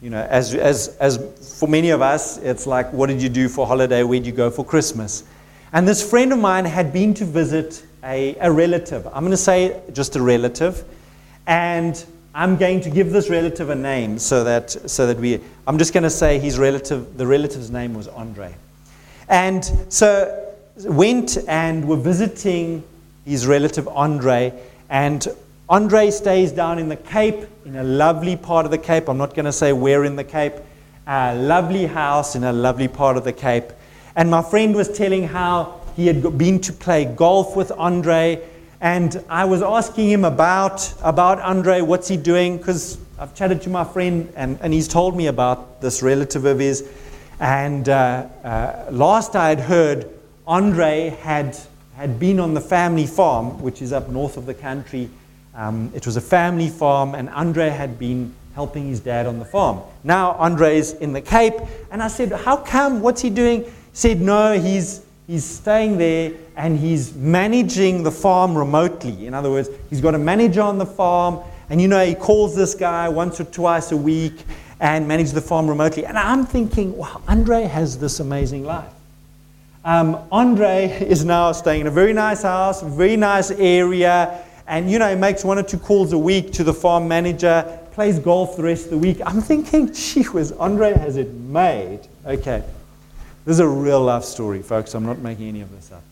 you 0.00 0.10
know, 0.10 0.22
as, 0.22 0.54
as, 0.54 0.96
as 0.98 1.58
for 1.58 1.68
many 1.68 1.90
of 1.90 2.02
us, 2.02 2.38
it's 2.38 2.66
like, 2.66 2.92
what 2.92 3.06
did 3.06 3.22
you 3.22 3.28
do 3.28 3.48
for 3.48 3.66
holiday? 3.66 4.02
Where'd 4.02 4.26
you 4.26 4.32
go 4.32 4.50
for 4.50 4.64
Christmas? 4.64 5.24
And 5.72 5.88
this 5.88 6.08
friend 6.08 6.32
of 6.32 6.38
mine 6.38 6.64
had 6.64 6.92
been 6.92 7.14
to 7.14 7.24
visit 7.24 7.84
a, 8.04 8.36
a 8.40 8.50
relative. 8.50 9.06
I'm 9.06 9.20
going 9.20 9.30
to 9.30 9.36
say 9.36 9.80
just 9.92 10.16
a 10.16 10.22
relative. 10.22 10.84
And 11.46 12.04
I'm 12.34 12.56
going 12.56 12.82
to 12.82 12.90
give 12.90 13.10
this 13.10 13.30
relative 13.30 13.70
a 13.70 13.74
name 13.74 14.18
so 14.18 14.44
that, 14.44 14.70
so 14.70 15.06
that 15.06 15.18
we, 15.18 15.40
I'm 15.66 15.78
just 15.78 15.94
going 15.94 16.04
to 16.04 16.10
say 16.10 16.38
his 16.38 16.58
relative, 16.58 17.16
the 17.16 17.26
relative's 17.26 17.70
name 17.70 17.94
was 17.94 18.08
Andre. 18.08 18.54
And 19.28 19.64
so 19.88 20.54
went 20.84 21.38
and 21.48 21.88
were 21.88 21.96
visiting 21.96 22.84
his 23.24 23.46
relative 23.46 23.88
Andre, 23.88 24.52
and 24.88 25.26
Andre 25.68 26.12
stays 26.12 26.52
down 26.52 26.78
in 26.78 26.88
the 26.88 26.94
Cape, 26.94 27.44
in 27.64 27.74
a 27.74 27.82
lovely 27.82 28.36
part 28.36 28.66
of 28.66 28.70
the 28.70 28.78
Cape. 28.78 29.08
I'm 29.08 29.18
not 29.18 29.34
going 29.34 29.46
to 29.46 29.52
say 29.52 29.72
where 29.72 30.04
in 30.04 30.14
the 30.14 30.22
Cape. 30.22 30.52
A 31.08 31.34
lovely 31.34 31.86
house 31.86 32.36
in 32.36 32.44
a 32.44 32.52
lovely 32.52 32.86
part 32.86 33.16
of 33.16 33.24
the 33.24 33.32
Cape. 33.32 33.72
And 34.14 34.30
my 34.30 34.42
friend 34.42 34.76
was 34.76 34.96
telling 34.96 35.26
how 35.26 35.80
he 35.96 36.06
had 36.06 36.38
been 36.38 36.60
to 36.60 36.72
play 36.72 37.04
golf 37.04 37.56
with 37.56 37.72
Andre, 37.72 38.46
and 38.80 39.20
I 39.28 39.44
was 39.46 39.60
asking 39.60 40.08
him 40.08 40.24
about, 40.24 40.94
about 41.02 41.40
Andre, 41.40 41.80
what's 41.80 42.06
he 42.06 42.16
doing? 42.16 42.58
Because 42.58 42.98
I've 43.18 43.34
chatted 43.34 43.60
to 43.62 43.68
my 43.68 43.82
friend, 43.82 44.32
and, 44.36 44.60
and 44.62 44.72
he's 44.72 44.86
told 44.86 45.16
me 45.16 45.26
about 45.26 45.80
this 45.80 46.00
relative 46.00 46.44
of 46.44 46.60
his. 46.60 46.88
And 47.40 47.88
uh, 47.88 48.28
uh, 48.44 48.86
last 48.92 49.34
I 49.34 49.48
had 49.48 49.60
heard, 49.60 50.08
Andre 50.46 51.08
had, 51.22 51.58
had 51.96 52.20
been 52.20 52.38
on 52.38 52.54
the 52.54 52.60
family 52.60 53.06
farm, 53.06 53.60
which 53.62 53.82
is 53.82 53.92
up 53.92 54.08
north 54.08 54.36
of 54.36 54.46
the 54.46 54.54
country. 54.54 55.10
Um, 55.56 55.90
it 55.94 56.04
was 56.04 56.18
a 56.18 56.20
family 56.20 56.68
farm, 56.68 57.14
and 57.14 57.30
Andre 57.30 57.70
had 57.70 57.98
been 57.98 58.34
helping 58.54 58.88
his 58.88 59.00
dad 59.00 59.26
on 59.26 59.38
the 59.38 59.44
farm. 59.44 59.80
Now 60.04 60.32
Andre's 60.32 60.92
in 60.92 61.14
the 61.14 61.22
Cape, 61.22 61.54
and 61.90 62.02
I 62.02 62.08
said, 62.08 62.30
How 62.30 62.58
come? 62.58 63.00
What's 63.00 63.22
he 63.22 63.30
doing? 63.30 63.64
He 63.64 63.70
said, 63.94 64.20
No, 64.20 64.58
he's, 64.58 65.04
he's 65.26 65.44
staying 65.44 65.96
there 65.96 66.32
and 66.56 66.78
he's 66.78 67.14
managing 67.14 68.02
the 68.02 68.10
farm 68.10 68.56
remotely. 68.56 69.26
In 69.26 69.34
other 69.34 69.50
words, 69.50 69.68
he's 69.90 70.00
got 70.00 70.14
a 70.14 70.18
manager 70.18 70.60
on 70.62 70.78
the 70.78 70.86
farm, 70.86 71.40
And 71.68 71.80
you 71.80 71.88
know, 71.88 72.04
he 72.04 72.14
calls 72.14 72.54
this 72.54 72.74
guy 72.74 73.08
once 73.08 73.40
or 73.40 73.44
twice 73.44 73.92
a 73.92 73.96
week 73.96 74.34
and 74.78 75.08
manages 75.08 75.32
the 75.32 75.40
farm 75.40 75.68
remotely. 75.68 76.04
And 76.04 76.18
I'm 76.18 76.44
thinking, 76.44 76.96
wow, 76.96 77.22
Andre 77.28 77.62
has 77.62 77.98
this 77.98 78.20
amazing 78.20 78.64
life. 78.64 78.92
Um, 79.84 80.18
Andre 80.32 80.86
is 81.08 81.24
now 81.24 81.52
staying 81.52 81.82
in 81.82 81.86
a 81.86 81.90
very 81.90 82.12
nice 82.12 82.42
house, 82.42 82.82
very 82.82 83.16
nice 83.16 83.50
area, 83.50 84.42
and 84.66 84.90
you 84.90 84.98
know, 84.98 85.08
he 85.08 85.16
makes 85.16 85.44
one 85.44 85.58
or 85.58 85.62
two 85.62 85.78
calls 85.78 86.12
a 86.12 86.18
week 86.18 86.52
to 86.54 86.64
the 86.64 86.74
farm 86.74 87.08
manager, 87.08 87.78
plays 87.92 88.18
golf 88.18 88.56
the 88.56 88.62
rest 88.62 88.84
of 88.84 88.90
the 88.90 88.98
week. 88.98 89.20
I'm 89.24 89.40
thinking, 89.40 89.92
gee 89.92 90.24
whiz, 90.24 90.52
Andre 90.52 90.92
has 90.92 91.16
it 91.16 91.32
made. 91.32 92.00
Okay. 92.24 92.62
This 93.44 93.54
is 93.54 93.60
a 93.60 93.68
real 93.68 94.02
life 94.02 94.24
story, 94.24 94.60
folks. 94.60 94.94
I'm 94.94 95.06
not 95.06 95.18
making 95.18 95.48
any 95.48 95.60
of 95.60 95.70
this 95.70 95.92
up. 95.92 96.02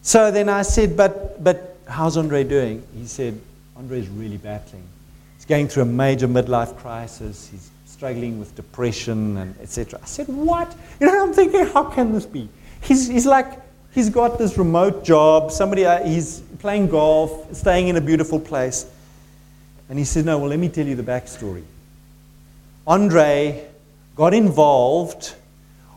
So 0.00 0.30
then 0.30 0.48
I 0.48 0.62
said, 0.62 0.96
but, 0.96 1.44
but 1.44 1.76
how's 1.86 2.16
Andre 2.16 2.44
doing? 2.44 2.82
He 2.96 3.06
said, 3.06 3.38
Andre's 3.76 4.08
really 4.08 4.38
battling. 4.38 4.84
He's 5.36 5.44
going 5.44 5.68
through 5.68 5.82
a 5.82 5.86
major 5.86 6.26
midlife 6.26 6.78
crisis. 6.78 7.48
He's 7.50 7.70
struggling 7.86 8.38
with 8.38 8.56
depression 8.56 9.36
and 9.36 9.54
etc. 9.60 10.00
I 10.02 10.06
said, 10.06 10.28
what? 10.28 10.74
You 10.98 11.08
know, 11.08 11.24
I'm 11.24 11.34
thinking, 11.34 11.66
how 11.66 11.84
can 11.84 12.12
this 12.12 12.24
be? 12.24 12.48
He's, 12.80 13.06
he's 13.06 13.26
like, 13.26 13.60
he's 13.98 14.10
got 14.10 14.38
this 14.38 14.56
remote 14.56 15.02
job. 15.02 15.50
Somebody, 15.50 15.84
uh, 15.84 16.04
he's 16.04 16.38
playing 16.60 16.86
golf, 16.86 17.52
staying 17.52 17.88
in 17.88 17.96
a 17.96 18.00
beautiful 18.00 18.38
place. 18.38 18.86
And 19.88 19.98
he 19.98 20.04
said, 20.04 20.24
no, 20.24 20.38
well, 20.38 20.50
let 20.50 20.60
me 20.60 20.68
tell 20.68 20.86
you 20.86 20.94
the 20.94 21.02
backstory. 21.02 21.64
Andre 22.86 23.66
got 24.14 24.34
involved 24.34 25.34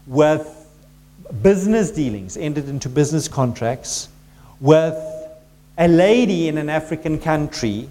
with 0.08 0.68
business 1.44 1.92
dealings, 1.92 2.38
entered 2.38 2.68
into 2.68 2.90
business 2.90 3.28
contracts 3.28 4.10
with 4.60 4.98
a 5.78 5.88
lady 5.88 6.48
in 6.48 6.58
an 6.58 6.70
African 6.70 7.20
country 7.20 7.88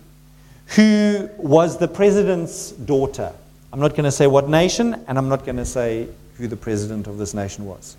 who 0.75 1.31
was 1.39 1.79
the 1.79 1.87
president's 1.87 2.73
daughter. 2.73 3.33
I'm 3.73 3.79
not 3.79 3.93
going 3.93 4.05
to 4.05 4.11
say 4.11 4.27
what 4.27 4.49
nation, 4.49 5.05
and 5.07 5.17
I'm 5.17 5.29
not 5.29 5.45
going 5.45 5.59
to 5.59 5.65
say 5.65 6.09
who 6.37 6.49
the 6.49 6.57
president 6.57 7.07
of 7.07 7.17
this 7.17 7.33
nation 7.33 7.65
was. 7.65 7.97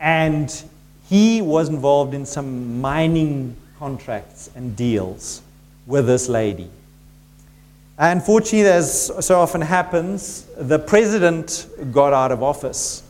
And 0.00 0.50
he 1.08 1.40
was 1.40 1.68
involved 1.68 2.14
in 2.14 2.26
some 2.26 2.80
mining 2.80 3.56
contracts 3.78 4.50
and 4.54 4.76
deals 4.76 5.42
with 5.86 6.06
this 6.06 6.28
lady. 6.28 6.68
Unfortunately, 7.98 8.68
as 8.68 9.10
so 9.20 9.40
often 9.40 9.62
happens, 9.62 10.46
the 10.58 10.78
president 10.78 11.66
got 11.92 12.12
out 12.12 12.30
of 12.32 12.42
office. 12.42 13.02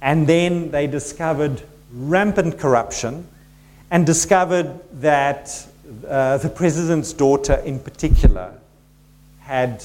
And 0.00 0.26
then 0.26 0.70
they 0.70 0.86
discovered 0.86 1.62
rampant 1.92 2.58
corruption 2.58 3.26
and 3.90 4.06
discovered 4.06 4.80
that 5.00 5.66
uh, 6.08 6.38
the 6.38 6.48
president's 6.48 7.12
daughter, 7.12 7.54
in 7.54 7.78
particular, 7.78 8.52
had, 9.40 9.84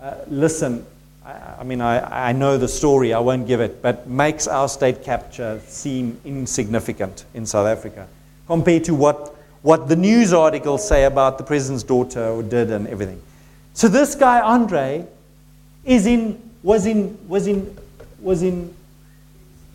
uh, 0.00 0.14
listen, 0.28 0.86
I, 1.24 1.62
mean, 1.62 1.80
I, 1.80 2.28
I 2.28 2.32
know 2.32 2.58
the 2.58 2.68
story, 2.68 3.14
I 3.14 3.20
won't 3.20 3.46
give 3.46 3.60
it, 3.60 3.80
but 3.80 4.08
makes 4.08 4.48
our 4.48 4.68
state 4.68 5.04
capture 5.04 5.60
seem 5.66 6.20
insignificant 6.24 7.24
in 7.34 7.46
South 7.46 7.66
Africa 7.66 8.08
compared 8.46 8.84
to 8.84 8.94
what, 8.94 9.34
what 9.62 9.88
the 9.88 9.96
news 9.96 10.32
articles 10.32 10.86
say 10.86 11.04
about 11.04 11.38
the 11.38 11.44
president's 11.44 11.84
daughter 11.84 12.42
did 12.42 12.70
and 12.70 12.88
everything. 12.88 13.22
So 13.74 13.88
this 13.88 14.14
guy, 14.14 14.40
Andre, 14.40 15.06
is 15.84 16.06
in, 16.06 16.40
was, 16.62 16.86
in, 16.86 17.16
was, 17.28 17.46
in, 17.46 17.76
was 18.20 18.42
in 18.42 18.74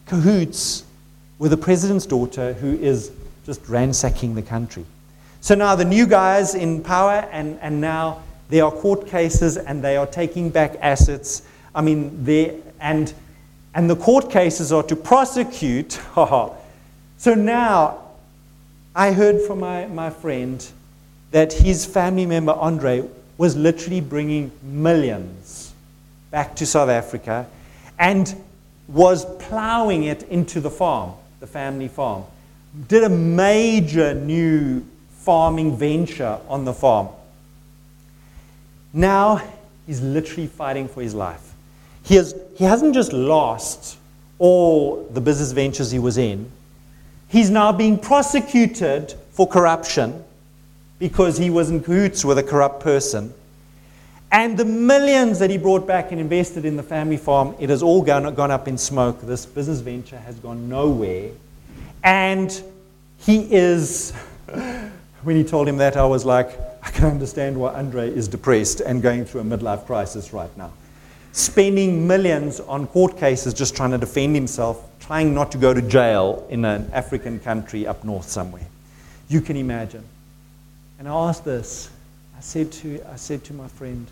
cahoots 0.06 0.84
with 1.40 1.52
the 1.52 1.58
president's 1.58 2.06
daughter 2.06 2.54
who 2.54 2.74
is 2.74 3.12
just 3.46 3.68
ransacking 3.70 4.36
the 4.36 4.42
country. 4.42 4.86
So 5.40 5.56
now 5.56 5.76
the 5.76 5.86
new 5.86 6.08
guys 6.08 6.56
in 6.56 6.84
power, 6.84 7.28
and, 7.32 7.58
and 7.62 7.80
now 7.80 8.22
there 8.50 8.64
are 8.66 8.72
court 8.72 9.08
cases 9.08 9.58
and 9.58 9.84
they 9.84 9.98
are 9.98 10.08
taking 10.08 10.50
back 10.50 10.76
assets. 10.82 11.42
I 11.76 11.82
mean, 11.82 12.26
and, 12.80 13.14
and 13.74 13.90
the 13.90 13.96
court 13.96 14.32
cases 14.32 14.72
are 14.72 14.84
to 14.84 14.96
prosecute. 14.96 16.00
so 17.18 17.34
now 17.34 18.00
I 18.96 19.12
heard 19.12 19.42
from 19.42 19.60
my, 19.60 19.86
my 19.88 20.10
friend 20.10 20.66
that 21.32 21.54
his 21.54 21.86
family 21.86 22.26
member, 22.26 22.54
Andre, 22.54 23.08
was 23.38 23.56
literally 23.56 24.02
bringing 24.02 24.52
millions 24.64 25.74
back 26.32 26.56
to 26.56 26.66
South 26.66 26.90
Africa 26.90 27.48
and 28.00 28.36
was 28.88 29.26
plowing 29.38 30.04
it 30.04 30.24
into 30.24 30.60
the 30.60 30.70
farm, 30.70 31.14
the 31.40 31.48
family 31.48 31.88
farm. 31.88 32.24
Did 32.88 33.04
a 33.04 33.10
major 33.10 34.14
new 34.14 34.86
farming 35.10 35.76
venture 35.78 36.40
on 36.48 36.64
the 36.64 36.74
farm. 36.74 37.10
Now 38.98 39.44
he's 39.86 40.02
literally 40.02 40.48
fighting 40.48 40.88
for 40.88 41.04
his 41.04 41.14
life. 41.14 41.54
He, 42.02 42.16
has, 42.16 42.34
he 42.56 42.64
hasn't 42.64 42.96
just 42.96 43.14
lost 43.14 43.96
all 44.40 45.04
the 45.12 45.22
business 45.22 45.52
ventures 45.52 45.92
he 45.92 46.00
was 46.00 46.18
in, 46.18 46.52
he's 47.28 47.52
now 47.52 47.72
being 47.72 48.00
prosecuted 48.00 49.14
for 49.32 49.48
corruption 49.48 50.24
because 50.98 51.38
he 51.38 51.52
was 51.52 51.70
in 51.70 51.84
cahoots 51.84 52.26
with 52.26 52.40
a 52.40 52.44
corrupt 52.44 52.82
person. 52.82 53.32
And 54.32 54.58
the 54.58 54.66
millions 54.66 55.38
that 55.40 55.52
he 55.52 55.60
brought 55.60 55.86
back 55.86 56.12
and 56.12 56.20
invested 56.20 56.66
in 56.66 56.76
the 56.76 56.84
family 56.84 57.18
farm, 57.18 57.56
it 57.60 57.70
has 57.70 57.84
all 57.84 58.02
gone, 58.02 58.34
gone 58.34 58.50
up 58.50 58.68
in 58.68 58.80
smoke. 58.80 59.22
This 59.22 59.46
business 59.46 59.80
venture 59.80 60.18
has 60.18 60.36
gone 60.38 60.68
nowhere. 60.70 61.30
And 62.04 62.64
he 63.20 63.54
is, 63.54 64.12
when 65.28 65.36
he 65.36 65.44
told 65.44 65.68
him 65.68 65.76
that, 65.76 65.98
I 65.98 66.06
was 66.06 66.24
like, 66.24 66.58
I 66.82 66.90
can 66.90 67.04
understand 67.04 67.60
why 67.60 67.74
Andre 67.74 68.10
is 68.10 68.30
depressed 68.30 68.80
and 68.80 69.02
going 69.02 69.26
through 69.26 69.42
a 69.42 69.44
midlife 69.44 69.86
crisis 69.86 70.32
right 70.32 70.58
now. 70.58 70.72
Spending 71.34 72.08
millions 72.08 72.62
on 72.62 72.88
court 72.88 73.18
cases 73.18 73.54
just 73.54 73.76
trying 73.76 73.92
to 73.92 73.98
defend 73.98 74.36
himself, 74.36 74.90
trying 75.02 75.34
not 75.34 75.52
to 75.52 75.58
go 75.58 75.74
to 75.74 75.82
jail 75.82 76.48
in 76.50 76.64
an 76.64 76.90
African 76.94 77.42
country 77.42 77.86
up 77.86 78.06
north 78.06 78.30
somewhere. 78.30 78.66
You 79.28 79.42
can 79.42 79.58
imagine. 79.58 80.06
And 80.98 81.10
I 81.10 81.12
asked 81.12 81.44
this. 81.44 81.90
I 82.38 82.40
said 82.40 82.72
to, 82.72 83.04
I 83.12 83.18
said 83.18 83.44
to 83.44 83.54
my 83.54 83.68
friend, 83.68 84.08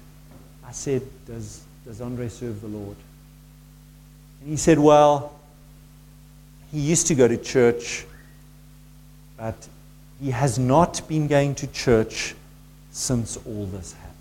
I 0.67 0.73
said, 0.73 1.01
does, 1.27 1.63
does 1.85 2.01
Andre 2.01 2.27
serve 2.27 2.59
the 2.59 2.67
Lord? 2.67 2.97
And 4.41 4.49
he 4.49 4.57
said, 4.57 4.79
Well, 4.79 5.33
he 6.73 6.81
used 6.81 7.07
to 7.07 7.15
go 7.15 7.25
to 7.25 7.37
church, 7.37 8.05
but 9.37 9.55
he 10.21 10.31
has 10.31 10.57
not 10.57 11.07
been 11.07 11.27
going 11.27 11.55
to 11.55 11.67
church 11.67 12.35
since 12.91 13.37
all 13.45 13.65
this 13.67 13.93
happened. 13.93 14.15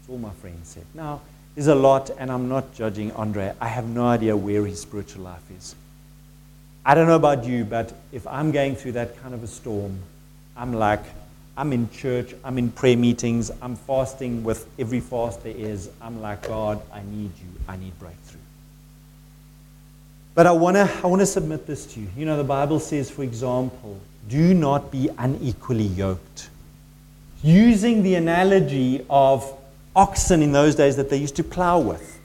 That's 0.00 0.10
all 0.10 0.18
my 0.18 0.30
friend 0.30 0.58
said. 0.62 0.84
Now, 0.94 1.20
there's 1.54 1.66
a 1.66 1.74
lot, 1.74 2.10
and 2.18 2.30
I'm 2.30 2.48
not 2.48 2.74
judging 2.74 3.12
Andre. 3.12 3.52
I 3.60 3.68
have 3.68 3.86
no 3.86 4.06
idea 4.06 4.36
where 4.36 4.64
his 4.64 4.80
spiritual 4.80 5.24
life 5.24 5.42
is. 5.56 5.74
I 6.84 6.94
don't 6.94 7.06
know 7.06 7.16
about 7.16 7.44
you, 7.44 7.64
but 7.64 7.92
if 8.12 8.26
I'm 8.26 8.50
going 8.50 8.76
through 8.76 8.92
that 8.92 9.20
kind 9.20 9.34
of 9.34 9.42
a 9.42 9.46
storm, 9.46 9.98
I'm 10.56 10.72
like, 10.72 11.02
I'm 11.56 11.72
in 11.72 11.90
church, 11.90 12.34
I'm 12.44 12.56
in 12.56 12.70
prayer 12.70 12.96
meetings, 12.96 13.50
I'm 13.60 13.74
fasting 13.74 14.44
with 14.44 14.66
every 14.78 15.00
fast 15.00 15.42
there 15.42 15.56
is. 15.56 15.90
I'm 16.00 16.22
like, 16.22 16.46
God, 16.46 16.80
I 16.92 17.02
need 17.02 17.32
you. 17.36 17.60
I 17.66 17.76
need 17.76 17.98
breakthrough. 17.98 18.40
But 20.36 20.46
I 20.46 20.52
want 20.52 20.76
to 20.76 20.88
I 21.02 21.08
wanna 21.08 21.26
submit 21.26 21.66
this 21.66 21.84
to 21.94 22.00
you. 22.00 22.06
You 22.16 22.24
know, 22.24 22.36
the 22.36 22.44
Bible 22.44 22.78
says, 22.78 23.10
for 23.10 23.24
example, 23.24 24.00
do 24.28 24.54
not 24.54 24.90
be 24.90 25.08
unequally 25.18 25.84
yoked. 25.84 26.50
Using 27.42 28.02
the 28.02 28.14
analogy 28.14 29.04
of 29.08 29.52
oxen 29.96 30.42
in 30.42 30.52
those 30.52 30.74
days 30.74 30.96
that 30.96 31.10
they 31.10 31.16
used 31.16 31.36
to 31.36 31.44
plow 31.44 31.78
with. 31.78 32.20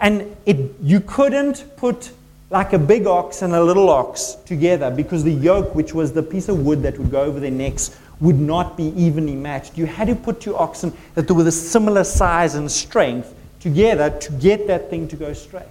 And 0.00 0.36
it, 0.46 0.74
you 0.80 1.00
couldn't 1.00 1.64
put 1.76 2.12
like 2.50 2.72
a 2.72 2.78
big 2.78 3.06
ox 3.06 3.42
and 3.42 3.54
a 3.54 3.62
little 3.62 3.90
ox 3.90 4.36
together 4.46 4.90
because 4.90 5.24
the 5.24 5.32
yoke, 5.32 5.74
which 5.74 5.92
was 5.92 6.12
the 6.12 6.22
piece 6.22 6.48
of 6.48 6.64
wood 6.64 6.82
that 6.82 6.98
would 6.98 7.10
go 7.10 7.22
over 7.22 7.40
their 7.40 7.50
necks, 7.50 7.98
would 8.20 8.38
not 8.38 8.76
be 8.76 8.84
evenly 8.96 9.34
matched. 9.34 9.76
You 9.76 9.86
had 9.86 10.08
to 10.08 10.14
put 10.14 10.40
two 10.40 10.56
oxen 10.56 10.92
that 11.14 11.30
were 11.30 11.42
the 11.42 11.52
similar 11.52 12.04
size 12.04 12.54
and 12.54 12.70
strength 12.70 13.34
together 13.60 14.10
to 14.10 14.32
get 14.32 14.66
that 14.66 14.90
thing 14.90 15.08
to 15.08 15.16
go 15.16 15.32
straight. 15.32 15.66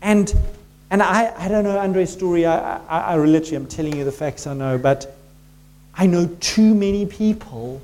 And, 0.00 0.34
and 0.92 1.02
I, 1.02 1.32
I 1.38 1.48
don't 1.48 1.64
know 1.64 1.78
Andre's 1.78 2.12
story. 2.12 2.44
I, 2.44 2.76
I, 2.76 3.00
I 3.00 3.16
literally 3.16 3.56
am 3.56 3.66
telling 3.66 3.96
you 3.96 4.04
the 4.04 4.12
facts 4.12 4.46
I 4.46 4.52
know, 4.52 4.76
but 4.76 5.16
I 5.94 6.06
know 6.06 6.26
too 6.38 6.74
many 6.74 7.06
people 7.06 7.80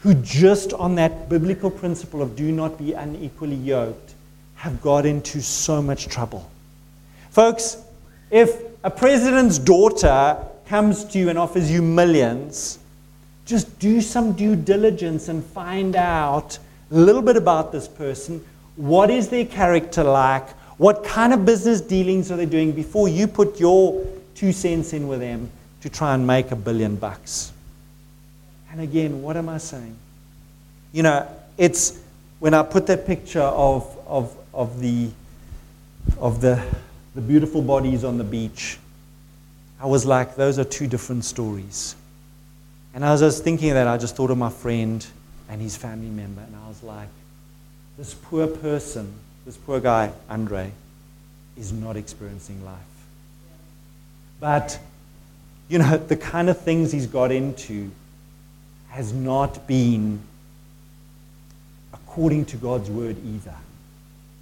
who 0.00 0.12
just 0.16 0.74
on 0.74 0.94
that 0.96 1.30
biblical 1.30 1.70
principle 1.70 2.20
of 2.20 2.36
do 2.36 2.52
not 2.52 2.76
be 2.76 2.92
unequally 2.92 3.56
yoked 3.56 4.14
have 4.56 4.82
got 4.82 5.06
into 5.06 5.40
so 5.40 5.80
much 5.80 6.08
trouble. 6.08 6.50
Folks, 7.30 7.78
if 8.30 8.60
a 8.84 8.90
president's 8.90 9.58
daughter 9.58 10.36
comes 10.66 11.06
to 11.06 11.18
you 11.18 11.30
and 11.30 11.38
offers 11.38 11.70
you 11.70 11.80
millions, 11.80 12.78
just 13.46 13.78
do 13.78 14.02
some 14.02 14.34
due 14.34 14.54
diligence 14.54 15.28
and 15.28 15.42
find 15.42 15.96
out 15.96 16.58
a 16.90 16.94
little 16.94 17.22
bit 17.22 17.38
about 17.38 17.72
this 17.72 17.88
person. 17.88 18.44
What 18.76 19.10
is 19.10 19.30
their 19.30 19.46
character 19.46 20.04
like? 20.04 20.46
What 20.80 21.04
kind 21.04 21.34
of 21.34 21.44
business 21.44 21.82
dealings 21.82 22.32
are 22.32 22.36
they 22.36 22.46
doing 22.46 22.72
before 22.72 23.06
you 23.06 23.26
put 23.26 23.60
your 23.60 24.02
two 24.34 24.50
cents 24.50 24.94
in 24.94 25.08
with 25.08 25.20
them 25.20 25.50
to 25.82 25.90
try 25.90 26.14
and 26.14 26.26
make 26.26 26.52
a 26.52 26.56
billion 26.56 26.96
bucks? 26.96 27.52
And 28.72 28.80
again, 28.80 29.20
what 29.20 29.36
am 29.36 29.50
I 29.50 29.58
saying? 29.58 29.94
You 30.94 31.02
know, 31.02 31.28
it's 31.58 32.00
when 32.38 32.54
I 32.54 32.62
put 32.62 32.86
that 32.86 33.06
picture 33.06 33.42
of, 33.42 33.94
of, 34.06 34.34
of, 34.54 34.80
the, 34.80 35.10
of 36.18 36.40
the, 36.40 36.64
the 37.14 37.20
beautiful 37.20 37.60
bodies 37.60 38.02
on 38.02 38.16
the 38.16 38.24
beach, 38.24 38.78
I 39.82 39.86
was 39.86 40.06
like, 40.06 40.34
those 40.34 40.58
are 40.58 40.64
two 40.64 40.86
different 40.86 41.26
stories. 41.26 41.94
And 42.94 43.04
as 43.04 43.20
I 43.20 43.26
was 43.26 43.38
thinking 43.38 43.68
of 43.68 43.74
that, 43.74 43.86
I 43.86 43.98
just 43.98 44.16
thought 44.16 44.30
of 44.30 44.38
my 44.38 44.48
friend 44.48 45.06
and 45.50 45.60
his 45.60 45.76
family 45.76 46.08
member, 46.08 46.40
and 46.40 46.56
I 46.56 46.66
was 46.68 46.82
like, 46.82 47.10
this 47.98 48.14
poor 48.14 48.46
person, 48.46 49.12
this 49.44 49.56
poor 49.56 49.80
guy, 49.80 50.12
Andre, 50.28 50.72
is 51.56 51.72
not 51.72 51.96
experiencing 51.96 52.64
life. 52.64 52.78
But, 54.38 54.78
you 55.68 55.78
know, 55.78 55.96
the 55.98 56.16
kind 56.16 56.48
of 56.48 56.60
things 56.60 56.92
he's 56.92 57.06
got 57.06 57.32
into 57.32 57.90
has 58.88 59.12
not 59.12 59.66
been 59.66 60.20
according 61.92 62.44
to 62.46 62.56
God's 62.56 62.90
word 62.90 63.16
either. 63.24 63.54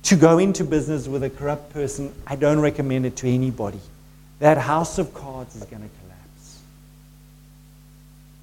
To 0.04 0.16
go 0.16 0.38
into 0.38 0.64
business 0.64 1.06
with 1.06 1.22
a 1.22 1.30
corrupt 1.30 1.72
person, 1.72 2.14
I 2.26 2.36
don't 2.36 2.60
recommend 2.60 3.04
it 3.04 3.16
to 3.16 3.28
anybody. 3.28 3.80
That 4.38 4.56
house 4.56 4.98
of 4.98 5.12
cards 5.12 5.56
is 5.56 5.64
going 5.64 5.82
to 5.82 5.88
collapse. 6.00 6.60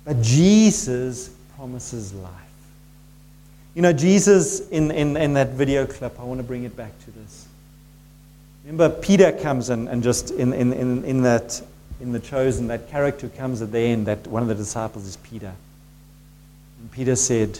But 0.03 0.21
Jesus 0.21 1.29
promises 1.55 2.13
life. 2.13 2.44
You 3.75 3.81
know, 3.81 3.91
Jesus, 3.91 4.67
in, 4.69 4.89
in, 4.89 5.17
in 5.17 5.33
that 5.33 5.49
video 5.49 5.85
clip, 5.85 6.17
I 6.19 6.23
want 6.23 6.39
to 6.39 6.43
bring 6.43 6.63
it 6.63 6.77
back 6.77 6.97
to 6.99 7.11
this. 7.11 7.45
Remember, 8.63 8.89
Peter 8.89 9.33
comes 9.33 9.69
and, 9.69 9.89
and 9.89 10.01
just 10.01 10.31
in, 10.31 10.53
in, 10.53 10.71
in, 10.71 11.03
in, 11.03 11.21
that, 11.23 11.61
in 11.99 12.13
the 12.13 12.19
chosen, 12.19 12.67
that 12.67 12.89
character 12.89 13.27
comes 13.27 13.61
at 13.61 13.73
the 13.73 13.79
end, 13.79 14.07
that 14.07 14.25
one 14.27 14.41
of 14.41 14.47
the 14.47 14.55
disciples 14.55 15.05
is 15.05 15.17
Peter. 15.17 15.53
And 16.79 16.91
Peter 16.91 17.17
said, 17.17 17.59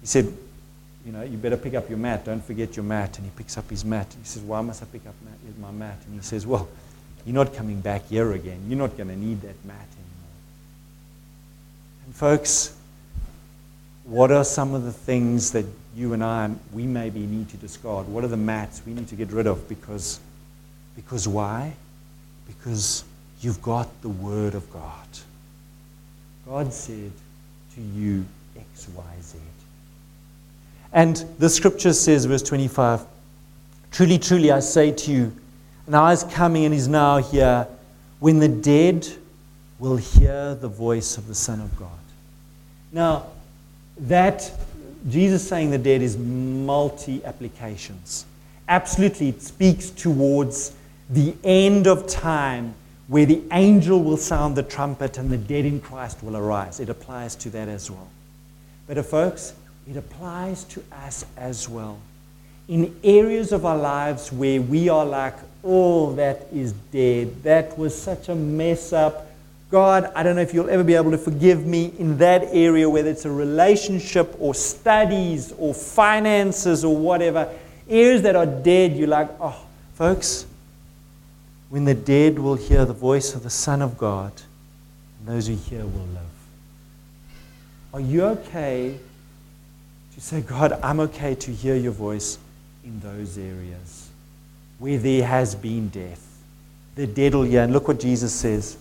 he 0.00 0.06
said, 0.06 0.32
you 1.04 1.12
know, 1.12 1.22
you 1.22 1.36
better 1.36 1.56
pick 1.56 1.74
up 1.74 1.88
your 1.88 1.98
mat. 1.98 2.24
Don't 2.24 2.42
forget 2.42 2.76
your 2.76 2.84
mat. 2.84 3.18
And 3.18 3.26
he 3.26 3.32
picks 3.36 3.58
up 3.58 3.68
his 3.68 3.84
mat. 3.84 4.06
He 4.18 4.26
says, 4.26 4.42
why 4.42 4.60
must 4.60 4.82
I 4.82 4.86
pick 4.86 5.06
up 5.06 5.14
my 5.60 5.70
mat? 5.72 5.98
And 6.06 6.14
he 6.14 6.22
says, 6.22 6.46
well, 6.46 6.68
you're 7.26 7.34
not 7.34 7.52
coming 7.52 7.80
back 7.80 8.06
here 8.08 8.32
again. 8.32 8.60
You're 8.68 8.78
not 8.78 8.96
going 8.96 9.08
to 9.08 9.16
need 9.16 9.42
that 9.42 9.64
mat 9.64 9.76
anymore. 9.76 10.30
And 12.06 12.14
folks, 12.14 12.76
what 14.04 14.30
are 14.30 14.44
some 14.44 14.74
of 14.74 14.84
the 14.84 14.92
things 14.92 15.52
that 15.52 15.64
you 15.96 16.12
and 16.12 16.22
I, 16.22 16.50
we 16.72 16.84
maybe 16.84 17.20
need 17.20 17.48
to 17.50 17.56
discard? 17.56 18.06
What 18.08 18.24
are 18.24 18.28
the 18.28 18.36
mats 18.36 18.82
we 18.86 18.92
need 18.92 19.08
to 19.08 19.16
get 19.16 19.32
rid 19.32 19.46
of? 19.46 19.68
Because, 19.68 20.20
because 20.96 21.26
why? 21.26 21.74
Because 22.46 23.04
you've 23.40 23.62
got 23.62 23.88
the 24.02 24.08
Word 24.08 24.54
of 24.54 24.70
God. 24.72 25.08
God 26.46 26.72
said 26.72 27.12
to 27.74 27.80
you 27.80 28.24
X, 28.56 28.88
Y, 28.94 29.02
Z. 29.22 29.38
And 30.92 31.16
the 31.38 31.48
scripture 31.48 31.92
says, 31.92 32.24
verse 32.26 32.42
25, 32.42 33.04
Truly, 33.90 34.18
truly, 34.18 34.50
I 34.50 34.60
say 34.60 34.92
to 34.92 35.12
you, 35.12 35.36
hour 35.92 36.12
is 36.12 36.24
coming 36.24 36.64
and 36.64 36.74
is 36.74 36.88
now 36.88 37.18
here 37.18 37.66
when 38.20 38.38
the 38.38 38.48
dead 38.48 39.06
will 39.78 39.96
hear 39.96 40.54
the 40.54 40.68
voice 40.68 41.16
of 41.16 41.26
the 41.26 41.34
Son 41.34 41.60
of 41.60 41.76
God. 41.78 41.90
Now, 42.92 43.26
that 43.96 44.50
Jesus 45.08 45.46
saying 45.46 45.70
the 45.70 45.78
dead 45.78 46.02
is 46.02 46.16
multi 46.16 47.24
applications. 47.24 48.24
Absolutely, 48.68 49.28
it 49.28 49.42
speaks 49.42 49.90
towards 49.90 50.74
the 51.10 51.34
end 51.44 51.86
of 51.86 52.06
time 52.06 52.74
where 53.08 53.26
the 53.26 53.42
angel 53.52 54.02
will 54.02 54.16
sound 54.16 54.56
the 54.56 54.62
trumpet 54.62 55.18
and 55.18 55.30
the 55.30 55.36
dead 55.36 55.66
in 55.66 55.80
Christ 55.80 56.22
will 56.22 56.36
arise. 56.36 56.80
It 56.80 56.88
applies 56.88 57.34
to 57.36 57.50
that 57.50 57.68
as 57.68 57.90
well. 57.90 58.08
But, 58.86 58.96
uh, 58.96 59.02
folks, 59.02 59.52
it 59.88 59.96
applies 59.96 60.64
to 60.64 60.82
us 60.90 61.26
as 61.36 61.68
well. 61.68 61.98
In 62.68 62.98
areas 63.04 63.52
of 63.52 63.66
our 63.66 63.76
lives 63.76 64.32
where 64.32 64.62
we 64.62 64.88
are 64.88 65.04
like, 65.04 65.34
oh, 65.62 66.14
that 66.14 66.46
is 66.52 66.72
dead. 66.92 67.42
That 67.42 67.78
was 67.78 68.00
such 68.00 68.30
a 68.30 68.34
mess 68.34 68.94
up. 68.94 69.26
God, 69.70 70.12
I 70.14 70.22
don't 70.22 70.36
know 70.36 70.42
if 70.42 70.54
you'll 70.54 70.70
ever 70.70 70.84
be 70.84 70.94
able 70.94 71.10
to 71.10 71.18
forgive 71.18 71.66
me 71.66 71.92
in 71.98 72.18
that 72.18 72.44
area, 72.52 72.88
whether 72.88 73.10
it's 73.10 73.24
a 73.24 73.30
relationship 73.30 74.34
or 74.38 74.54
studies 74.54 75.52
or 75.58 75.74
finances 75.74 76.84
or 76.84 76.96
whatever. 76.96 77.52
Areas 77.88 78.22
that 78.22 78.36
are 78.36 78.46
dead, 78.46 78.96
you're 78.96 79.08
like, 79.08 79.30
oh, 79.40 79.66
folks, 79.94 80.46
when 81.70 81.84
the 81.84 81.94
dead 81.94 82.38
will 82.38 82.54
hear 82.54 82.84
the 82.84 82.92
voice 82.92 83.34
of 83.34 83.42
the 83.42 83.50
Son 83.50 83.82
of 83.82 83.98
God, 83.98 84.32
and 85.18 85.34
those 85.34 85.48
who 85.48 85.54
hear 85.56 85.80
will 85.80 86.06
live. 86.12 86.22
Are 87.92 88.00
you 88.00 88.24
okay 88.24 88.98
to 90.14 90.20
say, 90.20 90.40
God, 90.40 90.78
I'm 90.82 91.00
okay 91.00 91.34
to 91.34 91.50
hear 91.52 91.74
your 91.74 91.92
voice 91.92 92.38
in 92.84 93.00
those 93.00 93.38
areas 93.38 94.10
where 94.78 94.98
there 94.98 95.24
has 95.24 95.54
been 95.54 95.88
death? 95.88 96.42
The 96.94 97.06
dead 97.06 97.34
will 97.34 97.42
hear. 97.42 97.62
And 97.62 97.72
look 97.72 97.88
what 97.88 98.00
Jesus 98.00 98.32
says. 98.32 98.76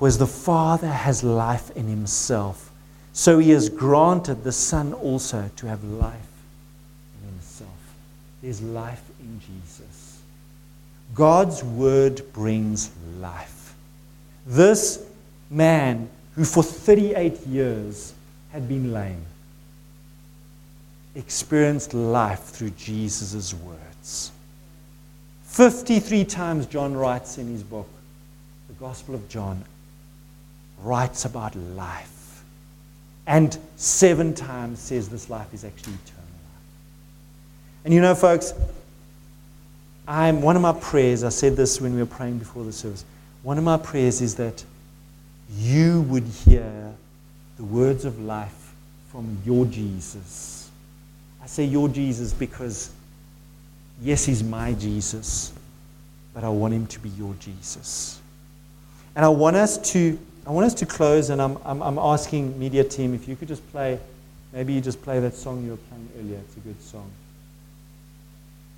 For 0.00 0.08
as 0.08 0.16
the 0.16 0.26
Father 0.26 0.88
has 0.88 1.22
life 1.22 1.76
in 1.76 1.86
himself, 1.86 2.72
so 3.12 3.38
he 3.38 3.50
has 3.50 3.68
granted 3.68 4.44
the 4.44 4.50
Son 4.50 4.94
also 4.94 5.50
to 5.56 5.66
have 5.66 5.84
life 5.84 6.26
in 7.20 7.28
himself. 7.32 7.68
There's 8.40 8.62
life 8.62 9.02
in 9.20 9.38
Jesus. 9.40 10.22
God's 11.14 11.62
word 11.62 12.22
brings 12.32 12.90
life. 13.18 13.74
This 14.46 15.04
man, 15.50 16.08
who 16.34 16.46
for 16.46 16.62
38 16.62 17.46
years 17.46 18.14
had 18.52 18.66
been 18.66 18.94
lame, 18.94 19.26
experienced 21.14 21.92
life 21.92 22.44
through 22.44 22.70
Jesus' 22.70 23.52
words. 23.52 24.30
53 25.44 26.24
times 26.24 26.64
John 26.64 26.94
writes 26.94 27.36
in 27.36 27.48
his 27.48 27.62
book, 27.62 27.88
the 28.68 28.74
Gospel 28.82 29.14
of 29.14 29.28
John, 29.28 29.62
writes 30.82 31.24
about 31.24 31.54
life. 31.56 32.42
And 33.26 33.56
seven 33.76 34.34
times 34.34 34.78
says 34.78 35.08
this 35.08 35.30
life 35.30 35.52
is 35.54 35.64
actually 35.64 35.94
eternal 35.94 36.24
life. 36.24 36.62
And 37.84 37.94
you 37.94 38.00
know, 38.00 38.14
folks, 38.14 38.54
I'm, 40.08 40.42
one 40.42 40.56
of 40.56 40.62
my 40.62 40.72
prayers, 40.72 41.22
I 41.22 41.28
said 41.28 41.56
this 41.56 41.80
when 41.80 41.94
we 41.94 42.00
were 42.00 42.06
praying 42.06 42.38
before 42.38 42.64
the 42.64 42.72
service, 42.72 43.04
one 43.42 43.58
of 43.58 43.64
my 43.64 43.76
prayers 43.76 44.20
is 44.20 44.34
that 44.36 44.64
you 45.56 46.02
would 46.02 46.24
hear 46.24 46.92
the 47.56 47.64
words 47.64 48.04
of 48.04 48.20
life 48.20 48.72
from 49.10 49.38
your 49.44 49.66
Jesus. 49.66 50.70
I 51.42 51.46
say 51.46 51.64
your 51.64 51.88
Jesus 51.88 52.32
because, 52.32 52.90
yes, 54.02 54.24
he's 54.24 54.42
my 54.42 54.72
Jesus, 54.72 55.52
but 56.34 56.44
I 56.44 56.48
want 56.48 56.74
him 56.74 56.86
to 56.88 57.00
be 57.00 57.08
your 57.10 57.34
Jesus. 57.34 58.20
And 59.16 59.24
I 59.24 59.28
want 59.28 59.56
us 59.56 59.78
to 59.92 60.18
I 60.50 60.52
want 60.52 60.66
us 60.66 60.74
to 60.74 60.86
close, 60.86 61.30
and 61.30 61.40
I'm, 61.40 61.58
I'm, 61.64 61.80
I'm, 61.80 61.96
asking 61.96 62.58
media 62.58 62.82
team 62.82 63.14
if 63.14 63.28
you 63.28 63.36
could 63.36 63.46
just 63.46 63.64
play, 63.70 64.00
maybe 64.52 64.72
you 64.72 64.80
just 64.80 65.00
play 65.00 65.20
that 65.20 65.36
song 65.36 65.62
you 65.62 65.70
were 65.70 65.76
playing 65.76 66.08
earlier. 66.18 66.38
It's 66.38 66.56
a 66.56 66.58
good 66.58 66.82
song. 66.82 67.08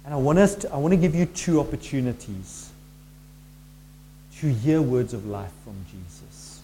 And 0.05 0.12
I 0.12 0.18
want 0.18 0.39
us 0.39 0.55
to, 0.57 0.70
I 0.70 0.77
want 0.77 0.93
to 0.93 0.99
give 0.99 1.14
you 1.14 1.25
two 1.25 1.61
opportunities 1.61 2.70
to 4.37 4.53
hear 4.53 4.83
words 4.83 5.14
of 5.14 5.25
life 5.25 5.51
from 5.64 5.73
Jesus. 5.91 6.61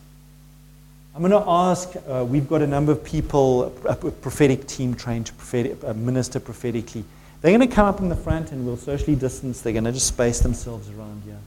I'm 1.15 1.23
going 1.23 1.33
to 1.33 1.49
ask, 1.49 1.89
uh, 2.07 2.27
we've 2.29 2.47
got 2.47 2.61
a 2.61 2.67
number 2.67 2.93
of 2.93 3.03
people, 3.03 3.75
a 3.87 3.97
prophetic 3.97 4.67
team 4.67 4.95
trained 4.95 5.25
to 5.29 5.33
prophetic, 5.33 5.83
uh, 5.85 5.95
minister 5.95 6.39
prophetically. 6.39 7.03
They're 7.41 7.57
going 7.57 7.67
to 7.67 7.75
come 7.75 7.87
up 7.87 8.01
in 8.01 8.11
the 8.11 8.17
front 8.17 8.53
and 8.53 8.67
we'll 8.67 8.77
socially 8.77 9.17
distance. 9.17 9.63
They're 9.63 9.73
going 9.73 9.85
to 9.85 9.93
just 9.93 10.09
space 10.09 10.41
themselves 10.41 10.91
around 10.91 11.23
here. 11.25 11.39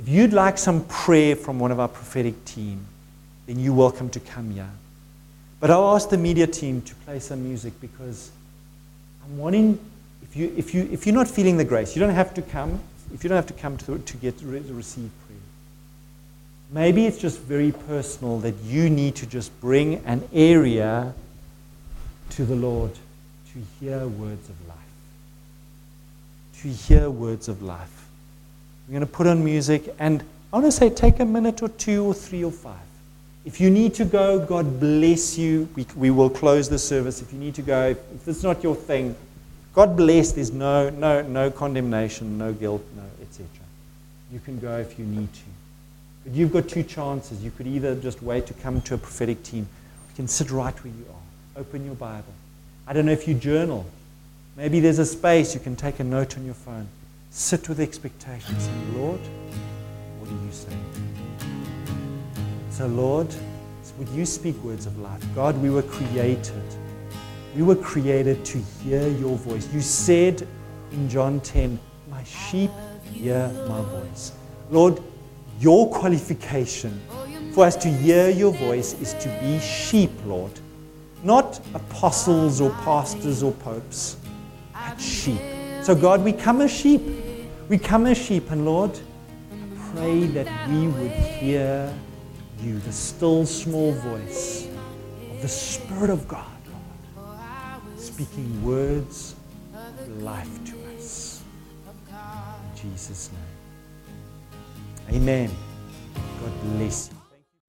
If 0.00 0.08
you'd 0.08 0.32
like 0.32 0.56
some 0.56 0.84
prayer 0.86 1.36
from 1.36 1.60
one 1.60 1.70
of 1.70 1.78
our 1.78 1.86
prophetic 1.86 2.46
team, 2.46 2.86
then 3.46 3.58
you're 3.58 3.74
welcome 3.74 4.08
to 4.10 4.20
come 4.20 4.50
here. 4.50 4.70
But 5.60 5.70
I'll 5.70 5.94
ask 5.94 6.08
the 6.08 6.16
media 6.16 6.46
team 6.46 6.80
to 6.80 6.94
play 6.94 7.18
some 7.18 7.44
music 7.44 7.78
because 7.82 8.30
I'm 9.22 9.36
wanting, 9.36 9.78
if, 10.22 10.34
you, 10.34 10.54
if, 10.56 10.72
you, 10.72 10.88
if 10.90 11.04
you're 11.04 11.14
not 11.14 11.28
feeling 11.28 11.58
the 11.58 11.66
grace, 11.66 11.94
you 11.94 12.00
don't 12.00 12.14
have 12.14 12.32
to 12.32 12.40
come. 12.40 12.80
If 13.12 13.22
you 13.22 13.28
don't 13.28 13.36
have 13.36 13.48
to 13.48 13.52
come 13.52 13.76
to, 13.76 13.98
to 13.98 14.16
get 14.16 14.38
to 14.38 14.46
receive 14.46 15.10
prayer, 15.26 15.38
maybe 16.72 17.04
it's 17.04 17.18
just 17.18 17.38
very 17.38 17.70
personal 17.70 18.38
that 18.38 18.54
you 18.64 18.88
need 18.88 19.16
to 19.16 19.26
just 19.26 19.60
bring 19.60 19.96
an 20.06 20.26
area 20.32 21.12
to 22.30 22.46
the 22.46 22.56
Lord 22.56 22.92
to 23.52 23.62
hear 23.78 24.06
words 24.06 24.48
of 24.48 24.66
life. 24.66 24.78
To 26.62 26.68
hear 26.68 27.10
words 27.10 27.48
of 27.48 27.60
life. 27.60 27.99
We're 28.90 28.98
going 28.98 29.06
to 29.06 29.12
put 29.12 29.28
on 29.28 29.44
music, 29.44 29.94
and 30.00 30.20
I 30.52 30.56
want 30.56 30.66
to 30.66 30.72
say 30.72 30.90
take 30.90 31.20
a 31.20 31.24
minute 31.24 31.62
or 31.62 31.68
two 31.68 32.04
or 32.04 32.12
three 32.12 32.42
or 32.42 32.50
five. 32.50 32.80
If 33.44 33.60
you 33.60 33.70
need 33.70 33.94
to 33.94 34.04
go, 34.04 34.44
God 34.44 34.80
bless 34.80 35.38
you. 35.38 35.68
We, 35.76 35.86
we 35.94 36.10
will 36.10 36.28
close 36.28 36.68
the 36.68 36.76
service. 36.76 37.22
If 37.22 37.32
you 37.32 37.38
need 37.38 37.54
to 37.54 37.62
go, 37.62 37.90
if, 37.90 37.98
if 38.16 38.26
it's 38.26 38.42
not 38.42 38.64
your 38.64 38.74
thing, 38.74 39.14
God 39.74 39.96
bless. 39.96 40.32
There's 40.32 40.50
no, 40.50 40.90
no, 40.90 41.22
no 41.22 41.52
condemnation, 41.52 42.36
no 42.36 42.52
guilt, 42.52 42.82
no, 42.96 43.04
etc. 43.22 43.46
You 44.32 44.40
can 44.40 44.58
go 44.58 44.78
if 44.78 44.98
you 44.98 45.04
need 45.04 45.32
to. 45.34 45.40
But 46.24 46.32
you've 46.32 46.52
got 46.52 46.68
two 46.68 46.82
chances. 46.82 47.44
You 47.44 47.52
could 47.52 47.68
either 47.68 47.94
just 47.94 48.20
wait 48.24 48.46
to 48.46 48.54
come 48.54 48.82
to 48.82 48.94
a 48.94 48.98
prophetic 48.98 49.44
team, 49.44 49.68
you 50.08 50.16
can 50.16 50.26
sit 50.26 50.50
right 50.50 50.74
where 50.82 50.92
you 50.92 51.06
are. 51.08 51.60
open 51.60 51.84
your 51.84 51.94
Bible. 51.94 52.34
I 52.88 52.92
don't 52.92 53.06
know 53.06 53.12
if 53.12 53.28
you 53.28 53.34
journal. 53.34 53.86
Maybe 54.56 54.80
there's 54.80 54.98
a 54.98 55.06
space 55.06 55.54
you 55.54 55.60
can 55.60 55.76
take 55.76 56.00
a 56.00 56.04
note 56.04 56.36
on 56.36 56.44
your 56.44 56.54
phone. 56.54 56.88
Sit 57.32 57.68
with 57.68 57.78
expectation. 57.78 58.58
Say, 58.58 58.72
Lord, 58.96 59.20
what 60.18 60.28
do 60.28 60.34
you 60.34 60.52
say? 60.52 60.76
So, 62.70 62.88
Lord, 62.88 63.32
would 63.98 64.08
you 64.08 64.26
speak 64.26 64.56
words 64.64 64.86
of 64.86 64.98
life? 64.98 65.22
God, 65.32 65.56
we 65.62 65.70
were 65.70 65.82
created. 65.82 66.62
We 67.54 67.62
were 67.62 67.76
created 67.76 68.44
to 68.46 68.58
hear 68.82 69.06
your 69.06 69.36
voice. 69.36 69.72
You 69.72 69.80
said 69.80 70.46
in 70.90 71.08
John 71.08 71.38
10, 71.40 71.78
My 72.10 72.24
sheep 72.24 72.70
hear 73.12 73.48
my 73.68 73.80
voice. 73.80 74.32
Lord, 74.68 75.00
your 75.60 75.88
qualification 75.88 77.00
for 77.52 77.64
us 77.64 77.76
to 77.76 77.88
hear 77.88 78.28
your 78.30 78.52
voice 78.52 78.94
is 78.94 79.14
to 79.14 79.28
be 79.40 79.60
sheep, 79.60 80.10
Lord. 80.26 80.52
Not 81.22 81.60
apostles 81.74 82.60
or 82.60 82.70
pastors 82.82 83.44
or 83.44 83.52
popes, 83.52 84.16
but 84.72 85.00
sheep. 85.00 85.40
So, 85.82 85.94
God, 85.94 86.24
we 86.24 86.32
come 86.32 86.60
as 86.60 86.70
sheep. 86.70 87.00
We 87.70 87.78
come 87.78 88.06
as 88.08 88.18
sheep, 88.18 88.50
and 88.50 88.64
Lord, 88.64 88.90
I 89.52 89.58
pray 89.94 90.26
that 90.26 90.68
we 90.68 90.88
would 90.88 91.12
hear 91.12 91.94
you, 92.60 92.80
the 92.80 92.90
still 92.90 93.46
small 93.46 93.92
voice 93.92 94.66
of 95.30 95.40
the 95.40 95.46
Spirit 95.46 96.10
of 96.10 96.26
God, 96.26 96.50
Lord, 97.16 97.38
speaking 97.96 98.64
words 98.64 99.36
of 99.72 100.20
life 100.20 100.64
to 100.64 100.74
us. 100.96 101.44
In 102.08 102.90
Jesus' 102.90 103.30
name. 103.30 105.22
Amen. 105.22 105.48
God 106.40 106.52
bless 106.76 107.08
you. 107.08 107.16